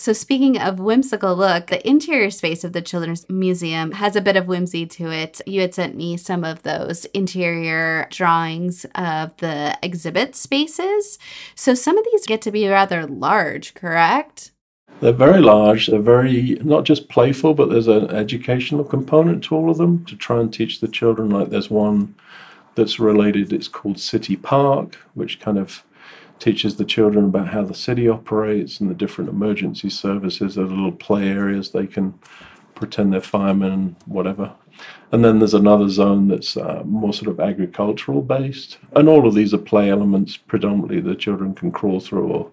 So, 0.01 0.13
speaking 0.13 0.61
of 0.61 0.79
whimsical 0.79 1.35
look, 1.35 1.67
the 1.67 1.87
interior 1.87 2.31
space 2.31 2.63
of 2.63 2.73
the 2.73 2.81
Children's 2.81 3.29
Museum 3.29 3.91
has 3.93 4.15
a 4.15 4.21
bit 4.21 4.37
of 4.37 4.47
whimsy 4.47 4.87
to 4.87 5.11
it. 5.11 5.41
You 5.45 5.61
had 5.61 5.75
sent 5.75 5.97
me 5.97 6.17
some 6.17 6.45
of 6.45 6.63
those 6.63 7.05
interior 7.07 8.07
drawings 8.13 8.87
of 8.95 9.37
the 9.39 9.77
exhibit 9.83 10.37
spaces. 10.37 11.19
So, 11.57 11.75
some 11.75 11.99
of 11.99 12.05
these 12.05 12.27
get 12.27 12.43
to 12.43 12.53
be 12.53 12.69
rather 12.69 13.07
large, 13.07 13.75
correct? 13.75 14.53
They're 15.01 15.13
very 15.13 15.41
large. 15.41 15.87
They're 15.87 16.01
very 16.01 16.59
not 16.63 16.85
just 16.85 17.09
playful, 17.09 17.55
but 17.55 17.71
there's 17.71 17.87
an 17.87 18.11
educational 18.11 18.85
component 18.85 19.45
to 19.45 19.55
all 19.55 19.71
of 19.71 19.79
them 19.79 20.05
to 20.07 20.17
try 20.17 20.41
and 20.41 20.53
teach 20.53 20.81
the 20.81 20.89
children. 20.89 21.31
Like 21.31 21.51
there's 21.51 21.71
one 21.71 22.17
that's 22.75 22.99
related. 22.99 23.53
It's 23.53 23.69
called 23.69 24.01
City 24.01 24.35
Park, 24.35 24.97
which 25.15 25.41
kind 25.41 25.57
of 25.57 25.85
teaches 26.41 26.77
the 26.77 26.85
children 26.85 27.27
about 27.27 27.49
how 27.49 27.63
the 27.63 27.75
city 27.75 28.09
operates 28.09 28.81
and 28.81 28.91
the 28.91 28.95
different 28.95 29.31
emergency 29.31 29.91
services. 29.91 30.55
There's 30.55 30.71
little 30.71 30.93
play 30.93 31.29
areas 31.29 31.71
they 31.71 31.87
can 31.87 32.19
pretend 32.75 33.13
they're 33.13 33.21
firemen 33.21 33.97
whatever. 34.07 34.53
And 35.11 35.25
then 35.25 35.39
there's 35.39 35.55
another 35.55 35.89
zone 35.89 36.29
that's 36.29 36.57
uh, 36.57 36.83
more 36.85 37.13
sort 37.13 37.29
of 37.29 37.41
agricultural 37.41 38.23
based. 38.23 38.79
And 38.95 39.09
all 39.09 39.27
of 39.27 39.35
these 39.35 39.53
are 39.53 39.59
play 39.59 39.91
elements, 39.91 40.37
predominantly 40.37 41.01
the 41.01 41.17
children 41.17 41.55
can 41.55 41.73
crawl 41.73 41.99
through 41.99 42.29
or 42.29 42.51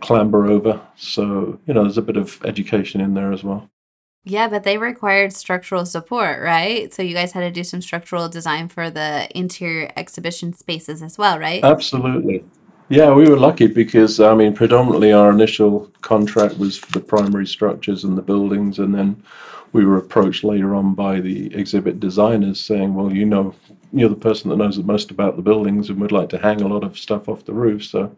clamber 0.00 0.46
over. 0.46 0.80
So, 0.96 1.58
you 1.66 1.74
know, 1.74 1.82
there's 1.82 1.98
a 1.98 2.02
bit 2.02 2.16
of 2.16 2.44
education 2.44 3.00
in 3.00 3.14
there 3.14 3.32
as 3.32 3.44
well. 3.44 3.68
Yeah, 4.24 4.48
but 4.48 4.64
they 4.64 4.76
required 4.76 5.32
structural 5.32 5.86
support, 5.86 6.42
right? 6.42 6.92
So 6.92 7.02
you 7.02 7.14
guys 7.14 7.32
had 7.32 7.40
to 7.40 7.50
do 7.50 7.64
some 7.64 7.80
structural 7.80 8.28
design 8.28 8.68
for 8.68 8.90
the 8.90 9.28
interior 9.36 9.90
exhibition 9.96 10.52
spaces 10.52 11.02
as 11.02 11.16
well, 11.16 11.38
right? 11.38 11.64
Absolutely. 11.64 12.44
Yeah, 12.90 13.12
we 13.12 13.28
were 13.28 13.38
lucky 13.38 13.66
because, 13.66 14.18
I 14.20 14.34
mean, 14.34 14.54
predominantly 14.54 15.12
our 15.12 15.30
initial 15.30 15.90
contract 16.00 16.58
was 16.58 16.76
for 16.76 16.90
the 16.92 17.00
primary 17.00 17.46
structures 17.46 18.04
and 18.04 18.16
the 18.16 18.22
buildings, 18.22 18.78
and 18.78 18.94
then 18.94 19.22
we 19.72 19.84
were 19.84 19.98
approached 19.98 20.44
later 20.44 20.74
on 20.74 20.94
by 20.94 21.20
the 21.20 21.54
exhibit 21.54 22.00
designers 22.00 22.60
saying, 22.60 22.94
well, 22.94 23.12
you 23.12 23.26
know, 23.26 23.54
you're 23.92 24.08
the 24.08 24.16
person 24.16 24.50
that 24.50 24.56
knows 24.56 24.76
the 24.76 24.82
most 24.82 25.10
about 25.10 25.36
the 25.36 25.42
buildings 25.42 25.88
and 25.88 26.00
would 26.00 26.12
like 26.12 26.28
to 26.30 26.38
hang 26.38 26.60
a 26.62 26.68
lot 26.68 26.84
of 26.84 26.98
stuff 26.98 27.28
off 27.28 27.44
the 27.44 27.52
roof. 27.52 27.84
So 27.84 28.14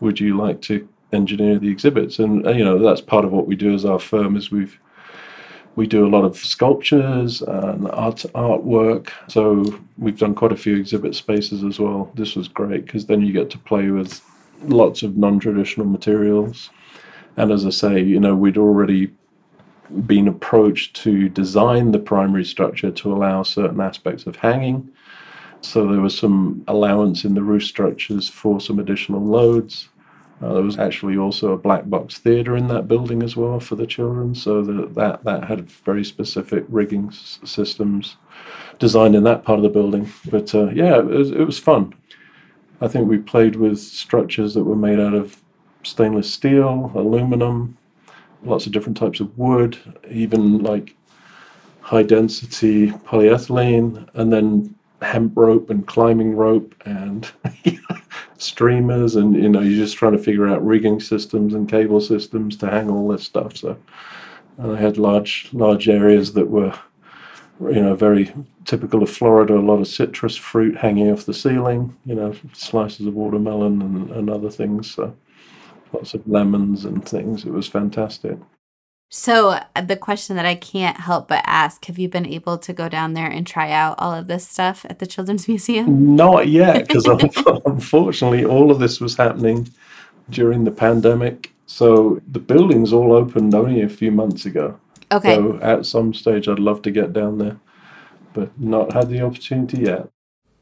would 0.00 0.18
you 0.20 0.36
like 0.36 0.60
to 0.62 0.88
engineer 1.12 1.58
the 1.58 1.70
exhibits? 1.70 2.18
And, 2.18 2.46
uh, 2.46 2.50
you 2.50 2.64
know, 2.64 2.78
that's 2.78 3.00
part 3.00 3.24
of 3.24 3.32
what 3.32 3.46
we 3.46 3.56
do 3.56 3.74
as 3.74 3.84
our 3.84 3.98
firm 3.98 4.36
is 4.36 4.50
we've 4.50 4.78
we 5.76 5.86
do 5.86 6.04
a 6.04 6.10
lot 6.10 6.24
of 6.24 6.36
sculptures 6.36 7.42
and 7.42 7.88
art 7.92 8.24
artwork. 8.34 9.10
So 9.28 9.64
we've 9.98 10.18
done 10.18 10.34
quite 10.34 10.52
a 10.52 10.56
few 10.56 10.76
exhibit 10.76 11.14
spaces 11.14 11.62
as 11.62 11.78
well. 11.78 12.10
This 12.14 12.34
was 12.34 12.48
great 12.48 12.86
because 12.86 13.06
then 13.06 13.22
you 13.22 13.32
get 13.32 13.50
to 13.50 13.58
play 13.58 13.88
with 13.90 14.20
lots 14.64 15.02
of 15.02 15.16
non-traditional 15.16 15.86
materials. 15.86 16.70
And 17.36 17.52
as 17.52 17.64
I 17.64 17.70
say, 17.70 18.00
you 18.00 18.18
know, 18.18 18.34
we'd 18.34 18.58
already 18.58 19.12
been 20.06 20.28
approached 20.28 20.94
to 20.96 21.28
design 21.28 21.92
the 21.92 21.98
primary 21.98 22.44
structure 22.44 22.90
to 22.90 23.12
allow 23.12 23.42
certain 23.42 23.80
aspects 23.80 24.26
of 24.26 24.36
hanging. 24.36 24.90
So 25.62 25.86
there 25.86 26.00
was 26.00 26.18
some 26.18 26.64
allowance 26.68 27.24
in 27.24 27.34
the 27.34 27.42
roof 27.42 27.64
structures 27.64 28.28
for 28.28 28.60
some 28.60 28.78
additional 28.78 29.24
loads. 29.24 29.88
Uh, 30.42 30.54
there 30.54 30.62
was 30.62 30.78
actually 30.78 31.18
also 31.18 31.52
a 31.52 31.58
black 31.58 31.88
box 31.90 32.18
theatre 32.18 32.56
in 32.56 32.66
that 32.68 32.88
building 32.88 33.22
as 33.22 33.36
well 33.36 33.60
for 33.60 33.76
the 33.76 33.86
children, 33.86 34.34
so 34.34 34.62
that 34.62 34.94
that, 34.94 35.22
that 35.24 35.44
had 35.44 35.70
very 35.70 36.04
specific 36.04 36.64
rigging 36.68 37.08
s- 37.08 37.38
systems 37.44 38.16
designed 38.78 39.14
in 39.14 39.24
that 39.24 39.44
part 39.44 39.58
of 39.58 39.62
the 39.62 39.68
building. 39.68 40.10
But 40.30 40.54
uh, 40.54 40.70
yeah, 40.70 40.98
it 40.98 41.04
was, 41.04 41.30
it 41.30 41.44
was 41.44 41.58
fun. 41.58 41.94
I 42.80 42.88
think 42.88 43.08
we 43.08 43.18
played 43.18 43.56
with 43.56 43.78
structures 43.78 44.54
that 44.54 44.64
were 44.64 44.76
made 44.76 44.98
out 44.98 45.12
of 45.12 45.42
stainless 45.82 46.32
steel, 46.32 46.90
aluminum, 46.94 47.76
lots 48.42 48.64
of 48.64 48.72
different 48.72 48.96
types 48.96 49.20
of 49.20 49.36
wood, 49.38 49.76
even 50.10 50.62
like 50.62 50.96
high 51.82 52.02
density 52.02 52.90
polyethylene, 52.90 54.08
and 54.14 54.32
then 54.32 54.74
hemp 55.02 55.32
rope 55.36 55.70
and 55.70 55.86
climbing 55.86 56.34
rope 56.34 56.74
and 56.84 57.30
streamers 58.42 59.16
and 59.16 59.34
you 59.34 59.48
know 59.48 59.60
you're 59.60 59.84
just 59.84 59.96
trying 59.96 60.12
to 60.12 60.18
figure 60.18 60.48
out 60.48 60.64
rigging 60.64 61.00
systems 61.00 61.54
and 61.54 61.68
cable 61.68 62.00
systems 62.00 62.56
to 62.56 62.70
hang 62.70 62.90
all 62.90 63.08
this 63.08 63.24
stuff. 63.24 63.56
So 63.56 63.70
uh, 63.70 63.76
and 64.58 64.76
i 64.76 64.80
had 64.80 64.98
large 64.98 65.48
large 65.52 65.88
areas 65.88 66.32
that 66.34 66.48
were 66.48 66.78
you 67.60 67.80
know 67.80 67.94
very 67.94 68.32
typical 68.64 69.02
of 69.02 69.10
florida 69.10 69.54
a 69.54 69.60
lot 69.60 69.80
of 69.80 69.88
citrus 69.88 70.36
fruit 70.36 70.76
hanging 70.76 71.10
off 71.10 71.26
the 71.26 71.34
ceiling 71.34 71.96
you 72.04 72.14
know 72.14 72.34
slices 72.52 73.06
of 73.06 73.14
watermelon 73.14 73.82
and, 73.82 74.10
and 74.10 74.30
other 74.30 74.50
things 74.50 74.90
so 74.90 75.14
lots 75.92 76.14
of 76.14 76.26
lemons 76.26 76.84
and 76.84 77.06
things. 77.06 77.44
It 77.44 77.52
was 77.52 77.66
fantastic 77.66 78.38
So 79.12 79.58
uh, 79.74 79.80
the 79.80 79.96
question 79.96 80.36
that 80.36 80.46
I 80.46 80.54
can't 80.54 80.96
help 80.96 81.26
but 81.26 81.42
ask, 81.44 81.84
have 81.86 81.98
you 81.98 82.08
been 82.08 82.26
able 82.26 82.56
to 82.58 82.72
go 82.72 82.88
down 82.88 83.14
there 83.14 83.26
and 83.26 83.44
try 83.44 83.72
out 83.72 83.96
all 83.98 84.14
of 84.14 84.28
this 84.28 84.46
stuff 84.48 84.86
at 84.88 85.00
the 85.00 85.06
Children's 85.06 85.48
Museum? 85.54 86.14
Not 86.14 86.46
yet, 86.46 86.86
because 86.86 87.06
unfortunately, 87.66 88.44
all 88.44 88.70
of 88.70 88.78
this 88.78 89.00
was 89.00 89.16
happening 89.16 89.68
during 90.30 90.62
the 90.62 90.70
pandemic. 90.70 91.52
So 91.66 92.22
the 92.30 92.38
buildings 92.38 92.92
all 92.92 93.12
opened 93.12 93.52
only 93.52 93.82
a 93.82 93.88
few 93.88 94.12
months 94.12 94.46
ago. 94.46 94.78
Okay. 95.10 95.34
So 95.34 95.58
at 95.60 95.86
some 95.86 96.14
stage, 96.14 96.46
I'd 96.46 96.60
love 96.60 96.82
to 96.82 96.92
get 96.92 97.12
down 97.12 97.38
there, 97.38 97.58
but 98.32 98.58
not 98.60 98.92
had 98.92 99.08
the 99.08 99.22
opportunity 99.22 99.82
yet. 99.82 100.08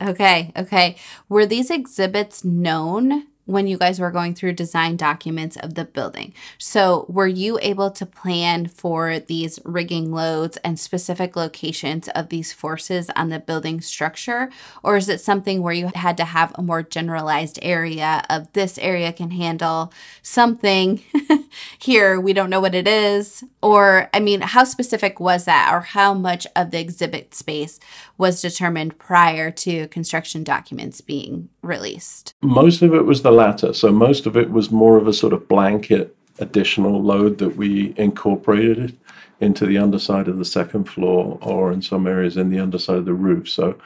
Okay. 0.01 0.53
Okay. 0.57 0.97
Were 1.29 1.45
these 1.45 1.71
exhibits 1.71 2.45
known 2.45 3.27
when 3.49 3.67
you 3.67 3.79
guys 3.79 3.99
were 3.99 4.11
going 4.11 4.35
through 4.35 4.53
design 4.53 4.95
documents 4.95 5.57
of 5.57 5.73
the 5.73 5.87
building? 5.87 6.35
So, 6.59 7.07
were 7.09 7.27
you 7.27 7.59
able 7.63 7.91
to 7.93 8.05
plan 8.05 8.67
for 8.69 9.19
these 9.19 9.59
rigging 9.65 10.13
loads 10.13 10.59
and 10.59 10.79
specific 10.79 11.35
locations 11.35 12.09
of 12.09 12.29
these 12.29 12.53
forces 12.53 13.11
on 13.17 13.31
the 13.31 13.39
building 13.39 13.81
structure? 13.81 14.51
Or 14.83 14.99
is 14.99 15.09
it 15.09 15.23
something 15.23 15.63
where 15.63 15.73
you 15.73 15.91
had 15.95 16.19
to 16.19 16.27
have 16.27 16.53
a 16.57 16.63
more 16.63 16.83
generalized 16.83 17.59
area 17.63 18.23
of 18.29 18.53
this 18.53 18.77
area 18.79 19.15
can 19.15 19.31
handle 19.31 19.95
something 20.21 21.03
here? 21.79 22.21
We 22.21 22.35
don't 22.35 22.51
know 22.51 22.61
what 22.61 22.75
it 22.75 22.87
is. 22.87 23.43
Or, 23.63 24.11
I 24.13 24.21
mean, 24.21 24.43
how 24.43 24.65
specific 24.65 25.21
was 25.21 25.47
that? 25.47 25.71
Or 25.73 25.81
how 25.81 26.13
much 26.13 26.47
of 26.55 26.71
the 26.71 26.81
exhibit 26.81 27.35
space 27.35 27.81
was 28.19 28.43
determined 28.43 28.99
prior 28.99 29.51
to 29.53 29.89
construction 29.89 30.45
documents 30.45 31.01
being 31.01 31.49
released? 31.63 32.35
Most 32.43 32.83
of 32.83 32.93
it 32.93 33.07
was 33.07 33.23
the 33.23 33.38
latter. 33.39 33.73
So 33.73 33.91
most 33.93 34.27
of 34.27 34.37
it 34.37 34.51
was 34.51 34.71
more 34.71 34.97
of 34.99 35.07
a 35.07 35.13
sort 35.13 35.33
of 35.33 35.49
blanket 35.49 36.15
additional 36.41 37.03
load 37.03 37.39
that 37.39 37.57
we 37.57 37.95
incorporated 37.97 38.97
into 39.41 39.65
the 39.67 39.79
underside 39.79 40.29
of 40.29 40.39
the 40.39 40.45
second 40.59 40.85
floor 40.85 41.39
or 41.43 41.73
in 41.73 41.81
some 41.81 42.07
areas 42.07 42.37
in 42.37 42.51
the 42.51 42.59
underside 42.59 42.99
of 42.99 43.05
the 43.05 43.23
roof. 43.29 43.49
So 43.49 43.79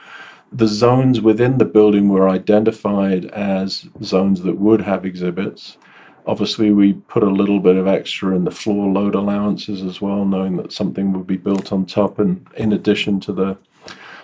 the 0.51 0.67
zones 0.67 1.21
within 1.21 1.57
the 1.57 1.73
building 1.77 2.09
were 2.09 2.29
identified 2.29 3.25
as 3.25 3.87
zones 4.03 4.41
that 4.41 4.57
would 4.57 4.81
have 4.81 5.05
exhibits. 5.05 5.77
Obviously, 6.25 6.71
we 6.71 6.93
put 6.93 7.23
a 7.23 7.37
little 7.41 7.59
bit 7.59 7.75
of 7.75 7.87
extra 7.87 8.35
in 8.35 8.43
the 8.45 8.51
floor 8.61 8.91
load 8.91 9.15
allowances 9.15 9.81
as 9.81 9.99
well, 9.99 10.25
knowing 10.25 10.57
that 10.57 10.71
something 10.71 11.11
would 11.13 11.27
be 11.27 11.37
built 11.37 11.71
on 11.73 11.85
top 11.85 12.19
and 12.19 12.47
in 12.55 12.71
addition 12.71 13.19
to 13.21 13.33
the 13.33 13.57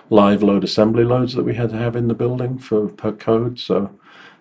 live 0.08 0.42
load 0.42 0.64
assembly 0.64 1.04
loads 1.04 1.34
that 1.34 1.44
we 1.44 1.54
had 1.54 1.70
to 1.70 1.76
have 1.76 1.94
in 1.94 2.08
the 2.08 2.14
building 2.14 2.58
for 2.58 2.88
per 2.88 3.12
code. 3.12 3.58
So, 3.58 3.90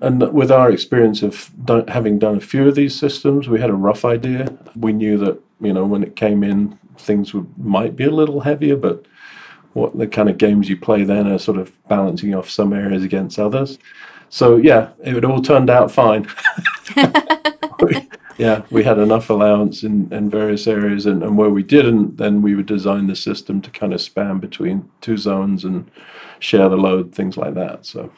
and 0.01 0.31
with 0.31 0.51
our 0.51 0.71
experience 0.71 1.21
of 1.21 1.51
done, 1.65 1.87
having 1.87 2.19
done 2.19 2.37
a 2.37 2.41
few 2.41 2.67
of 2.67 2.75
these 2.75 2.97
systems, 2.97 3.49
we 3.49 3.59
had 3.59 3.69
a 3.69 3.75
rough 3.75 4.05
idea. 4.05 4.57
We 4.75 4.93
knew 4.93 5.17
that 5.17 5.41
you 5.59 5.73
know 5.73 5.85
when 5.85 6.03
it 6.03 6.15
came 6.15 6.43
in, 6.43 6.79
things 6.97 7.33
would 7.33 7.47
might 7.57 7.95
be 7.95 8.05
a 8.05 8.11
little 8.11 8.41
heavier, 8.41 8.77
but 8.77 9.05
what 9.73 9.97
the 9.97 10.07
kind 10.07 10.29
of 10.29 10.37
games 10.37 10.69
you 10.69 10.77
play 10.77 11.03
then 11.03 11.27
are 11.27 11.37
sort 11.37 11.57
of 11.57 11.71
balancing 11.87 12.33
off 12.33 12.49
some 12.49 12.73
areas 12.73 13.03
against 13.03 13.39
others. 13.39 13.77
So 14.29 14.57
yeah, 14.57 14.89
it 15.03 15.25
all 15.25 15.41
turned 15.41 15.69
out 15.69 15.91
fine. 15.91 16.27
yeah, 18.37 18.63
we 18.69 18.83
had 18.83 18.99
enough 18.99 19.29
allowance 19.29 19.83
in, 19.83 20.11
in 20.13 20.29
various 20.29 20.65
areas, 20.65 21.05
and, 21.05 21.23
and 21.23 21.37
where 21.37 21.49
we 21.49 21.63
didn't, 21.63 22.17
then 22.17 22.41
we 22.41 22.55
would 22.55 22.67
design 22.67 23.07
the 23.07 23.15
system 23.15 23.61
to 23.61 23.71
kind 23.71 23.93
of 23.93 24.01
span 24.01 24.39
between 24.39 24.89
two 25.01 25.17
zones 25.17 25.65
and 25.65 25.89
share 26.39 26.69
the 26.69 26.77
load, 26.77 27.13
things 27.13 27.35
like 27.35 27.53
that. 27.55 27.85
So 27.85 28.11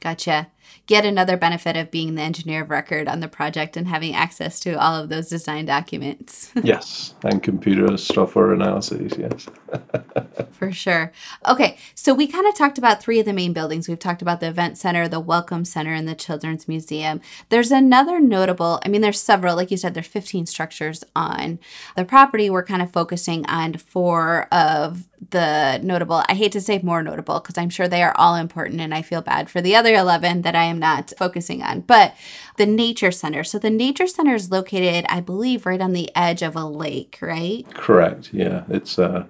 Gotcha. 0.00 0.48
Yet 0.88 1.04
another 1.04 1.36
benefit 1.36 1.76
of 1.76 1.90
being 1.90 2.14
the 2.14 2.22
engineer 2.22 2.62
of 2.62 2.70
record 2.70 3.08
on 3.08 3.20
the 3.20 3.28
project 3.28 3.76
and 3.76 3.88
having 3.88 4.14
access 4.14 4.60
to 4.60 4.74
all 4.74 4.94
of 4.94 5.08
those 5.08 5.28
design 5.28 5.66
documents. 5.66 6.52
yes, 6.62 7.14
and 7.24 7.42
computer 7.42 7.96
software 7.96 8.52
analyses. 8.52 9.12
Yes. 9.18 9.46
For 10.52 10.72
sure. 10.72 11.12
Okay, 11.48 11.76
so 11.94 12.14
we 12.14 12.26
kind 12.26 12.46
of 12.46 12.54
talked 12.54 12.78
about 12.78 13.02
three 13.02 13.20
of 13.20 13.26
the 13.26 13.32
main 13.32 13.52
buildings. 13.52 13.88
We've 13.88 13.98
talked 13.98 14.22
about 14.22 14.40
the 14.40 14.48
event 14.48 14.78
center, 14.78 15.08
the 15.08 15.20
welcome 15.20 15.64
center, 15.64 15.92
and 15.92 16.08
the 16.08 16.14
children's 16.14 16.68
museum. 16.68 17.20
There's 17.48 17.70
another 17.70 18.20
notable, 18.20 18.80
I 18.84 18.88
mean, 18.88 19.00
there's 19.00 19.20
several, 19.20 19.56
like 19.56 19.70
you 19.70 19.76
said, 19.76 19.94
there's 19.94 20.06
15 20.06 20.46
structures 20.46 21.04
on 21.14 21.58
the 21.96 22.04
property. 22.04 22.48
We're 22.48 22.64
kind 22.64 22.82
of 22.82 22.90
focusing 22.90 23.44
on 23.46 23.74
four 23.74 24.48
of 24.52 25.08
the 25.30 25.78
notable, 25.82 26.22
I 26.28 26.34
hate 26.34 26.52
to 26.52 26.60
say 26.60 26.80
more 26.82 27.02
notable 27.02 27.40
because 27.40 27.58
I'm 27.58 27.70
sure 27.70 27.88
they 27.88 28.02
are 28.02 28.16
all 28.16 28.34
important 28.36 28.80
and 28.80 28.94
I 28.94 29.02
feel 29.02 29.22
bad 29.22 29.50
for 29.50 29.60
the 29.60 29.74
other 29.74 29.94
11 29.94 30.42
that 30.42 30.55
I 30.56 30.64
am 30.64 30.78
not 30.78 31.12
focusing 31.18 31.62
on. 31.62 31.80
But 31.80 32.14
the 32.56 32.66
Nature 32.66 33.10
Center. 33.10 33.44
So 33.44 33.58
the 33.58 33.70
Nature 33.70 34.06
Center 34.06 34.34
is 34.34 34.50
located, 34.50 35.04
I 35.08 35.20
believe, 35.20 35.66
right 35.66 35.80
on 35.80 35.92
the 35.92 36.10
edge 36.16 36.42
of 36.42 36.56
a 36.56 36.64
lake, 36.64 37.18
right? 37.20 37.66
Correct. 37.74 38.30
Yeah, 38.32 38.64
it's 38.68 38.98
uh, 38.98 39.26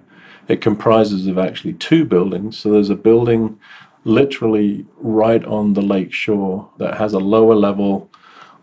it 0.47 0.61
comprises 0.61 1.27
of 1.27 1.37
actually 1.37 1.73
two 1.73 2.05
buildings. 2.05 2.57
So 2.57 2.71
there's 2.71 2.89
a 2.89 2.95
building 2.95 3.59
literally 4.03 4.85
right 4.97 5.43
on 5.45 5.73
the 5.73 5.81
lake 5.81 6.13
shore 6.13 6.69
that 6.77 6.97
has 6.97 7.13
a 7.13 7.19
lower 7.19 7.55
level 7.55 8.09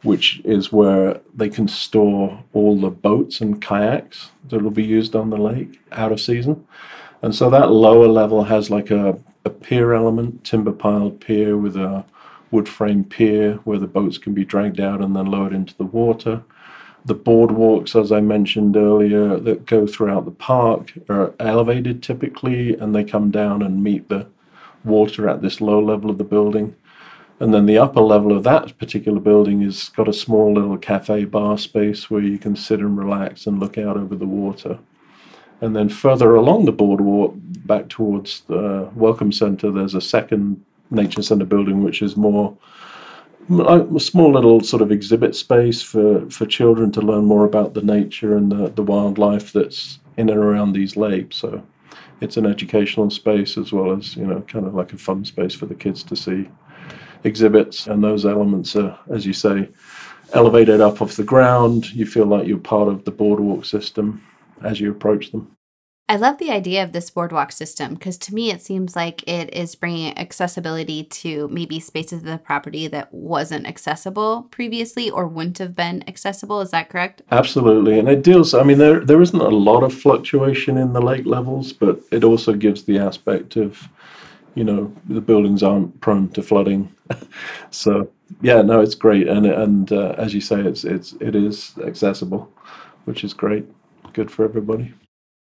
which 0.05 0.41
is 0.45 0.71
where 0.71 1.21
they 1.35 1.49
can 1.49 1.67
store 1.67 2.45
all 2.53 2.79
the 2.79 2.91
boats 2.91 3.41
and 3.41 3.61
kayaks 3.61 4.31
that 4.49 4.63
will 4.63 4.71
be 4.71 4.85
used 4.85 5.17
on 5.17 5.31
the 5.31 5.37
lake 5.39 5.81
out 5.93 6.13
of 6.13 6.21
season. 6.21 6.65
And 7.23 7.35
so 7.35 7.49
that 7.49 7.71
lower 7.71 8.07
level 8.07 8.45
has 8.45 8.71
like 8.71 8.91
a, 8.91 9.19
a 9.47 9.51
pier 9.51 9.95
element, 9.95 10.45
timber 10.45 10.73
piled 10.73 11.21
pier 11.21 11.57
with 11.57 11.75
a 11.75 12.05
wood 12.55 12.69
frame 12.69 13.03
pier 13.03 13.55
where 13.65 13.81
the 13.81 13.89
boats 13.89 14.17
can 14.17 14.33
be 14.33 14.45
dragged 14.45 14.79
out 14.79 15.01
and 15.03 15.17
then 15.17 15.27
lowered 15.27 15.53
into 15.53 15.77
the 15.77 15.85
water. 15.85 16.41
The 17.05 17.15
boardwalks, 17.15 18.01
as 18.01 18.13
I 18.13 18.21
mentioned 18.21 18.77
earlier, 18.77 19.37
that 19.41 19.67
go 19.67 19.89
throughout 19.89 20.25
the 20.25 20.31
park 20.31 20.93
are 21.09 21.35
elevated 21.41 22.01
typically, 22.01 22.75
and 22.75 22.95
they 22.95 23.03
come 23.03 23.33
down 23.33 23.61
and 23.61 23.83
meet 23.83 24.09
the 24.09 24.29
water 24.85 25.29
at 25.29 25.43
this 25.43 25.61
low 25.61 25.81
level 25.83 26.11
of 26.11 26.19
the 26.19 26.25
building. 26.25 26.77
And 27.41 27.53
then 27.53 27.67
the 27.67 27.79
upper 27.79 28.01
level 28.01 28.35
of 28.35 28.45
that 28.45 28.79
particular 28.79 29.19
building 29.19 29.61
has 29.63 29.89
got 29.89 30.09
a 30.09 30.13
small 30.13 30.55
little 30.55 30.79
cafe 30.79 31.25
bar 31.25 31.59
space 31.59 32.09
where 32.09 32.23
you 32.23 32.39
can 32.39 32.55
sit 32.55 32.79
and 32.79 32.97
relax 32.97 33.47
and 33.47 33.59
look 33.59 33.77
out 33.77 33.97
over 33.97 34.15
the 34.15 34.27
water. 34.27 34.79
And 35.61 35.75
then 35.75 35.89
further 35.89 36.37
along 36.37 36.65
the 36.65 36.73
boardwalk, 36.73 37.35
back 37.37 37.89
towards 37.89 38.43
the 38.43 38.89
Welcome 38.95 39.33
Center, 39.33 39.73
there's 39.73 39.95
a 39.95 40.01
second 40.01 40.65
nature 40.91 41.23
center 41.23 41.45
building 41.45 41.83
which 41.83 42.03
is 42.03 42.17
more 42.17 42.57
like 43.49 43.83
a 43.91 44.01
small 44.01 44.33
little 44.33 44.61
sort 44.61 44.83
of 44.83 44.91
exhibit 44.91 45.35
space 45.35 45.83
for, 45.83 46.29
for 46.31 46.47
children 46.47 46.91
to 46.93 47.01
learn 47.01 47.25
more 47.25 47.45
about 47.45 47.75
the 47.75 47.83
nature 47.83 48.37
and 48.37 48.51
the, 48.51 48.71
the 48.71 48.83
wildlife 48.83 49.53
that's 49.53 49.99
in 50.17 50.31
and 50.31 50.39
around 50.39 50.73
these 50.73 50.97
lakes. 50.97 51.37
So 51.37 51.65
it's 52.21 52.37
an 52.37 52.47
educational 52.47 53.11
space 53.11 53.59
as 53.59 53.73
well 53.73 53.93
as, 53.93 54.17
you 54.17 54.27
know, 54.27 54.41
kind 54.43 54.67
of 54.67 54.75
like 54.75 54.93
a 54.93 54.99
fun 54.99 55.25
space 55.25 55.55
for 55.55 55.67
the 55.67 55.75
kids 55.75 56.03
to 56.05 56.17
see 56.17 56.49
exhibits. 57.25 57.87
And 57.87 58.03
those 58.03 58.25
elements 58.25 58.77
are, 58.77 58.99
as 59.11 59.27
you 59.27 59.33
say, 59.33 59.69
elevated 60.33 60.81
up 60.81 61.03
off 61.03 61.17
the 61.17 61.25
ground. 61.25 61.93
You 61.93 62.07
feel 62.07 62.27
like 62.27 62.47
you're 62.47 62.59
part 62.59 62.89
of 62.89 63.05
the 63.05 63.11
boardwalk 63.11 63.65
system 63.65 64.25
as 64.63 64.81
you 64.81 64.91
approach 64.91 65.33
them. 65.33 65.55
I 66.07 66.17
love 66.17 66.37
the 66.37 66.51
idea 66.51 66.85
of 66.85 66.93
this 66.93 67.09
boardwalk 67.09 67.51
system 67.51 67.95
because 67.95 68.19
to 68.19 68.35
me 68.35 68.51
it 68.51 68.61
seems 68.61 68.95
like 68.95 69.27
it 69.27 69.53
is 69.55 69.75
bringing 69.75 70.17
accessibility 70.19 71.03
to 71.03 71.49
maybe 71.49 71.81
spaces 71.81 72.19
of 72.19 72.27
the 72.27 72.37
property 72.37 72.87
that 72.89 73.13
wasn't 73.15 73.67
accessible 73.67 74.43
previously 74.51 75.09
or 75.09 75.27
wouldn't 75.27 75.57
have 75.57 75.75
been 75.75 76.05
accessible. 76.07 76.61
Is 76.61 76.73
that 76.73 76.91
correct? 76.91 77.23
Absolutely. 77.33 77.99
And 77.99 78.07
it 78.07 78.23
deals, 78.23 78.53
I 78.53 78.65
mean, 78.65 78.77
there, 78.77 79.01
there 79.01 79.23
isn't 79.23 79.41
a 79.41 79.49
lot 79.49 79.83
of 79.83 79.95
fluctuation 79.95 80.77
in 80.77 80.93
the 80.93 81.01
lake 81.01 81.25
levels, 81.25 81.73
but 81.73 82.01
it 82.11 82.23
also 82.23 82.53
gives 82.53 82.83
the 82.83 82.99
aspect 82.99 83.57
of, 83.57 83.89
you 84.55 84.65
know, 84.65 84.95
the 85.09 85.23
buildings 85.23 85.63
aren't 85.63 86.03
prone 86.03 86.29
to 86.33 86.43
flooding. 86.43 86.95
so, 87.71 88.11
yeah, 88.43 88.61
no, 88.61 88.81
it's 88.81 88.95
great. 88.95 89.27
And, 89.27 89.47
and 89.47 89.91
uh, 89.91 90.15
as 90.19 90.35
you 90.35 90.43
say, 90.43 90.61
it's, 90.61 90.85
it's, 90.85 91.15
it 91.15 91.35
is 91.35 91.73
accessible, 91.83 92.53
which 93.07 93.25
is 93.25 93.33
great. 93.33 93.65
Good 94.13 94.31
for 94.31 94.45
everybody. 94.45 94.93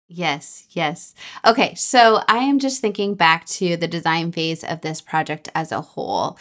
Yes, 0.08 0.66
yes. 0.70 1.14
Okay, 1.44 1.74
so 1.74 2.22
I 2.28 2.38
am 2.38 2.60
just 2.60 2.80
thinking 2.80 3.16
back 3.16 3.44
to 3.46 3.76
the 3.76 3.88
design 3.88 4.30
phase 4.30 4.62
of 4.62 4.80
this 4.82 5.00
project 5.00 5.48
as 5.54 5.72
a 5.72 5.80
whole. 5.80 6.38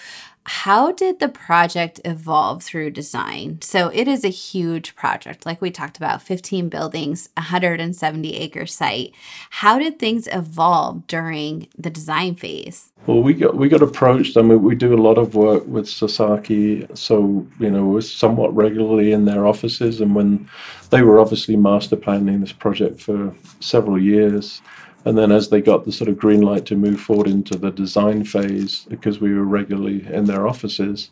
How 0.48 0.92
did 0.92 1.20
the 1.20 1.28
project 1.28 2.00
evolve 2.06 2.62
through 2.62 2.92
design? 2.92 3.58
So 3.62 3.90
it 3.92 4.08
is 4.08 4.24
a 4.24 4.30
huge 4.30 4.96
project, 4.96 5.44
like 5.44 5.60
we 5.60 5.72
talked 5.72 5.98
about 5.98 6.22
15 6.22 6.70
buildings, 6.70 7.30
170 7.36 8.36
acre 8.36 8.68
site. 8.68 9.12
How 9.50 9.80
did 9.80 9.98
things 9.98 10.28
evolve 10.32 11.08
during 11.08 11.68
the 11.76 11.90
design 11.90 12.36
phase? 12.36 12.92
Well, 13.08 13.24
we 13.24 13.34
got 13.34 13.56
we 13.56 13.70
got 13.70 13.82
approached. 13.82 14.38
I 14.38 14.44
mean, 14.44 14.62
we 14.62 14.76
do 14.76 14.94
a 14.94 15.02
lot 15.02 15.18
of 15.18 15.34
work 15.34 15.66
with 15.66 15.90
Sasaki, 15.90 16.88
so 16.94 17.46
you 17.60 17.72
know 17.72 17.86
we're 17.86 18.02
somewhat 18.02 18.56
regularly 18.56 19.14
in 19.14 19.26
their 19.26 19.48
offices. 19.48 20.00
And 20.00 20.14
when 20.14 20.48
they 20.92 21.02
were 21.02 21.20
obviously 21.20 21.56
master 21.56 21.96
planning 21.96 22.42
this 22.42 22.52
project 22.52 23.02
for 23.02 23.34
several 23.60 24.00
years, 24.00 24.62
and 25.06 25.18
then 25.18 25.32
as 25.32 25.50
they 25.50 25.62
got 25.62 25.86
the 25.86 25.92
sort 25.92 26.10
of 26.10 26.18
green 26.18 26.42
light 26.42 26.66
to 26.66 26.76
move 26.76 27.00
forward 27.00 27.28
into 27.28 27.58
the 27.58 27.72
design 27.72 28.24
phase, 28.24 28.86
because 28.90 29.20
we 29.20 29.34
were 29.34 29.44
regularly 29.44 30.06
in 30.08 30.26
their 30.26 30.48
offices, 30.48 31.12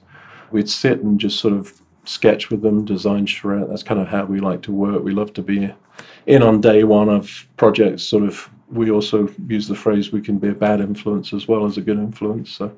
we'd 0.51 0.69
sit 0.69 1.01
and 1.01 1.19
just 1.19 1.39
sort 1.39 1.53
of 1.53 1.82
sketch 2.06 2.49
with 2.49 2.62
them, 2.62 2.84
design 2.84 3.25
charrette. 3.25 3.69
That's 3.69 3.84
kind 3.84 4.01
of 4.01 4.08
how 4.08 4.25
we 4.25 4.39
like 4.39 4.62
to 4.63 4.71
work. 4.71 5.03
We 5.03 5.13
love 5.13 5.34
to 5.34 5.41
be 5.41 5.73
in 6.25 6.43
on 6.43 6.60
day 6.60 6.84
one 6.84 7.10
of 7.10 7.47
projects, 7.56 8.03
sort 8.03 8.23
of 8.23 8.49
we 8.73 8.89
also 8.89 9.29
use 9.47 9.67
the 9.67 9.75
phrase 9.75 10.12
we 10.12 10.21
can 10.21 10.39
be 10.39 10.49
a 10.49 10.53
bad 10.53 10.82
influence 10.82 11.32
as 11.32 11.47
well 11.47 11.65
as 11.65 11.77
a 11.77 11.82
good 11.82 11.97
influence. 11.97 12.51
So, 12.51 12.75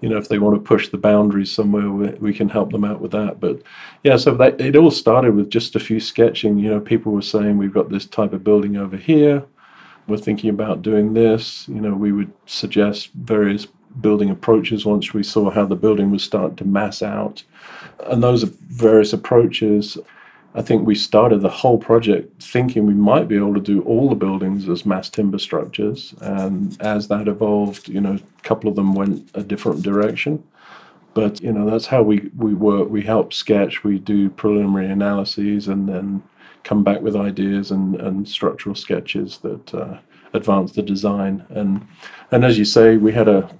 you 0.00 0.08
know, 0.08 0.16
if 0.16 0.28
they 0.28 0.38
want 0.38 0.56
to 0.56 0.60
push 0.60 0.88
the 0.88 0.98
boundaries 0.98 1.52
somewhere, 1.52 1.90
we, 1.90 2.08
we 2.18 2.34
can 2.34 2.48
help 2.48 2.72
them 2.72 2.84
out 2.84 3.00
with 3.00 3.12
that. 3.12 3.38
But 3.38 3.62
yeah, 4.02 4.16
so 4.16 4.34
that, 4.34 4.60
it 4.60 4.76
all 4.76 4.90
started 4.90 5.36
with 5.36 5.50
just 5.50 5.76
a 5.76 5.80
few 5.80 6.00
sketching. 6.00 6.58
You 6.58 6.70
know, 6.70 6.80
people 6.80 7.12
were 7.12 7.22
saying 7.22 7.58
we've 7.58 7.72
got 7.72 7.90
this 7.90 8.06
type 8.06 8.32
of 8.32 8.42
building 8.42 8.76
over 8.76 8.96
here. 8.96 9.44
We're 10.10 10.18
thinking 10.18 10.50
about 10.50 10.82
doing 10.82 11.14
this. 11.14 11.68
You 11.68 11.80
know, 11.80 11.94
we 11.94 12.12
would 12.12 12.32
suggest 12.46 13.10
various 13.14 13.66
building 14.00 14.30
approaches 14.30 14.84
once 14.84 15.12
we 15.12 15.22
saw 15.22 15.50
how 15.50 15.64
the 15.66 15.76
building 15.76 16.10
was 16.10 16.22
starting 16.22 16.56
to 16.56 16.64
mass 16.64 17.02
out. 17.02 17.42
And 18.06 18.22
those 18.22 18.42
various 18.42 19.12
approaches 19.12 19.98
I 20.54 20.62
think 20.62 20.84
we 20.84 20.96
started 20.96 21.42
the 21.42 21.48
whole 21.48 21.78
project 21.78 22.42
thinking 22.42 22.86
we 22.86 22.94
might 22.94 23.28
be 23.28 23.36
able 23.36 23.54
to 23.54 23.60
do 23.60 23.82
all 23.82 24.08
the 24.08 24.16
buildings 24.16 24.68
as 24.68 24.84
mass 24.84 25.08
timber 25.08 25.38
structures. 25.38 26.12
And 26.20 26.80
as 26.80 27.06
that 27.08 27.28
evolved, 27.28 27.88
you 27.88 28.00
know, 28.00 28.14
a 28.14 28.42
couple 28.42 28.68
of 28.68 28.74
them 28.74 28.94
went 28.94 29.30
a 29.34 29.44
different 29.44 29.82
direction. 29.82 30.42
But, 31.14 31.40
you 31.40 31.52
know, 31.52 31.68
that's 31.68 31.86
how 31.86 32.02
we, 32.02 32.30
we 32.36 32.54
work. 32.54 32.88
We 32.88 33.02
help 33.02 33.32
sketch, 33.32 33.84
we 33.84 33.98
do 33.98 34.30
preliminary 34.30 34.90
analyses, 34.90 35.68
and 35.68 35.88
then 35.88 36.22
come 36.64 36.84
back 36.84 37.00
with 37.00 37.16
ideas 37.16 37.70
and, 37.70 37.96
and 38.00 38.28
structural 38.28 38.74
sketches 38.74 39.38
that 39.38 39.74
uh, 39.74 39.98
advance 40.32 40.72
the 40.72 40.82
design. 40.82 41.44
And, 41.50 41.86
and 42.30 42.44
as 42.44 42.58
you 42.58 42.64
say, 42.64 42.96
we 42.96 43.12
had 43.12 43.28
a 43.28 43.50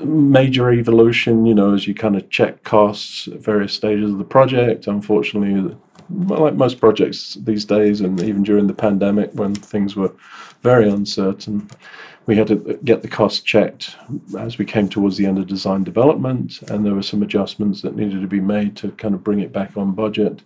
major 0.00 0.72
evolution, 0.72 1.46
you 1.46 1.54
know, 1.54 1.74
as 1.74 1.86
you 1.86 1.94
kind 1.94 2.16
of 2.16 2.28
check 2.30 2.64
costs 2.64 3.28
at 3.28 3.40
various 3.40 3.72
stages 3.72 4.12
of 4.12 4.18
the 4.18 4.24
project. 4.24 4.86
Unfortunately, 4.86 5.76
like 6.10 6.54
most 6.54 6.80
projects 6.80 7.34
these 7.34 7.64
days, 7.64 8.00
and 8.00 8.20
even 8.22 8.42
during 8.42 8.66
the 8.66 8.74
pandemic 8.74 9.30
when 9.34 9.54
things 9.54 9.96
were 9.96 10.12
very 10.62 10.88
uncertain, 10.88 11.68
we 12.26 12.36
had 12.36 12.46
to 12.46 12.78
get 12.84 13.02
the 13.02 13.08
cost 13.08 13.44
checked 13.44 13.96
as 14.38 14.58
we 14.58 14.64
came 14.64 14.88
towards 14.88 15.16
the 15.16 15.26
end 15.26 15.38
of 15.38 15.46
design 15.46 15.84
development, 15.84 16.62
and 16.68 16.84
there 16.84 16.94
were 16.94 17.02
some 17.02 17.22
adjustments 17.22 17.82
that 17.82 17.96
needed 17.96 18.20
to 18.20 18.26
be 18.26 18.40
made 18.40 18.76
to 18.76 18.90
kind 18.92 19.14
of 19.14 19.24
bring 19.24 19.40
it 19.40 19.52
back 19.52 19.76
on 19.76 19.92
budget. 19.92 20.42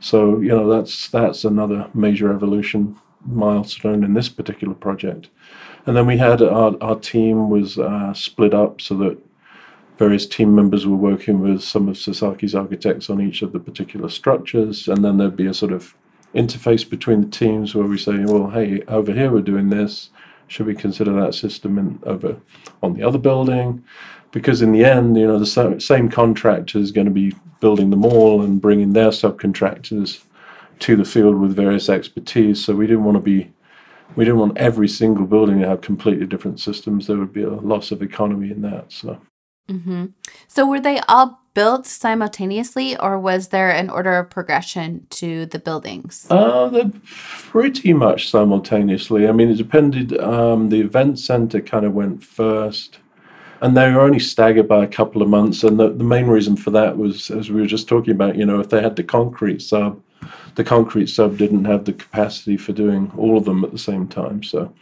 So, 0.00 0.40
you 0.40 0.48
know, 0.48 0.68
that's 0.68 1.08
that's 1.08 1.44
another 1.44 1.88
major 1.94 2.32
evolution 2.32 2.96
milestone 3.24 4.04
in 4.04 4.14
this 4.14 4.28
particular 4.28 4.74
project. 4.74 5.28
And 5.86 5.96
then 5.96 6.06
we 6.06 6.18
had 6.18 6.42
our, 6.42 6.76
our 6.80 6.98
team 6.98 7.50
was 7.50 7.78
uh, 7.78 8.12
split 8.14 8.54
up 8.54 8.80
so 8.80 8.94
that 8.98 9.18
various 9.98 10.26
team 10.26 10.54
members 10.54 10.86
were 10.86 10.96
working 10.96 11.40
with 11.40 11.62
some 11.62 11.88
of 11.88 11.96
Sasaki's 11.96 12.54
architects 12.54 13.10
on 13.10 13.20
each 13.20 13.42
of 13.42 13.52
the 13.52 13.58
particular 13.58 14.08
structures. 14.08 14.86
And 14.86 15.04
then 15.04 15.16
there'd 15.16 15.36
be 15.36 15.46
a 15.46 15.54
sort 15.54 15.72
of 15.72 15.94
interface 16.34 16.88
between 16.88 17.22
the 17.22 17.28
teams 17.28 17.74
where 17.74 17.86
we 17.86 17.98
say, 17.98 18.24
well, 18.24 18.50
hey, 18.50 18.82
over 18.82 19.12
here 19.12 19.30
we're 19.30 19.40
doing 19.40 19.70
this. 19.70 20.10
Should 20.46 20.66
we 20.66 20.74
consider 20.74 21.12
that 21.12 21.34
system 21.34 21.78
in, 21.78 21.98
over 22.04 22.36
on 22.82 22.94
the 22.94 23.02
other 23.02 23.18
building? 23.18 23.84
Because 24.30 24.62
in 24.62 24.72
the 24.72 24.84
end, 24.84 25.16
you 25.16 25.26
know, 25.26 25.38
the 25.38 25.80
same 25.80 26.10
contractor 26.10 26.78
is 26.78 26.92
going 26.92 27.06
to 27.06 27.10
be 27.10 27.34
building 27.60 27.90
the 27.90 27.96
mall 27.96 28.42
and 28.42 28.60
bringing 28.60 28.92
their 28.92 29.10
subcontractors 29.10 30.22
to 30.80 30.96
the 30.96 31.04
field 31.04 31.36
with 31.36 31.56
various 31.56 31.88
expertise. 31.88 32.64
So 32.64 32.74
we 32.74 32.86
didn't 32.86 33.04
want 33.04 33.16
to 33.16 33.22
be 33.22 33.52
we 34.16 34.24
didn't 34.24 34.40
want 34.40 34.58
every 34.58 34.88
single 34.88 35.26
building 35.26 35.60
to 35.60 35.68
have 35.68 35.80
completely 35.80 36.26
different 36.26 36.60
systems. 36.60 37.06
There 37.06 37.16
would 37.16 37.32
be 37.32 37.42
a 37.42 37.50
loss 37.50 37.92
of 37.92 38.02
economy 38.02 38.50
in 38.50 38.62
that. 38.62 38.90
So, 38.90 39.20
mm-hmm. 39.70 40.06
so 40.46 40.66
were 40.66 40.80
they 40.80 41.00
all 41.00 41.40
built 41.54 41.86
simultaneously, 41.86 42.96
or 42.96 43.18
was 43.18 43.48
there 43.48 43.70
an 43.70 43.90
order 43.90 44.18
of 44.18 44.30
progression 44.30 45.06
to 45.10 45.46
the 45.46 45.58
buildings? 45.58 46.26
Uh, 46.30 46.68
they're 46.68 46.92
pretty 47.04 47.92
much 47.92 48.30
simultaneously. 48.30 49.28
I 49.28 49.32
mean, 49.32 49.50
it 49.50 49.56
depended. 49.56 50.18
Um, 50.20 50.68
the 50.68 50.80
event 50.80 51.18
center 51.18 51.60
kind 51.60 51.84
of 51.84 51.92
went 51.92 52.24
first. 52.24 52.98
And 53.60 53.76
they 53.76 53.90
were 53.90 54.00
only 54.00 54.20
staggered 54.20 54.68
by 54.68 54.84
a 54.84 54.88
couple 54.88 55.20
of 55.20 55.28
months. 55.28 55.64
And 55.64 55.78
the, 55.80 55.90
the 55.90 56.04
main 56.04 56.26
reason 56.26 56.56
for 56.56 56.70
that 56.70 56.96
was, 56.96 57.30
as 57.30 57.50
we 57.50 57.60
were 57.60 57.66
just 57.66 57.88
talking 57.88 58.12
about, 58.12 58.36
you 58.36 58.46
know, 58.46 58.60
if 58.60 58.68
they 58.68 58.80
had 58.80 58.96
the 58.96 59.02
concrete 59.02 59.60
sub, 59.60 60.00
the 60.54 60.64
concrete 60.64 61.08
sub 61.08 61.36
didn't 61.36 61.64
have 61.64 61.84
the 61.84 61.92
capacity 61.92 62.56
for 62.56 62.72
doing 62.72 63.12
all 63.16 63.36
of 63.36 63.44
them 63.44 63.64
at 63.64 63.72
the 63.72 63.78
same 63.78 64.06
time. 64.06 64.42
So 64.42 64.72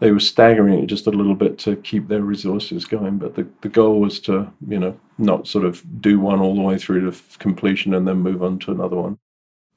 they 0.00 0.10
were 0.10 0.20
staggering 0.20 0.82
it 0.82 0.86
just 0.86 1.06
a 1.06 1.10
little 1.10 1.34
bit 1.34 1.58
to 1.60 1.76
keep 1.76 2.08
their 2.08 2.22
resources 2.22 2.84
going. 2.84 3.18
But 3.18 3.34
the, 3.34 3.46
the 3.60 3.68
goal 3.68 4.00
was 4.00 4.20
to, 4.20 4.52
you 4.66 4.78
know, 4.78 4.98
not 5.16 5.46
sort 5.46 5.64
of 5.64 5.82
do 6.00 6.18
one 6.20 6.40
all 6.40 6.54
the 6.54 6.62
way 6.62 6.76
through 6.76 7.10
to 7.10 7.38
completion 7.38 7.94
and 7.94 8.06
then 8.06 8.18
move 8.18 8.42
on 8.42 8.58
to 8.60 8.72
another 8.72 8.96
one. 8.96 9.18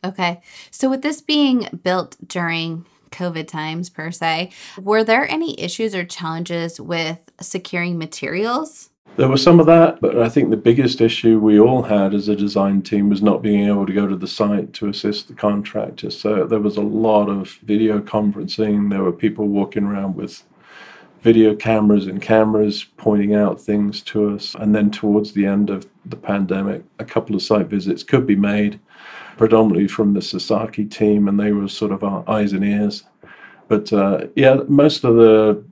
Okay. 0.03 0.41
So 0.71 0.89
with 0.89 1.01
this 1.01 1.21
being 1.21 1.67
built 1.83 2.17
during 2.25 2.85
COVID 3.11 3.47
times 3.47 3.89
per 3.89 4.11
se, 4.11 4.51
were 4.81 5.03
there 5.03 5.29
any 5.29 5.59
issues 5.59 5.95
or 5.95 6.03
challenges 6.03 6.79
with 6.81 7.24
securing 7.41 7.97
materials? 7.97 8.89
There 9.17 9.29
was 9.29 9.41
some 9.41 9.61
of 9.61 9.65
that, 9.67 10.01
but 10.01 10.17
I 10.21 10.27
think 10.27 10.49
the 10.49 10.57
biggest 10.57 10.99
issue 10.99 11.39
we 11.39 11.57
all 11.57 11.83
had 11.83 12.13
as 12.13 12.27
a 12.27 12.35
design 12.35 12.81
team 12.81 13.09
was 13.09 13.21
not 13.21 13.41
being 13.41 13.65
able 13.65 13.85
to 13.85 13.93
go 13.93 14.07
to 14.07 14.15
the 14.17 14.27
site 14.27 14.73
to 14.73 14.89
assist 14.89 15.29
the 15.29 15.33
contractors. 15.33 16.19
So 16.19 16.45
there 16.45 16.59
was 16.59 16.75
a 16.75 16.81
lot 16.81 17.29
of 17.29 17.51
video 17.63 17.99
conferencing. 17.99 18.89
There 18.89 19.03
were 19.03 19.13
people 19.13 19.47
walking 19.47 19.85
around 19.85 20.15
with 20.15 20.43
video 21.21 21.55
cameras 21.55 22.07
and 22.07 22.21
cameras 22.21 22.83
pointing 22.97 23.33
out 23.33 23.61
things 23.61 24.01
to 24.01 24.35
us. 24.35 24.53
And 24.55 24.75
then 24.75 24.91
towards 24.91 25.31
the 25.31 25.45
end 25.45 25.69
of 25.69 25.87
the 26.05 26.17
pandemic, 26.17 26.83
a 26.99 27.05
couple 27.05 27.35
of 27.35 27.41
site 27.41 27.67
visits 27.67 28.03
could 28.03 28.27
be 28.27 28.35
made. 28.35 28.79
predominantly 29.37 29.87
from 29.87 30.13
the 30.13 30.21
Sasaki 30.21 30.85
team, 30.85 31.27
and 31.27 31.39
they 31.39 31.51
were 31.51 31.67
sort 31.67 31.91
of 31.91 32.03
our 32.03 32.23
eyes 32.29 32.53
and 32.53 32.63
ears. 32.63 33.03
But 33.67 33.91
uh, 33.91 34.27
yeah, 34.35 34.55
most 34.67 35.03
of 35.03 35.15
the 35.15 35.63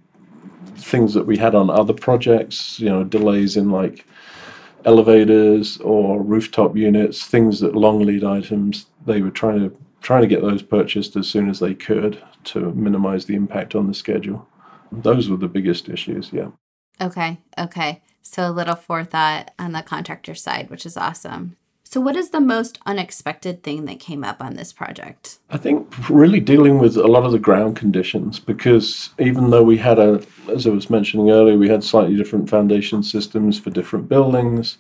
things 0.84 1.14
that 1.14 1.26
we 1.26 1.38
had 1.38 1.56
on 1.56 1.70
other 1.70 1.94
projects, 1.94 2.80
you 2.80 2.90
know, 2.90 3.04
delays 3.04 3.58
in 3.58 3.72
like 3.72 4.06
elevators 4.86 5.78
or 5.78 6.22
rooftop 6.22 6.76
units, 6.76 7.26
things 7.26 7.62
that 7.62 7.76
long 7.76 8.00
lead 8.00 8.24
items, 8.24 8.88
they 9.06 9.22
were 9.22 9.32
trying 9.32 9.60
to 9.60 9.78
trying 10.02 10.22
to 10.22 10.28
get 10.28 10.42
those 10.42 10.62
purchased 10.62 11.16
as 11.16 11.28
soon 11.30 11.50
as 11.50 11.60
they 11.60 11.74
could 11.74 12.22
to 12.44 12.74
minimize 12.74 13.26
the 13.26 13.36
impact 13.36 13.74
on 13.74 13.88
the 13.88 13.94
schedule. 13.94 14.46
Those 14.92 15.30
were 15.30 15.38
the 15.38 15.48
biggest 15.48 15.88
issues, 15.88 16.32
yeah. 16.34 16.50
Okay, 17.00 17.40
okay. 17.58 18.02
So 18.22 18.50
a 18.50 18.52
little 18.52 18.76
forethought 18.76 19.52
on 19.58 19.72
the 19.72 19.82
contractor 19.82 20.36
side, 20.36 20.70
which 20.70 20.86
is 20.86 20.98
awesome. 20.98 21.56
So, 21.94 22.02
what 22.02 22.16
is 22.16 22.32
the 22.32 22.42
most 22.42 22.80
unexpected 22.88 23.62
thing 23.62 23.86
that 23.86 24.00
came 24.00 24.24
up 24.24 24.42
on 24.42 24.56
this 24.56 24.74
project? 24.74 25.38
I 25.52 25.58
think 25.58 26.10
really 26.10 26.40
dealing 26.40 26.80
with 26.80 26.98
a 26.98 27.06
lot 27.06 27.24
of 27.24 27.32
the 27.32 27.38
ground 27.38 27.76
conditions 27.76 28.40
because 28.40 29.12
even 29.20 29.52
though 29.52 29.62
we 29.62 29.78
had 29.78 30.00
a, 30.00 30.20
as 30.50 30.66
I 30.66 30.72
was 30.72 30.90
mentioning 30.90 31.30
earlier, 31.30 31.56
we 31.56 31.70
had 31.70 31.84
slightly 31.84 32.16
different 32.16 32.50
foundation 32.50 33.04
systems 33.04 33.60
for 33.60 33.70
different 33.70 34.10
buildings. 34.10 34.80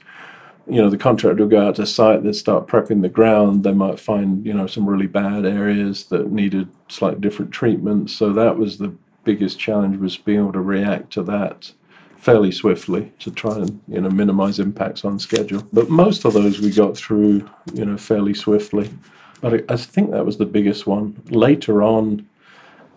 You 0.67 0.81
know, 0.81 0.89
the 0.89 0.97
contractor 0.97 1.43
would 1.43 1.51
go 1.51 1.67
out 1.67 1.75
to 1.75 1.85
site, 1.85 2.23
they'd 2.23 2.33
start 2.33 2.65
prepping 2.65 3.03
the 3.03 3.09
ground. 3.09 3.63
They 3.63 3.73
might 3.73 3.99
find, 3.99 4.43
you 4.43 4.53
know, 4.55 4.65
some 4.65 4.89
really 4.89 5.05
bad 5.05 5.45
areas 5.45 6.05
that 6.05 6.31
needed 6.31 6.67
slightly 6.87 7.19
different 7.19 7.51
treatment. 7.51 8.09
So 8.09 8.33
that 8.33 8.57
was 8.57 8.79
the 8.79 8.91
biggest 9.23 9.59
challenge 9.59 9.99
was 9.99 10.17
being 10.17 10.39
able 10.39 10.53
to 10.53 10.61
react 10.61 11.13
to 11.13 11.21
that 11.25 11.73
fairly 12.23 12.53
swiftly 12.53 13.11
to 13.19 13.29
try 13.29 13.53
and 13.57 13.81
you 13.89 13.99
know 13.99 14.09
minimize 14.09 14.57
impacts 14.57 15.03
on 15.03 15.19
schedule. 15.19 15.61
But 15.73 15.89
most 15.89 16.23
of 16.23 16.31
those 16.31 16.61
we 16.61 16.71
got 16.71 16.95
through 16.95 17.49
you 17.73 17.83
know 17.85 17.97
fairly 17.97 18.33
swiftly. 18.33 18.89
But 19.41 19.69
I, 19.69 19.75
think 19.75 20.11
that 20.11 20.25
was 20.25 20.37
the 20.37 20.45
biggest 20.45 20.87
one. 20.87 21.21
Later 21.29 21.83
on, 21.83 22.25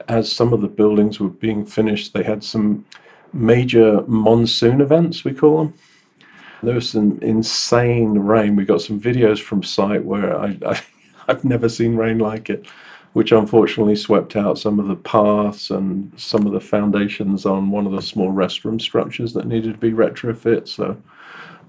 as 0.07 0.31
some 0.31 0.53
of 0.53 0.61
the 0.61 0.68
buildings 0.68 1.18
were 1.18 1.29
being 1.29 1.66
finished, 1.66 2.14
they 2.14 2.22
had 2.22 2.45
some 2.45 2.87
major 3.33 4.05
monsoon 4.07 4.81
events 4.81 5.24
we 5.24 5.35
call 5.35 5.59
them. 5.59 5.74
There 6.62 6.77
was 6.77 6.89
some 6.89 7.18
insane 7.20 8.20
rain. 8.20 8.55
We 8.55 8.64
got 8.64 8.81
some 8.81 9.01
videos 9.01 9.41
from 9.41 9.64
site 9.64 10.05
where 10.05 10.39
I, 10.39 10.57
I 10.64 10.81
I've 11.29 11.45
never 11.45 11.68
seen 11.68 11.97
rain 11.97 12.18
like 12.18 12.49
it 12.49 12.64
which 13.17 13.33
unfortunately 13.33 13.97
swept 13.97 14.37
out 14.37 14.59
some 14.59 14.79
of 14.79 14.89
the 14.89 14.95
paths 14.95 15.71
and 15.71 16.12
some 16.21 16.47
of 16.47 16.53
the 16.53 16.61
foundations 16.61 17.47
on 17.47 17.71
one 17.71 17.87
of 17.87 17.93
the 17.93 18.03
small 18.03 18.31
restroom 18.31 18.79
structures 18.79 19.33
that 19.33 19.47
needed 19.47 19.73
to 19.73 19.79
be 19.79 19.91
retrofit. 19.91 20.69
So, 20.69 20.99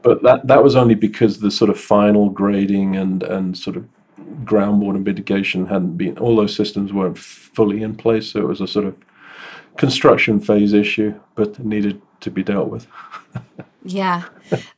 but 0.01 0.21
that 0.23 0.45
that 0.47 0.61
was 0.61 0.75
only 0.75 0.93
because 0.93 1.39
the 1.39 1.49
sort 1.49 1.69
of 1.69 1.79
final 1.79 2.29
grading 2.29 2.97
and 2.97 3.23
and 3.23 3.57
sort 3.57 3.77
of 3.77 3.87
groundwater 4.43 5.01
mitigation 5.01 5.67
hadn't 5.67 5.95
been 5.95 6.17
all 6.17 6.35
those 6.35 6.53
systems 6.53 6.91
weren't 6.91 7.17
fully 7.17 7.81
in 7.81 7.95
place. 7.95 8.27
So 8.27 8.41
it 8.41 8.47
was 8.49 8.59
a 8.59 8.67
sort 8.67 8.83
of 8.85 8.97
construction 9.77 10.41
phase 10.41 10.73
issue, 10.73 11.17
but 11.35 11.63
needed 11.63 12.01
to 12.19 12.29
be 12.29 12.43
dealt 12.43 12.67
with. 12.67 12.87
yeah. 13.85 14.25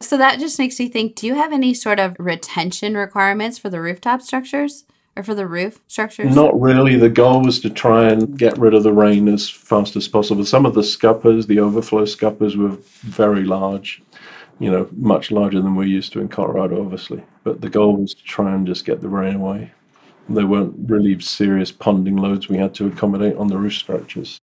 So 0.01 0.17
that 0.17 0.37
just 0.39 0.59
makes 0.59 0.79
me 0.79 0.87
think 0.87 1.15
do 1.15 1.25
you 1.25 1.33
have 1.33 1.51
any 1.51 1.73
sort 1.73 1.99
of 1.99 2.15
retention 2.19 2.93
requirements 2.93 3.57
for 3.57 3.71
the 3.71 3.81
rooftop 3.81 4.21
structures? 4.21 4.85
Or 5.15 5.23
for 5.23 5.35
the 5.35 5.47
roof 5.47 5.79
structures? 5.87 6.35
Not 6.35 6.59
really. 6.59 6.95
The 6.95 7.09
goal 7.09 7.43
was 7.43 7.59
to 7.61 7.69
try 7.69 8.09
and 8.09 8.37
get 8.37 8.57
rid 8.57 8.73
of 8.73 8.83
the 8.83 8.93
rain 8.93 9.27
as 9.27 9.49
fast 9.49 9.95
as 9.95 10.07
possible. 10.07 10.45
Some 10.45 10.65
of 10.65 10.75
the 10.75 10.83
scuppers, 10.83 11.47
the 11.47 11.59
overflow 11.59 12.05
scuppers, 12.05 12.55
were 12.55 12.77
very 13.01 13.43
large, 13.43 14.01
you 14.59 14.71
know, 14.71 14.87
much 14.91 15.31
larger 15.31 15.61
than 15.61 15.75
we're 15.75 15.83
used 15.85 16.13
to 16.13 16.21
in 16.21 16.29
Colorado, 16.29 16.81
obviously. 16.81 17.23
But 17.43 17.61
the 17.61 17.69
goal 17.69 17.97
was 17.97 18.13
to 18.13 18.23
try 18.23 18.53
and 18.53 18.65
just 18.65 18.85
get 18.85 19.01
the 19.01 19.09
rain 19.09 19.35
away. 19.35 19.73
There 20.27 20.47
weren't 20.47 20.75
really 20.89 21.19
serious 21.19 21.71
ponding 21.71 22.19
loads 22.19 22.47
we 22.47 22.57
had 22.57 22.75
to 22.75 22.87
accommodate 22.87 23.35
on 23.37 23.47
the 23.47 23.57
roof 23.57 23.73
structures. 23.73 24.39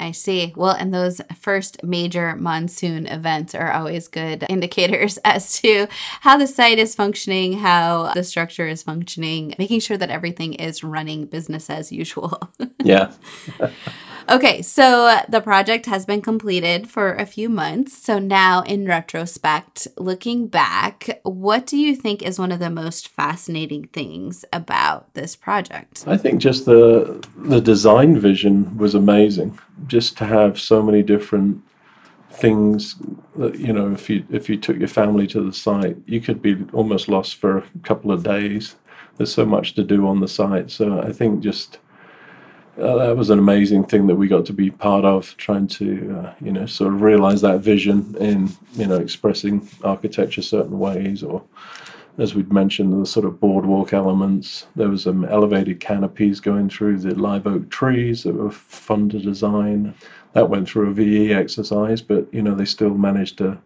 I 0.00 0.12
see. 0.12 0.52
Well, 0.56 0.70
and 0.70 0.94
those 0.94 1.20
first 1.40 1.82
major 1.82 2.36
monsoon 2.36 3.06
events 3.06 3.54
are 3.54 3.72
always 3.72 4.08
good 4.08 4.44
indicators 4.48 5.18
as 5.24 5.60
to 5.60 5.88
how 6.20 6.36
the 6.36 6.46
site 6.46 6.78
is 6.78 6.94
functioning, 6.94 7.54
how 7.54 8.12
the 8.14 8.24
structure 8.24 8.68
is 8.68 8.82
functioning, 8.82 9.54
making 9.58 9.80
sure 9.80 9.96
that 9.96 10.10
everything 10.10 10.54
is 10.54 10.84
running 10.84 11.26
business 11.26 11.68
as 11.68 11.90
usual. 11.90 12.40
yeah. 12.82 13.12
Okay, 14.30 14.60
so 14.60 15.06
uh, 15.06 15.22
the 15.26 15.40
project 15.40 15.86
has 15.86 16.04
been 16.04 16.20
completed 16.20 16.86
for 16.86 17.14
a 17.14 17.24
few 17.24 17.48
months. 17.48 17.96
So 17.96 18.18
now, 18.18 18.60
in 18.62 18.84
retrospect, 18.84 19.88
looking 19.96 20.48
back, 20.48 21.20
what 21.22 21.64
do 21.64 21.78
you 21.78 21.96
think 21.96 22.22
is 22.22 22.38
one 22.38 22.52
of 22.52 22.58
the 22.58 22.68
most 22.68 23.08
fascinating 23.08 23.86
things 23.86 24.44
about 24.52 25.14
this 25.14 25.34
project? 25.34 26.04
I 26.06 26.18
think 26.18 26.42
just 26.42 26.66
the 26.66 27.26
the 27.36 27.60
design 27.60 28.18
vision 28.18 28.76
was 28.76 28.94
amazing. 28.94 29.58
Just 29.86 30.18
to 30.18 30.26
have 30.26 30.60
so 30.60 30.82
many 30.82 31.02
different 31.02 31.62
things 32.30 32.96
that 33.36 33.58
you 33.58 33.72
know, 33.72 33.92
if 33.92 34.10
you 34.10 34.26
if 34.30 34.50
you 34.50 34.58
took 34.58 34.78
your 34.78 34.88
family 34.88 35.26
to 35.28 35.40
the 35.40 35.54
site, 35.54 35.96
you 36.04 36.20
could 36.20 36.42
be 36.42 36.66
almost 36.74 37.08
lost 37.08 37.36
for 37.36 37.58
a 37.58 37.64
couple 37.82 38.12
of 38.12 38.24
days. 38.24 38.76
There's 39.16 39.32
so 39.32 39.46
much 39.46 39.74
to 39.74 39.82
do 39.82 40.06
on 40.06 40.20
the 40.20 40.28
site. 40.28 40.70
So 40.70 41.00
I 41.00 41.12
think 41.12 41.40
just 41.40 41.78
uh, 42.80 42.96
that 42.96 43.16
was 43.16 43.30
an 43.30 43.38
amazing 43.38 43.84
thing 43.84 44.06
that 44.06 44.14
we 44.14 44.28
got 44.28 44.46
to 44.46 44.52
be 44.52 44.70
part 44.70 45.04
of, 45.04 45.36
trying 45.36 45.66
to 45.66 46.16
uh, 46.18 46.34
you 46.40 46.52
know 46.52 46.66
sort 46.66 46.92
of 46.92 47.02
realize 47.02 47.40
that 47.40 47.60
vision 47.60 48.16
in 48.20 48.50
you 48.74 48.86
know 48.86 48.96
expressing 48.96 49.68
architecture 49.82 50.42
certain 50.42 50.78
ways, 50.78 51.22
or 51.22 51.42
as 52.18 52.34
we'd 52.34 52.52
mentioned, 52.52 53.00
the 53.00 53.06
sort 53.06 53.26
of 53.26 53.40
boardwalk 53.40 53.92
elements. 53.92 54.66
There 54.76 54.88
was 54.88 55.04
some 55.04 55.24
elevated 55.24 55.80
canopies 55.80 56.40
going 56.40 56.68
through 56.68 56.98
the 56.98 57.14
live 57.14 57.46
oak 57.46 57.68
trees 57.70 58.22
that 58.22 58.34
were 58.34 58.50
fun 58.50 59.08
to 59.10 59.18
design. 59.18 59.94
That 60.34 60.50
went 60.50 60.68
through 60.68 60.90
a 60.90 60.92
VE 60.92 61.32
exercise, 61.32 62.00
but 62.00 62.32
you 62.32 62.42
know 62.42 62.54
they 62.54 62.64
still 62.64 62.94
managed 62.94 63.38
to 63.38 63.58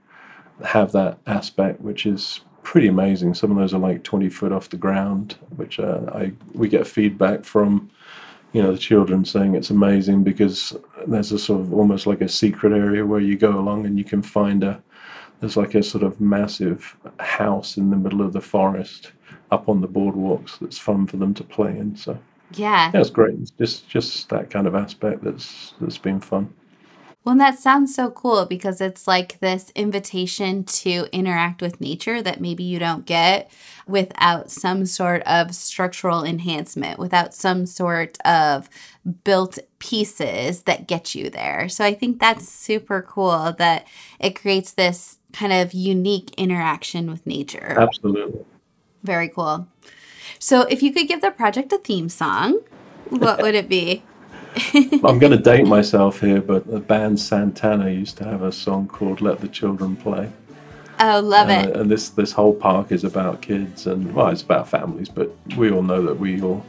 have 0.65 0.93
that 0.93 1.19
aspect, 1.27 1.81
which 1.81 2.07
is 2.07 2.41
pretty 2.63 2.89
amazing. 2.89 3.35
Some 3.35 3.51
of 3.51 3.57
those 3.57 3.75
are 3.75 3.79
like 3.79 4.05
20 4.05 4.29
foot 4.29 4.53
off 4.53 4.71
the 4.71 4.77
ground, 4.77 5.37
which 5.57 5.79
uh, 5.79 6.01
I 6.15 6.33
we 6.55 6.69
get 6.69 6.87
feedback 6.87 7.45
from 7.45 7.91
you 8.53 8.63
know 8.63 8.73
the 8.73 8.79
children 8.79 9.25
saying 9.25 9.55
it's 9.55 9.71
amazing 9.71 10.23
because 10.23 10.77
there's 11.07 11.33
a 11.33 11.39
sort 11.39 11.61
of 11.61 11.73
almost 11.73 12.07
like 12.07 12.21
a 12.21 12.29
secret 12.29 12.73
area 12.73 13.05
where 13.05 13.21
you 13.21 13.37
go 13.37 13.59
along 13.59 13.87
and 13.87 13.99
you 13.99 14.05
can 14.05 14.23
find 14.23 14.63
a 14.63 14.83
there's 15.41 15.57
like 15.57 15.75
a 15.75 15.83
sort 15.83 16.05
of 16.05 16.21
massive 16.21 16.97
house 17.19 17.77
in 17.77 17.91
the 17.91 17.97
middle 17.97 18.23
of 18.23 18.33
the 18.33 18.41
forest 18.41 19.13
up 19.51 19.69
on 19.69 19.81
the 19.81 19.89
boardwalks 19.89 20.59
that's 20.59 20.79
fun 20.79 21.07
for 21.07 21.17
them 21.17 21.35
to 21.35 21.45
play 21.45 21.77
in 21.77 21.97
so. 21.97 22.19
Yeah. 22.55 22.91
Yeah 22.93 23.05
great. 23.09 23.39
It's 23.41 23.51
just 23.53 23.89
just 23.89 24.29
that 24.29 24.51
kind 24.51 24.67
of 24.67 24.75
aspect 24.75 25.25
that's 25.25 25.75
that's 25.81 25.99
been 25.99 26.21
fun 26.21 26.53
well, 27.25 27.37
that 27.37 27.59
sounds 27.59 27.95
so 27.95 28.11
cool 28.11 28.47
because 28.47 28.81
it's 28.81 29.07
like 29.07 29.39
this 29.39 29.71
invitation 29.77 30.65
to 30.65 31.07
interact 31.13 31.63
with 31.63 31.81
nature 31.81 32.21
that 32.21 32.41
maybe 32.41 32.65
you 32.65 32.81
don't 32.81 33.07
get 33.07 33.51
without 33.87 34.51
some 34.51 34.87
sort 34.87 35.23
of 35.23 35.55
structural 35.55 36.25
enhancement, 36.25 36.99
without 36.99 37.33
some 37.33 37.65
sort 37.65 38.19
of 38.25 38.69
built 39.23 39.59
pieces 39.79 40.63
that 40.63 40.89
get 40.89 41.15
you 41.15 41.31
there. 41.31 41.69
So 41.69 41.85
I 41.85 41.95
think 41.95 42.19
that's 42.19 42.49
super 42.49 43.03
cool 43.03 43.55
that 43.57 43.87
it 44.19 44.35
creates 44.35 44.73
this 44.73 45.19
kind 45.33 45.53
of 45.53 45.73
unique 45.73 46.33
interaction 46.37 47.09
with 47.09 47.25
nature. 47.25 47.77
Absolutely. 47.79 48.45
Very 49.05 49.29
cool. 49.29 49.69
So 50.41 50.63
if 50.63 50.83
you 50.83 50.93
could 50.93 51.07
give 51.07 51.21
the 51.21 51.31
project 51.31 51.73
a 51.73 51.79
theme 51.79 52.09
song, 52.09 52.61
what 53.11 53.41
would 53.43 53.55
it 53.55 53.69
be? 53.69 54.03
I'm 54.75 55.19
going 55.19 55.33
to 55.33 55.39
date 55.39 55.67
myself 55.67 56.21
here, 56.21 56.41
but 56.41 56.67
the 56.67 56.81
band 56.81 57.19
Santana 57.19 57.91
used 57.91 58.17
to 58.19 58.25
have 58.25 58.43
a 58.43 58.53
song 58.53 58.87
called 58.87 59.21
"Let 59.21 59.41
the 59.41 59.49
Children 59.49 59.97
Play." 59.97 60.31
Oh, 61.01 61.21
love 61.21 61.49
uh, 61.49 61.69
it! 61.69 61.77
And 61.77 61.91
this 61.91 62.11
this 62.11 62.33
whole 62.33 62.55
park 62.55 62.93
is 62.93 63.05
about 63.05 63.41
kids, 63.41 63.87
and 63.87 64.15
well, 64.15 64.29
it's 64.29 64.43
about 64.43 64.69
families, 64.69 65.09
but 65.09 65.35
we 65.57 65.71
all 65.71 65.83
know 65.83 66.03
that 66.03 66.19
we 66.19 66.43
all 66.43 66.65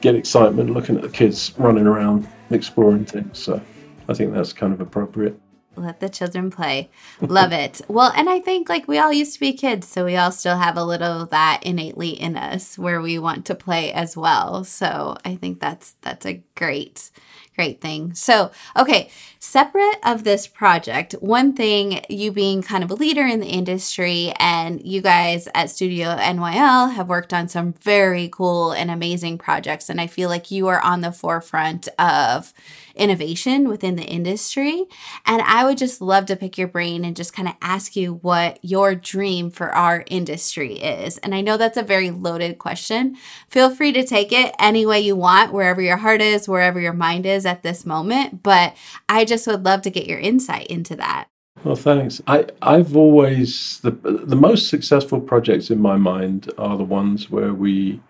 get 0.00 0.14
excitement 0.14 0.70
looking 0.70 0.96
at 0.96 1.02
the 1.02 1.08
kids 1.08 1.52
running 1.58 1.86
around 1.86 2.28
exploring 2.50 3.04
things. 3.04 3.38
So 3.38 3.60
I 4.08 4.14
think 4.14 4.32
that's 4.32 4.52
kind 4.52 4.72
of 4.72 4.80
appropriate 4.80 5.40
let 5.76 6.00
the 6.00 6.08
children 6.08 6.50
play. 6.50 6.90
Love 7.20 7.52
it. 7.52 7.80
Well, 7.96 8.12
and 8.14 8.28
I 8.28 8.40
think 8.40 8.68
like 8.68 8.88
we 8.88 8.98
all 8.98 9.12
used 9.12 9.34
to 9.34 9.40
be 9.40 9.52
kids, 9.52 9.88
so 9.88 10.04
we 10.04 10.16
all 10.16 10.32
still 10.32 10.58
have 10.58 10.76
a 10.76 10.84
little 10.84 11.22
of 11.22 11.30
that 11.30 11.60
innately 11.62 12.10
in 12.10 12.36
us 12.36 12.76
where 12.76 13.00
we 13.00 13.18
want 13.18 13.46
to 13.46 13.54
play 13.54 13.92
as 13.92 14.16
well. 14.16 14.64
So 14.64 15.16
I 15.24 15.36
think 15.36 15.60
that's 15.60 15.94
that's 16.02 16.26
a 16.26 16.42
great 16.56 17.10
great 17.56 17.80
thing. 17.80 18.14
So, 18.14 18.52
okay, 18.76 19.10
separate 19.38 19.96
of 20.04 20.22
this 20.22 20.46
project, 20.46 21.14
one 21.14 21.54
thing 21.54 22.04
you 22.08 22.30
being 22.30 22.62
kind 22.62 22.84
of 22.84 22.90
a 22.90 22.94
leader 22.94 23.22
in 23.22 23.40
the 23.40 23.46
industry 23.46 24.32
and 24.38 24.84
you 24.86 25.00
guys 25.00 25.48
at 25.54 25.70
Studio 25.70 26.14
NYL 26.16 26.92
have 26.92 27.08
worked 27.08 27.32
on 27.32 27.48
some 27.48 27.72
very 27.72 28.28
cool 28.28 28.72
and 28.72 28.90
amazing 28.90 29.38
projects 29.38 29.88
and 29.88 30.00
I 30.00 30.06
feel 30.06 30.28
like 30.28 30.50
you 30.50 30.68
are 30.68 30.80
on 30.82 31.00
the 31.00 31.12
forefront 31.12 31.88
of 31.98 32.52
innovation 32.96 33.68
within 33.68 33.96
the 33.96 34.04
industry. 34.04 34.84
And 35.24 35.42
I 35.42 35.64
would 35.64 35.78
just 35.78 36.00
love 36.00 36.26
to 36.26 36.36
pick 36.36 36.58
your 36.58 36.68
brain 36.68 37.04
and 37.04 37.16
just 37.16 37.32
kind 37.32 37.48
of 37.48 37.54
ask 37.60 37.96
you 37.96 38.14
what 38.14 38.58
your 38.62 38.94
dream 38.94 39.50
for 39.50 39.70
our 39.70 40.04
industry 40.08 40.74
is. 40.74 41.18
And 41.18 41.34
I 41.34 41.40
know 41.40 41.56
that's 41.56 41.76
a 41.76 41.82
very 41.82 42.10
loaded 42.10 42.58
question. 42.58 43.16
Feel 43.48 43.74
free 43.74 43.92
to 43.92 44.04
take 44.04 44.32
it 44.32 44.54
any 44.58 44.86
way 44.86 45.00
you 45.00 45.16
want, 45.16 45.52
wherever 45.52 45.80
your 45.80 45.98
heart 45.98 46.20
is, 46.20 46.48
wherever 46.48 46.80
your 46.80 46.92
mind 46.92 47.26
is 47.26 47.46
at 47.46 47.62
this 47.62 47.86
moment. 47.86 48.42
But 48.42 48.76
I 49.08 49.24
just 49.24 49.46
would 49.46 49.64
love 49.64 49.82
to 49.82 49.90
get 49.90 50.06
your 50.06 50.18
insight 50.18 50.66
into 50.66 50.96
that. 50.96 51.28
Well, 51.64 51.74
thanks. 51.74 52.22
I, 52.26 52.46
I've 52.62 52.96
always, 52.96 53.80
the, 53.80 53.90
the 53.90 54.36
most 54.36 54.68
successful 54.68 55.20
projects 55.20 55.70
in 55.70 55.80
my 55.80 55.96
mind 55.96 56.52
are 56.58 56.76
the 56.76 56.84
ones 56.84 57.30
where 57.30 57.54
we 57.54 58.00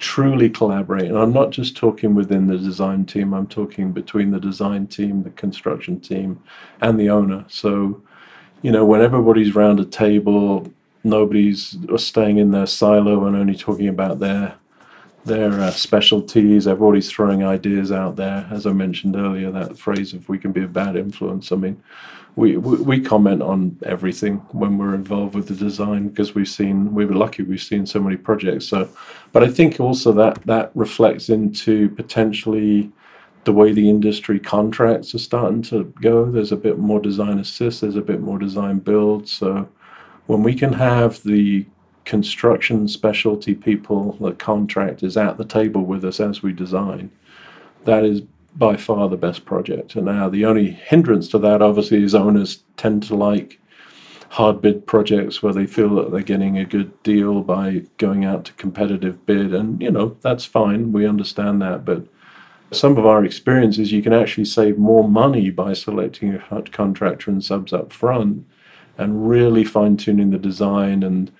truly 0.00 0.50
collaborate. 0.50 1.08
And 1.08 1.18
I'm 1.18 1.32
not 1.32 1.50
just 1.50 1.76
talking 1.76 2.14
within 2.14 2.46
the 2.46 2.58
design 2.58 3.04
team, 3.04 3.32
I'm 3.32 3.46
talking 3.46 3.92
between 3.92 4.30
the 4.30 4.40
design 4.40 4.86
team, 4.86 5.22
the 5.22 5.30
construction 5.30 6.00
team, 6.00 6.42
and 6.80 6.98
the 6.98 7.10
owner. 7.10 7.44
So, 7.48 8.02
you 8.62 8.72
know, 8.72 8.84
when 8.84 9.02
everybody's 9.02 9.54
around 9.54 9.78
a 9.78 9.84
table, 9.84 10.66
nobody's 11.04 11.76
staying 11.96 12.38
in 12.38 12.50
their 12.50 12.66
silo 12.66 13.26
and 13.26 13.36
only 13.36 13.54
talking 13.54 13.88
about 13.88 14.18
their 14.18 14.56
their 15.24 15.52
uh, 15.60 15.70
specialties. 15.70 16.66
Everybody's 16.66 17.10
throwing 17.10 17.44
ideas 17.44 17.92
out 17.92 18.16
there. 18.16 18.48
As 18.50 18.66
I 18.66 18.72
mentioned 18.72 19.16
earlier, 19.16 19.50
that 19.50 19.78
phrase 19.78 20.14
of 20.14 20.28
we 20.28 20.38
can 20.38 20.52
be 20.52 20.64
a 20.64 20.68
bad 20.68 20.96
influence." 20.96 21.52
I 21.52 21.56
mean, 21.56 21.82
we, 22.36 22.56
we, 22.56 22.76
we 22.76 23.00
comment 23.00 23.42
on 23.42 23.78
everything 23.84 24.36
when 24.52 24.78
we're 24.78 24.94
involved 24.94 25.34
with 25.34 25.48
the 25.48 25.54
design 25.54 26.08
because 26.08 26.34
we've 26.34 26.48
seen 26.48 26.94
we 26.94 27.04
were 27.04 27.14
lucky 27.14 27.42
we've 27.42 27.62
seen 27.62 27.86
so 27.86 28.00
many 28.00 28.16
projects. 28.16 28.66
So, 28.66 28.88
but 29.32 29.42
I 29.42 29.48
think 29.48 29.80
also 29.80 30.12
that 30.12 30.42
that 30.46 30.70
reflects 30.74 31.28
into 31.28 31.90
potentially 31.90 32.90
the 33.44 33.52
way 33.52 33.72
the 33.72 33.88
industry 33.88 34.38
contracts 34.38 35.14
are 35.14 35.18
starting 35.18 35.62
to 35.62 35.84
go. 36.00 36.30
There's 36.30 36.52
a 36.52 36.56
bit 36.56 36.78
more 36.78 37.00
design 37.00 37.38
assist. 37.38 37.80
There's 37.80 37.96
a 37.96 38.02
bit 38.02 38.20
more 38.20 38.38
design 38.38 38.78
build. 38.78 39.28
So 39.28 39.68
when 40.26 40.42
we 40.42 40.54
can 40.54 40.74
have 40.74 41.22
the 41.22 41.66
construction 42.10 42.88
specialty 42.88 43.54
people, 43.54 44.16
the 44.20 44.32
contractors 44.32 45.16
at 45.16 45.38
the 45.38 45.44
table 45.44 45.82
with 45.82 46.04
us 46.04 46.18
as 46.18 46.42
we 46.42 46.52
design, 46.52 47.08
that 47.84 48.04
is 48.04 48.22
by 48.56 48.76
far 48.76 49.08
the 49.08 49.16
best 49.16 49.44
project. 49.44 49.94
And 49.94 50.06
now 50.06 50.28
the 50.28 50.44
only 50.44 50.72
hindrance 50.72 51.28
to 51.28 51.38
that, 51.38 51.62
obviously, 51.62 52.02
is 52.02 52.12
owners 52.12 52.64
tend 52.76 53.04
to 53.04 53.14
like 53.14 53.60
hard 54.30 54.60
bid 54.60 54.88
projects 54.88 55.40
where 55.40 55.52
they 55.52 55.68
feel 55.68 55.94
that 55.94 56.10
they're 56.10 56.22
getting 56.22 56.58
a 56.58 56.64
good 56.64 57.00
deal 57.04 57.42
by 57.42 57.84
going 57.98 58.24
out 58.24 58.44
to 58.46 58.52
competitive 58.54 59.24
bid. 59.24 59.54
And, 59.54 59.80
you 59.80 59.92
know, 59.92 60.16
that's 60.20 60.44
fine. 60.44 60.90
We 60.90 61.06
understand 61.06 61.62
that. 61.62 61.84
But 61.84 62.08
some 62.72 62.98
of 62.98 63.06
our 63.06 63.24
experiences, 63.24 63.92
you 63.92 64.02
can 64.02 64.12
actually 64.12 64.46
save 64.46 64.78
more 64.78 65.08
money 65.08 65.50
by 65.50 65.74
selecting 65.74 66.34
a 66.34 66.62
contractor 66.72 67.30
and 67.30 67.44
subs 67.44 67.72
up 67.72 67.92
front 67.92 68.44
and 68.98 69.28
really 69.28 69.62
fine 69.62 69.96
tuning 69.96 70.32
the 70.32 70.38
design 70.38 71.04
and 71.04 71.30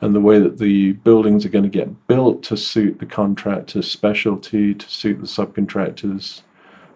and 0.00 0.14
the 0.14 0.20
way 0.20 0.38
that 0.38 0.58
the 0.58 0.92
buildings 0.92 1.44
are 1.44 1.50
going 1.50 1.64
to 1.64 1.70
get 1.70 2.06
built 2.06 2.42
to 2.44 2.56
suit 2.56 2.98
the 2.98 3.06
contractor's 3.06 3.90
specialty, 3.90 4.74
to 4.74 4.88
suit 4.88 5.20
the 5.20 5.26
subcontractors' 5.26 6.42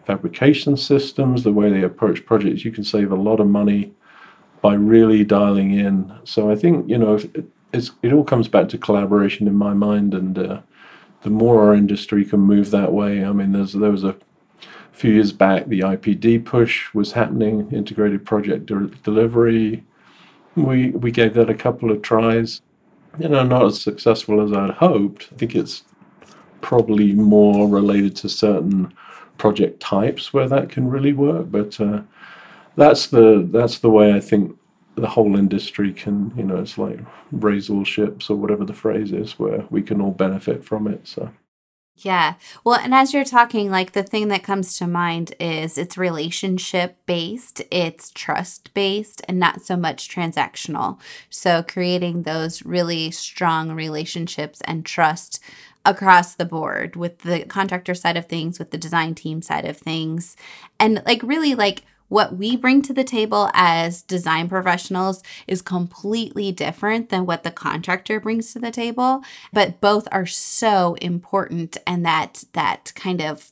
fabrication 0.07 0.77
systems, 0.77 1.43
the 1.43 1.53
way 1.53 1.71
they 1.71 1.83
approach 1.83 2.25
projects, 2.25 2.65
you 2.65 2.71
can 2.71 2.85
save 2.85 3.11
a 3.11 3.17
lot 3.17 3.41
of 3.41 3.47
money 3.47 3.93
by 4.61 4.75
really 4.75 5.25
dialing 5.25 5.73
in. 5.73 6.13
So 6.25 6.51
I 6.51 6.55
think 6.55 6.89
you 6.89 6.99
know 6.99 7.17
it, 7.73 7.91
it 8.03 8.13
all 8.13 8.25
comes 8.25 8.49
back 8.49 8.69
to 8.71 8.79
collaboration 8.79 9.49
in 9.49 9.57
my 9.57 9.75
mind, 9.75 10.15
and 10.15 10.39
uh, 10.39 10.61
the 11.23 11.31
more 11.31 11.65
our 11.65 11.75
industry 11.75 12.25
can 12.25 12.41
move 12.41 12.71
that 12.71 12.93
way. 12.93 13.25
I 13.25 13.33
mean, 13.33 13.53
there's 13.53 13.73
there 13.73 13.91
was 13.91 14.05
a 14.05 14.17
few 14.93 15.13
years 15.13 15.33
back 15.33 15.67
the 15.67 15.81
IPD 15.81 16.45
push 16.45 16.93
was 16.95 17.13
happening, 17.13 17.71
integrated 17.73 18.25
project 18.25 18.67
de- 18.67 18.87
delivery. 19.03 19.85
We 20.55 20.91
we 20.91 21.11
gave 21.11 21.35
that 21.35 21.51
a 21.51 21.55
couple 21.55 21.91
of 21.91 22.03
tries. 22.03 22.61
You 23.19 23.29
know, 23.29 23.43
not 23.45 23.67
as 23.67 23.81
successful 23.81 24.41
as 24.41 24.53
I'd 24.53 24.75
hoped. 24.75 25.29
I 25.33 25.37
think 25.37 25.55
it's 25.55 25.85
probably 26.61 27.13
more 27.13 27.69
related 27.69 28.17
to 28.17 28.29
certain 28.29 28.95
project 29.37 29.81
types 29.81 30.33
where 30.33 30.49
that 30.49 30.71
can 30.71 30.89
really 30.89 31.13
work. 31.13 31.51
But 31.51 31.79
uh, 31.81 32.03
that's 32.77 33.09
the 33.09 33.47
that's 33.51 33.79
the 33.81 33.91
way 33.91 34.15
I 34.15 34.21
think 34.21 34.57
the 34.95 35.09
whole 35.09 35.37
industry 35.37 35.93
can. 35.93 36.33
You 36.37 36.45
know, 36.45 36.57
it's 36.57 36.79
like 36.79 37.01
raise 37.33 37.69
all 37.69 37.85
ships 37.85 38.31
or 38.31 38.37
whatever 38.37 38.65
the 38.65 38.75
phrase 38.75 39.13
is, 39.13 39.39
where 39.39 39.65
we 39.71 39.83
can 39.83 40.01
all 40.01 40.13
benefit 40.13 40.65
from 40.65 40.87
it. 40.87 41.07
So. 41.07 41.31
Yeah. 41.97 42.35
Well, 42.65 42.81
and 42.81 42.95
as 42.95 43.13
you're 43.13 43.25
talking, 43.25 43.71
like 43.71 43.93
the 43.93 44.03
thing 44.03 44.29
that 44.29 44.43
comes 44.43 44.77
to 44.79 44.87
mind 44.87 45.35
is 45.39 45.77
it's 45.77 45.99
relationship 45.99 46.97
based, 47.07 47.63
it's 47.71 48.11
trust 48.11 48.73
based, 48.75 49.21
and 49.29 49.39
not 49.39 49.61
so 49.63 49.77
much 49.77 50.09
transactional. 50.09 50.99
So, 51.29 51.63
creating 51.63 52.23
those 52.23 52.65
really 52.65 53.11
strong 53.11 53.73
relationships 53.73 54.61
and 54.65 54.87
trust 54.87 55.39
across 55.85 56.35
the 56.35 56.45
board 56.45 56.97
with 56.97 57.19
the 57.19 57.45
contractor 57.45 57.95
side 57.95 58.17
of 58.17 58.27
things, 58.27 58.59
with 58.59 58.71
the 58.71 58.79
design 58.79 59.15
team 59.15 59.43
side 59.43 59.65
of 59.65 59.77
things. 59.77 60.37
And 60.81 61.03
like 61.07 61.23
really 61.23 61.55
like 61.55 61.83
what 62.13 62.37
we 62.37 62.57
bring 62.57 62.83
to 62.83 62.93
the 62.93 63.03
table 63.03 63.51
as 63.55 64.03
design 64.03 64.47
professionals 64.47 65.23
is 65.47 65.63
completely 65.63 66.53
different 66.53 67.09
than 67.09 67.25
what 67.25 67.43
the 67.43 67.51
contractor 67.51 68.21
brings 68.21 68.53
to 68.53 68.59
the 68.59 68.71
table, 68.71 69.23
but 69.51 69.81
both 69.81 70.07
are 70.13 70.27
so 70.27 70.95
important 71.01 71.79
and 71.87 72.05
that 72.05 72.45
that 72.53 72.93
kind 72.95 73.23
of 73.23 73.51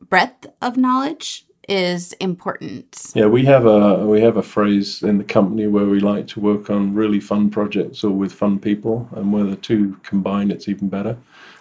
breadth 0.00 0.48
of 0.60 0.76
knowledge 0.76 1.46
is 1.68 2.12
important. 2.14 3.12
Yeah, 3.14 3.26
we 3.26 3.44
have 3.44 3.66
a 3.66 4.04
we 4.04 4.20
have 4.20 4.36
a 4.36 4.42
phrase 4.42 5.04
in 5.04 5.18
the 5.18 5.24
company 5.24 5.68
where 5.68 5.86
we 5.86 6.00
like 6.00 6.26
to 6.28 6.40
work 6.40 6.70
on 6.70 6.94
really 6.94 7.20
fun 7.20 7.50
projects 7.50 8.02
or 8.02 8.10
with 8.10 8.32
fun 8.32 8.58
people, 8.58 9.08
and 9.12 9.32
where 9.32 9.44
the 9.44 9.54
two 9.54 9.96
combine, 10.02 10.50
it's 10.50 10.66
even 10.66 10.88
better. 10.88 11.16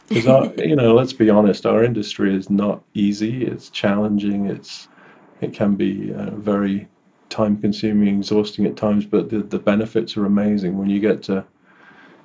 Because 0.07 0.51
you 0.57 0.75
know, 0.75 0.95
let's 0.95 1.13
be 1.13 1.29
honest, 1.29 1.67
our 1.67 1.83
industry 1.83 2.35
is 2.35 2.49
not 2.49 2.81
easy. 2.95 3.45
It's 3.45 3.69
challenging. 3.69 4.47
It's 4.47 4.87
it 5.41 5.53
can 5.53 5.75
be 5.75 6.13
uh, 6.13 6.31
very 6.31 6.87
time 7.29 7.57
consuming, 7.57 8.17
exhausting 8.17 8.65
at 8.65 8.77
times, 8.77 9.05
but 9.05 9.29
the, 9.29 9.39
the 9.39 9.59
benefits 9.59 10.15
are 10.17 10.25
amazing 10.25 10.77
when 10.77 10.89
you 10.89 10.99
get 10.99 11.23
to 11.23 11.45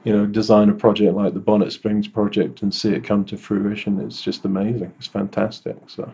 you 0.04 0.12
know 0.12 0.26
design 0.26 0.68
a 0.68 0.74
project 0.74 1.14
like 1.14 1.34
the 1.34 1.40
Bonnet 1.40 1.72
Springs 1.72 2.06
project 2.06 2.62
and 2.62 2.72
see 2.72 2.92
it 2.92 3.04
come 3.04 3.24
to 3.24 3.36
fruition. 3.36 4.00
It's 4.00 4.22
just 4.22 4.44
amazing. 4.44 4.92
It's 4.98 5.08
fantastic. 5.08 5.76
So. 5.88 6.12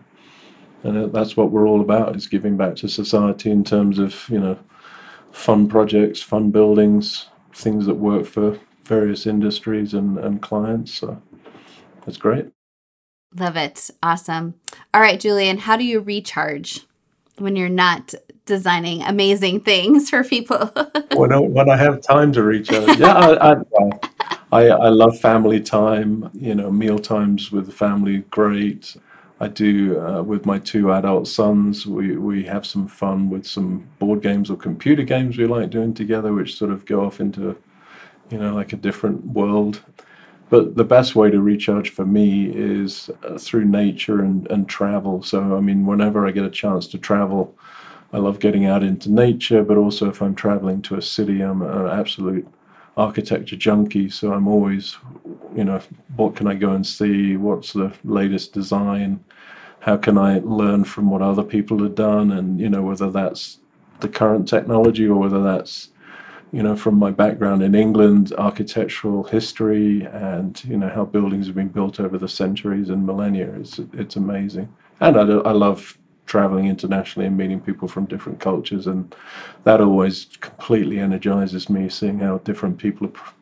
And 0.83 1.13
that's 1.13 1.37
what 1.37 1.51
we're 1.51 1.67
all 1.67 1.81
about 1.81 2.15
is 2.15 2.27
giving 2.27 2.57
back 2.57 2.75
to 2.77 2.89
society 2.89 3.49
in 3.49 3.63
terms 3.63 3.99
of 3.99 4.27
you 4.29 4.39
know 4.39 4.59
fun 5.31 5.67
projects, 5.67 6.21
fun 6.21 6.51
buildings, 6.51 7.29
things 7.53 7.85
that 7.85 7.95
work 7.95 8.25
for 8.25 8.59
various 8.83 9.25
industries 9.25 9.93
and, 9.93 10.17
and 10.19 10.41
clients. 10.41 10.93
So 10.93 11.21
that's 12.05 12.17
great. 12.17 12.47
Love 13.35 13.55
it. 13.55 13.89
Awesome. 14.03 14.55
All 14.93 15.01
right, 15.01 15.19
Julian, 15.19 15.59
how 15.59 15.77
do 15.77 15.83
you 15.83 16.01
recharge 16.01 16.81
when 17.37 17.55
you're 17.55 17.69
not 17.69 18.13
designing 18.45 19.01
amazing 19.03 19.61
things 19.61 20.09
for 20.09 20.23
people? 20.23 20.71
when, 21.15 21.31
I, 21.31 21.39
when 21.39 21.69
I 21.69 21.77
have 21.77 22.01
time 22.01 22.31
to 22.33 22.43
recharge. 22.43 22.97
Yeah, 22.97 23.13
I, 23.13 23.51
I, 23.51 23.55
I, 24.51 24.67
I 24.67 24.89
love 24.89 25.19
family 25.19 25.59
time. 25.59 26.29
You 26.33 26.55
know, 26.55 26.71
meal 26.71 26.99
times 26.99 27.51
with 27.51 27.65
the 27.65 27.71
family, 27.71 28.19
great. 28.29 28.95
I 29.39 29.47
do 29.47 29.99
uh, 29.99 30.21
with 30.21 30.45
my 30.45 30.59
two 30.59 30.93
adult 30.93 31.27
sons. 31.27 31.85
We 31.85 32.17
we 32.17 32.43
have 32.43 32.65
some 32.65 32.87
fun 32.87 33.29
with 33.29 33.45
some 33.45 33.87
board 33.99 34.21
games 34.21 34.49
or 34.49 34.55
computer 34.55 35.03
games 35.03 35.37
we 35.37 35.47
like 35.47 35.69
doing 35.69 35.93
together, 35.93 36.33
which 36.33 36.55
sort 36.55 36.71
of 36.71 36.85
go 36.85 37.05
off 37.05 37.19
into, 37.19 37.57
you 38.29 38.37
know, 38.37 38.53
like 38.53 38.73
a 38.73 38.77
different 38.77 39.25
world. 39.25 39.81
But 40.53 40.75
the 40.75 40.83
best 40.83 41.15
way 41.15 41.31
to 41.31 41.41
recharge 41.41 41.89
for 41.89 42.05
me 42.05 42.51
is 42.53 43.09
uh, 43.23 43.39
through 43.39 43.65
nature 43.65 44.19
and, 44.21 44.45
and 44.51 44.69
travel. 44.69 45.23
So, 45.23 45.57
I 45.57 45.59
mean, 45.59 45.87
whenever 45.87 46.27
I 46.27 46.29
get 46.29 46.45
a 46.45 46.51
chance 46.51 46.85
to 46.89 46.99
travel, 46.99 47.57
I 48.13 48.19
love 48.19 48.37
getting 48.37 48.67
out 48.67 48.83
into 48.83 49.11
nature, 49.11 49.63
but 49.63 49.77
also 49.77 50.09
if 50.09 50.21
I'm 50.21 50.35
traveling 50.35 50.83
to 50.83 50.95
a 50.95 51.01
city, 51.01 51.41
I'm 51.41 51.63
an 51.63 51.87
absolute 51.87 52.47
architecture 52.95 53.55
junkie. 53.55 54.11
So 54.11 54.31
I'm 54.31 54.47
always, 54.47 54.95
you 55.55 55.63
know, 55.63 55.81
what 56.17 56.35
can 56.35 56.45
I 56.45 56.53
go 56.53 56.69
and 56.69 56.85
see? 56.85 57.35
What's 57.35 57.73
the 57.73 57.91
latest 58.03 58.53
design? 58.53 59.23
How 59.79 59.97
can 59.97 60.19
I 60.19 60.37
learn 60.43 60.83
from 60.83 61.09
what 61.09 61.23
other 61.23 61.41
people 61.41 61.81
have 61.81 61.95
done? 61.95 62.31
And, 62.31 62.59
you 62.59 62.69
know, 62.69 62.83
whether 62.83 63.09
that's 63.09 63.57
the 64.01 64.07
current 64.07 64.47
technology 64.47 65.07
or 65.07 65.17
whether 65.17 65.41
that's 65.41 65.89
you 66.53 66.61
know, 66.61 66.75
from 66.75 66.99
my 66.99 67.09
background 67.09 67.63
in 67.63 67.73
England, 67.73 68.31
architectural 68.37 69.23
history 69.23 70.03
and, 70.05 70.63
you 70.63 70.77
know, 70.77 70.87
how 70.87 71.03
buildings 71.03 71.47
have 71.47 71.55
been 71.55 71.67
built 71.67 71.99
over 71.99 72.17
the 72.19 72.27
centuries 72.27 72.89
and 72.89 73.05
millennia. 73.05 73.51
It's, 73.55 73.79
it's 73.91 74.15
amazing. 74.15 74.71
and 75.01 75.17
I, 75.17 75.21
I 75.21 75.51
love 75.51 75.97
traveling 76.27 76.67
internationally 76.67 77.27
and 77.27 77.35
meeting 77.35 77.59
people 77.59 77.87
from 77.87 78.05
different 78.05 78.39
cultures, 78.39 78.87
and 78.87 79.13
that 79.63 79.81
always 79.81 80.25
completely 80.41 80.99
energizes 80.99 81.69
me. 81.69 81.89
Seeing 81.89 82.19
how 82.19 82.37
different 82.39 82.77
people 82.77 83.07
are, 83.07 83.33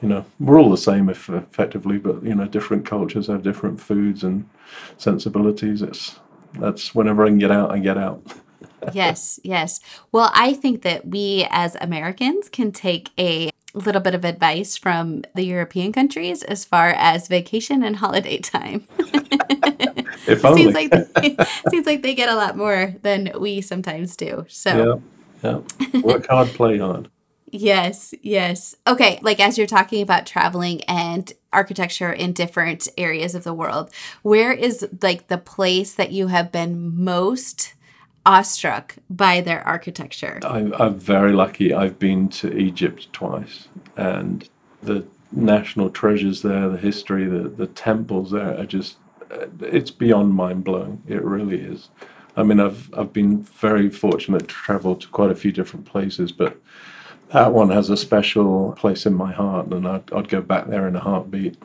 you 0.00 0.08
know, 0.08 0.24
we're 0.40 0.60
all 0.60 0.70
the 0.70 0.76
same 0.76 1.08
if 1.08 1.28
effectively, 1.28 1.98
but 1.98 2.22
you 2.22 2.34
know, 2.34 2.46
different 2.46 2.86
cultures 2.86 3.26
have 3.26 3.42
different 3.42 3.80
foods 3.80 4.24
and 4.24 4.48
sensibilities. 4.96 5.82
It's 5.82 6.20
that's 6.54 6.94
whenever 6.94 7.24
I 7.24 7.28
can 7.28 7.38
get 7.38 7.50
out, 7.50 7.70
I 7.70 7.78
get 7.78 7.98
out. 7.98 8.22
yes, 8.92 9.40
yes. 9.42 9.80
Well, 10.12 10.30
I 10.34 10.54
think 10.54 10.82
that 10.82 11.06
we 11.06 11.46
as 11.50 11.76
Americans 11.80 12.48
can 12.48 12.72
take 12.72 13.10
a 13.18 13.50
little 13.74 14.00
bit 14.00 14.14
of 14.14 14.24
advice 14.24 14.76
from 14.76 15.22
the 15.34 15.44
European 15.44 15.92
countries 15.92 16.42
as 16.42 16.64
far 16.64 16.90
as 16.90 17.28
vacation 17.28 17.82
and 17.82 17.96
holiday 17.96 18.38
time. 18.38 18.86
if 20.26 20.44
only. 20.44 20.62
seems 20.62 20.74
like 20.74 20.90
they, 20.90 21.36
seems 21.70 21.86
like 21.86 22.02
they 22.02 22.14
get 22.14 22.28
a 22.28 22.34
lot 22.34 22.56
more 22.56 22.94
than 23.02 23.32
we 23.38 23.60
sometimes 23.60 24.16
do. 24.16 24.46
So 24.48 25.00
yeah, 25.42 25.60
yeah. 25.92 26.00
Work 26.00 26.26
hard, 26.28 26.48
play 26.48 26.78
hard. 26.78 27.10
Yes, 27.52 28.12
yes. 28.22 28.74
Okay, 28.86 29.20
like 29.22 29.40
as 29.40 29.56
you're 29.56 29.66
talking 29.66 30.02
about 30.02 30.26
traveling 30.26 30.82
and 30.84 31.32
architecture 31.52 32.12
in 32.12 32.32
different 32.32 32.88
areas 32.98 33.34
of 33.34 33.44
the 33.44 33.54
world, 33.54 33.90
where 34.22 34.52
is 34.52 34.86
like 35.00 35.28
the 35.28 35.38
place 35.38 35.94
that 35.94 36.12
you 36.12 36.26
have 36.26 36.50
been 36.50 37.04
most 37.04 37.74
awestruck 38.26 38.96
by 39.08 39.40
their 39.40 39.66
architecture? 39.66 40.40
I'm, 40.42 40.74
I'm 40.74 40.98
very 40.98 41.32
lucky. 41.32 41.72
I've 41.72 41.98
been 41.98 42.28
to 42.40 42.54
Egypt 42.56 43.12
twice, 43.12 43.68
and 43.96 44.48
the 44.82 45.06
national 45.32 45.90
treasures 45.90 46.42
there, 46.42 46.68
the 46.68 46.76
history, 46.78 47.26
the, 47.26 47.48
the 47.48 47.66
temples 47.66 48.30
there 48.32 48.58
are 48.58 48.66
just, 48.66 48.96
it's 49.60 49.90
beyond 49.90 50.34
mind 50.34 50.64
blowing. 50.64 51.02
It 51.08 51.22
really 51.22 51.60
is. 51.60 51.88
I 52.36 52.42
mean, 52.42 52.60
I've, 52.60 52.92
I've 52.94 53.12
been 53.12 53.42
very 53.42 53.88
fortunate 53.88 54.40
to 54.40 54.46
travel 54.46 54.96
to 54.96 55.08
quite 55.08 55.30
a 55.30 55.34
few 55.34 55.52
different 55.52 55.86
places, 55.86 56.32
but 56.32 56.58
that 57.32 57.52
one 57.52 57.70
has 57.70 57.90
a 57.90 57.96
special 57.96 58.72
place 58.72 59.06
in 59.06 59.14
my 59.14 59.32
heart, 59.32 59.68
and 59.68 59.86
I'd, 59.88 60.12
I'd 60.12 60.28
go 60.28 60.40
back 60.40 60.66
there 60.68 60.86
in 60.86 60.94
a 60.96 61.00
heartbeat. 61.00 61.56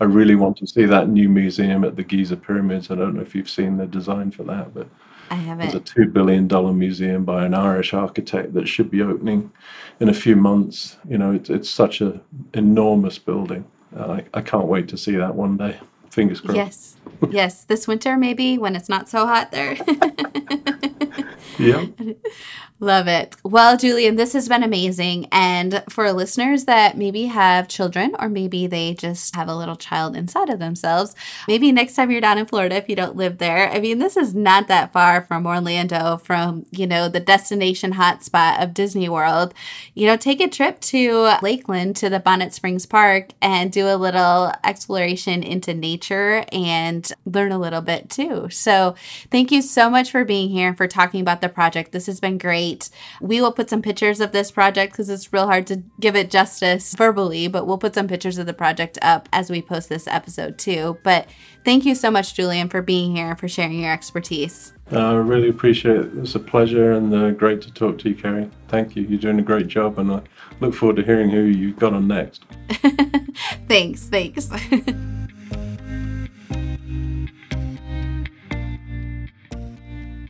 I 0.00 0.04
really 0.04 0.36
want 0.36 0.56
to 0.58 0.66
see 0.66 0.86
that 0.86 1.08
new 1.08 1.28
museum 1.28 1.84
at 1.84 1.96
the 1.96 2.04
Giza 2.04 2.36
pyramids. 2.36 2.90
I 2.90 2.94
don't 2.94 3.14
know 3.14 3.20
if 3.20 3.34
you've 3.34 3.50
seen 3.50 3.76
the 3.76 3.86
design 3.86 4.30
for 4.30 4.44
that, 4.44 4.72
but 4.72 4.86
I 5.30 5.36
haven't. 5.36 5.70
There's 5.70 5.74
a 5.74 5.80
two 5.80 6.06
billion 6.06 6.48
dollar 6.48 6.72
museum 6.72 7.24
by 7.24 7.44
an 7.44 7.54
Irish 7.54 7.92
architect 7.92 8.54
that 8.54 8.68
should 8.68 8.90
be 8.90 9.02
opening 9.02 9.52
in 10.00 10.08
a 10.08 10.14
few 10.14 10.36
months. 10.36 10.96
You 11.08 11.18
know, 11.18 11.32
it's 11.32 11.50
it's 11.50 11.70
such 11.70 12.00
an 12.00 12.20
enormous 12.54 13.18
building. 13.18 13.64
Uh, 13.96 14.12
I, 14.12 14.24
I 14.34 14.40
can't 14.42 14.66
wait 14.66 14.88
to 14.88 14.96
see 14.96 15.16
that 15.16 15.34
one 15.34 15.56
day. 15.56 15.78
Fingers 16.10 16.40
crossed. 16.40 16.56
Yes, 16.56 16.96
yes. 17.30 17.64
This 17.64 17.86
winter, 17.86 18.16
maybe 18.16 18.58
when 18.58 18.76
it's 18.76 18.88
not 18.88 19.08
so 19.08 19.26
hot 19.26 19.50
there. 19.52 19.76
yeah. 21.58 21.86
Love 22.80 23.08
it. 23.08 23.34
Well, 23.42 23.76
Julian, 23.76 24.14
this 24.14 24.34
has 24.34 24.48
been 24.48 24.62
amazing. 24.62 25.26
And 25.32 25.82
for 25.88 26.12
listeners 26.12 26.66
that 26.66 26.96
maybe 26.96 27.24
have 27.24 27.66
children 27.66 28.14
or 28.20 28.28
maybe 28.28 28.68
they 28.68 28.94
just 28.94 29.34
have 29.34 29.48
a 29.48 29.56
little 29.56 29.74
child 29.74 30.14
inside 30.14 30.48
of 30.48 30.60
themselves, 30.60 31.16
maybe 31.48 31.72
next 31.72 31.96
time 31.96 32.12
you're 32.12 32.20
down 32.20 32.38
in 32.38 32.46
Florida, 32.46 32.76
if 32.76 32.88
you 32.88 32.94
don't 32.94 33.16
live 33.16 33.38
there, 33.38 33.68
I 33.68 33.80
mean, 33.80 33.98
this 33.98 34.16
is 34.16 34.32
not 34.32 34.68
that 34.68 34.92
far 34.92 35.22
from 35.22 35.44
Orlando, 35.44 36.18
from, 36.18 36.66
you 36.70 36.86
know, 36.86 37.08
the 37.08 37.18
destination 37.18 37.94
hotspot 37.94 38.62
of 38.62 38.74
Disney 38.74 39.08
World. 39.08 39.54
You 39.94 40.06
know, 40.06 40.16
take 40.16 40.40
a 40.40 40.46
trip 40.46 40.78
to 40.82 41.34
Lakeland 41.42 41.96
to 41.96 42.08
the 42.08 42.20
Bonnet 42.20 42.54
Springs 42.54 42.86
Park 42.86 43.30
and 43.42 43.72
do 43.72 43.88
a 43.88 43.96
little 43.96 44.52
exploration 44.62 45.42
into 45.42 45.74
nature 45.74 46.44
and 46.52 47.10
learn 47.26 47.50
a 47.50 47.58
little 47.58 47.80
bit 47.80 48.08
too. 48.08 48.48
So 48.50 48.94
thank 49.32 49.50
you 49.50 49.62
so 49.62 49.90
much 49.90 50.12
for 50.12 50.24
being 50.24 50.48
here, 50.50 50.74
for 50.74 50.86
talking 50.86 51.20
about 51.20 51.40
the 51.40 51.48
project. 51.48 51.90
This 51.90 52.06
has 52.06 52.20
been 52.20 52.38
great 52.38 52.67
great. 52.68 52.90
We 53.20 53.40
will 53.40 53.52
put 53.52 53.70
some 53.70 53.82
pictures 53.82 54.20
of 54.20 54.32
this 54.32 54.50
project 54.50 54.92
because 54.92 55.08
it's 55.08 55.32
real 55.32 55.46
hard 55.46 55.66
to 55.68 55.82
give 56.00 56.16
it 56.16 56.30
justice 56.30 56.94
verbally, 56.94 57.48
but 57.48 57.66
we'll 57.66 57.78
put 57.78 57.94
some 57.94 58.08
pictures 58.08 58.38
of 58.38 58.46
the 58.46 58.54
project 58.54 58.98
up 59.02 59.28
as 59.32 59.50
we 59.50 59.62
post 59.62 59.88
this 59.88 60.06
episode 60.06 60.58
too. 60.58 60.98
But 61.02 61.28
thank 61.64 61.84
you 61.84 61.94
so 61.94 62.10
much, 62.10 62.34
Julian, 62.34 62.68
for 62.68 62.82
being 62.82 63.16
here 63.16 63.30
and 63.30 63.38
for 63.38 63.48
sharing 63.48 63.80
your 63.80 63.92
expertise. 63.92 64.72
I 64.90 65.12
really 65.12 65.48
appreciate 65.48 65.96
it. 65.96 66.10
It's 66.14 66.34
a 66.34 66.40
pleasure 66.40 66.92
and 66.92 67.14
uh, 67.14 67.30
great 67.32 67.60
to 67.62 67.72
talk 67.72 67.98
to 67.98 68.08
you, 68.08 68.14
Carrie. 68.14 68.50
Thank 68.68 68.96
you. 68.96 69.02
You're 69.02 69.18
doing 69.18 69.38
a 69.38 69.42
great 69.42 69.68
job, 69.68 69.98
and 69.98 70.10
I 70.10 70.22
look 70.60 70.74
forward 70.74 70.96
to 70.96 71.02
hearing 71.02 71.28
who 71.28 71.42
you've 71.42 71.76
got 71.76 71.92
on 71.92 72.08
next. 72.08 72.44
thanks. 73.68 74.04
Thanks. 74.08 74.50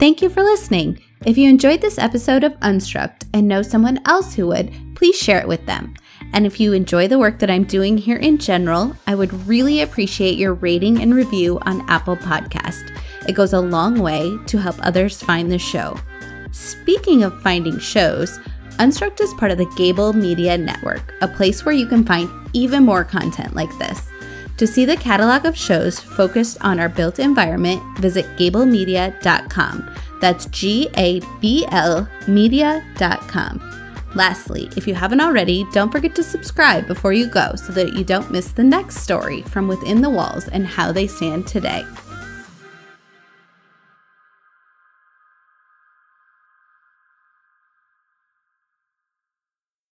Thank 0.00 0.22
you 0.22 0.28
for 0.28 0.42
listening. 0.42 1.02
If 1.26 1.36
you 1.36 1.48
enjoyed 1.48 1.80
this 1.80 1.98
episode 1.98 2.44
of 2.44 2.58
Unstruct 2.60 3.26
and 3.34 3.48
know 3.48 3.60
someone 3.60 4.00
else 4.04 4.34
who 4.34 4.46
would, 4.46 4.72
please 4.94 5.16
share 5.16 5.40
it 5.40 5.48
with 5.48 5.66
them. 5.66 5.94
And 6.32 6.46
if 6.46 6.60
you 6.60 6.72
enjoy 6.72 7.08
the 7.08 7.18
work 7.18 7.40
that 7.40 7.50
I'm 7.50 7.64
doing 7.64 7.98
here 7.98 8.18
in 8.18 8.38
general, 8.38 8.94
I 9.06 9.16
would 9.16 9.46
really 9.46 9.80
appreciate 9.80 10.38
your 10.38 10.54
rating 10.54 11.02
and 11.02 11.14
review 11.14 11.58
on 11.62 11.88
Apple 11.88 12.16
Podcast. 12.16 12.96
It 13.28 13.32
goes 13.32 13.52
a 13.52 13.60
long 13.60 14.00
way 14.00 14.38
to 14.46 14.58
help 14.58 14.76
others 14.80 15.20
find 15.20 15.50
the 15.50 15.58
show. 15.58 15.98
Speaking 16.52 17.24
of 17.24 17.42
finding 17.42 17.78
shows, 17.78 18.38
Unstruct 18.78 19.20
is 19.20 19.34
part 19.34 19.50
of 19.50 19.58
the 19.58 19.66
Gabl 19.66 20.14
Media 20.14 20.56
Network, 20.56 21.14
a 21.20 21.26
place 21.26 21.64
where 21.64 21.74
you 21.74 21.86
can 21.86 22.04
find 22.04 22.30
even 22.52 22.84
more 22.84 23.02
content 23.02 23.56
like 23.56 23.76
this. 23.78 24.08
To 24.58 24.66
see 24.66 24.84
the 24.84 24.96
catalog 24.96 25.46
of 25.46 25.56
shows 25.56 25.98
focused 25.98 26.58
on 26.60 26.78
our 26.80 26.88
built 26.88 27.18
environment, 27.18 27.82
visit 27.98 28.24
gablmedia.com. 28.36 29.94
That's 30.20 30.46
G 30.46 30.88
A 30.96 31.20
B 31.40 31.66
L 31.70 32.08
media.com. 32.26 33.62
Lastly, 34.14 34.70
if 34.76 34.86
you 34.86 34.94
haven't 34.94 35.20
already, 35.20 35.66
don't 35.72 35.92
forget 35.92 36.14
to 36.16 36.22
subscribe 36.22 36.86
before 36.86 37.12
you 37.12 37.28
go 37.28 37.54
so 37.56 37.72
that 37.74 37.92
you 37.92 38.04
don't 38.04 38.30
miss 38.30 38.52
the 38.52 38.64
next 38.64 38.98
story 38.98 39.42
from 39.42 39.68
within 39.68 40.00
the 40.00 40.10
walls 40.10 40.48
and 40.48 40.66
how 40.66 40.92
they 40.92 41.06
stand 41.06 41.46
today. 41.46 41.84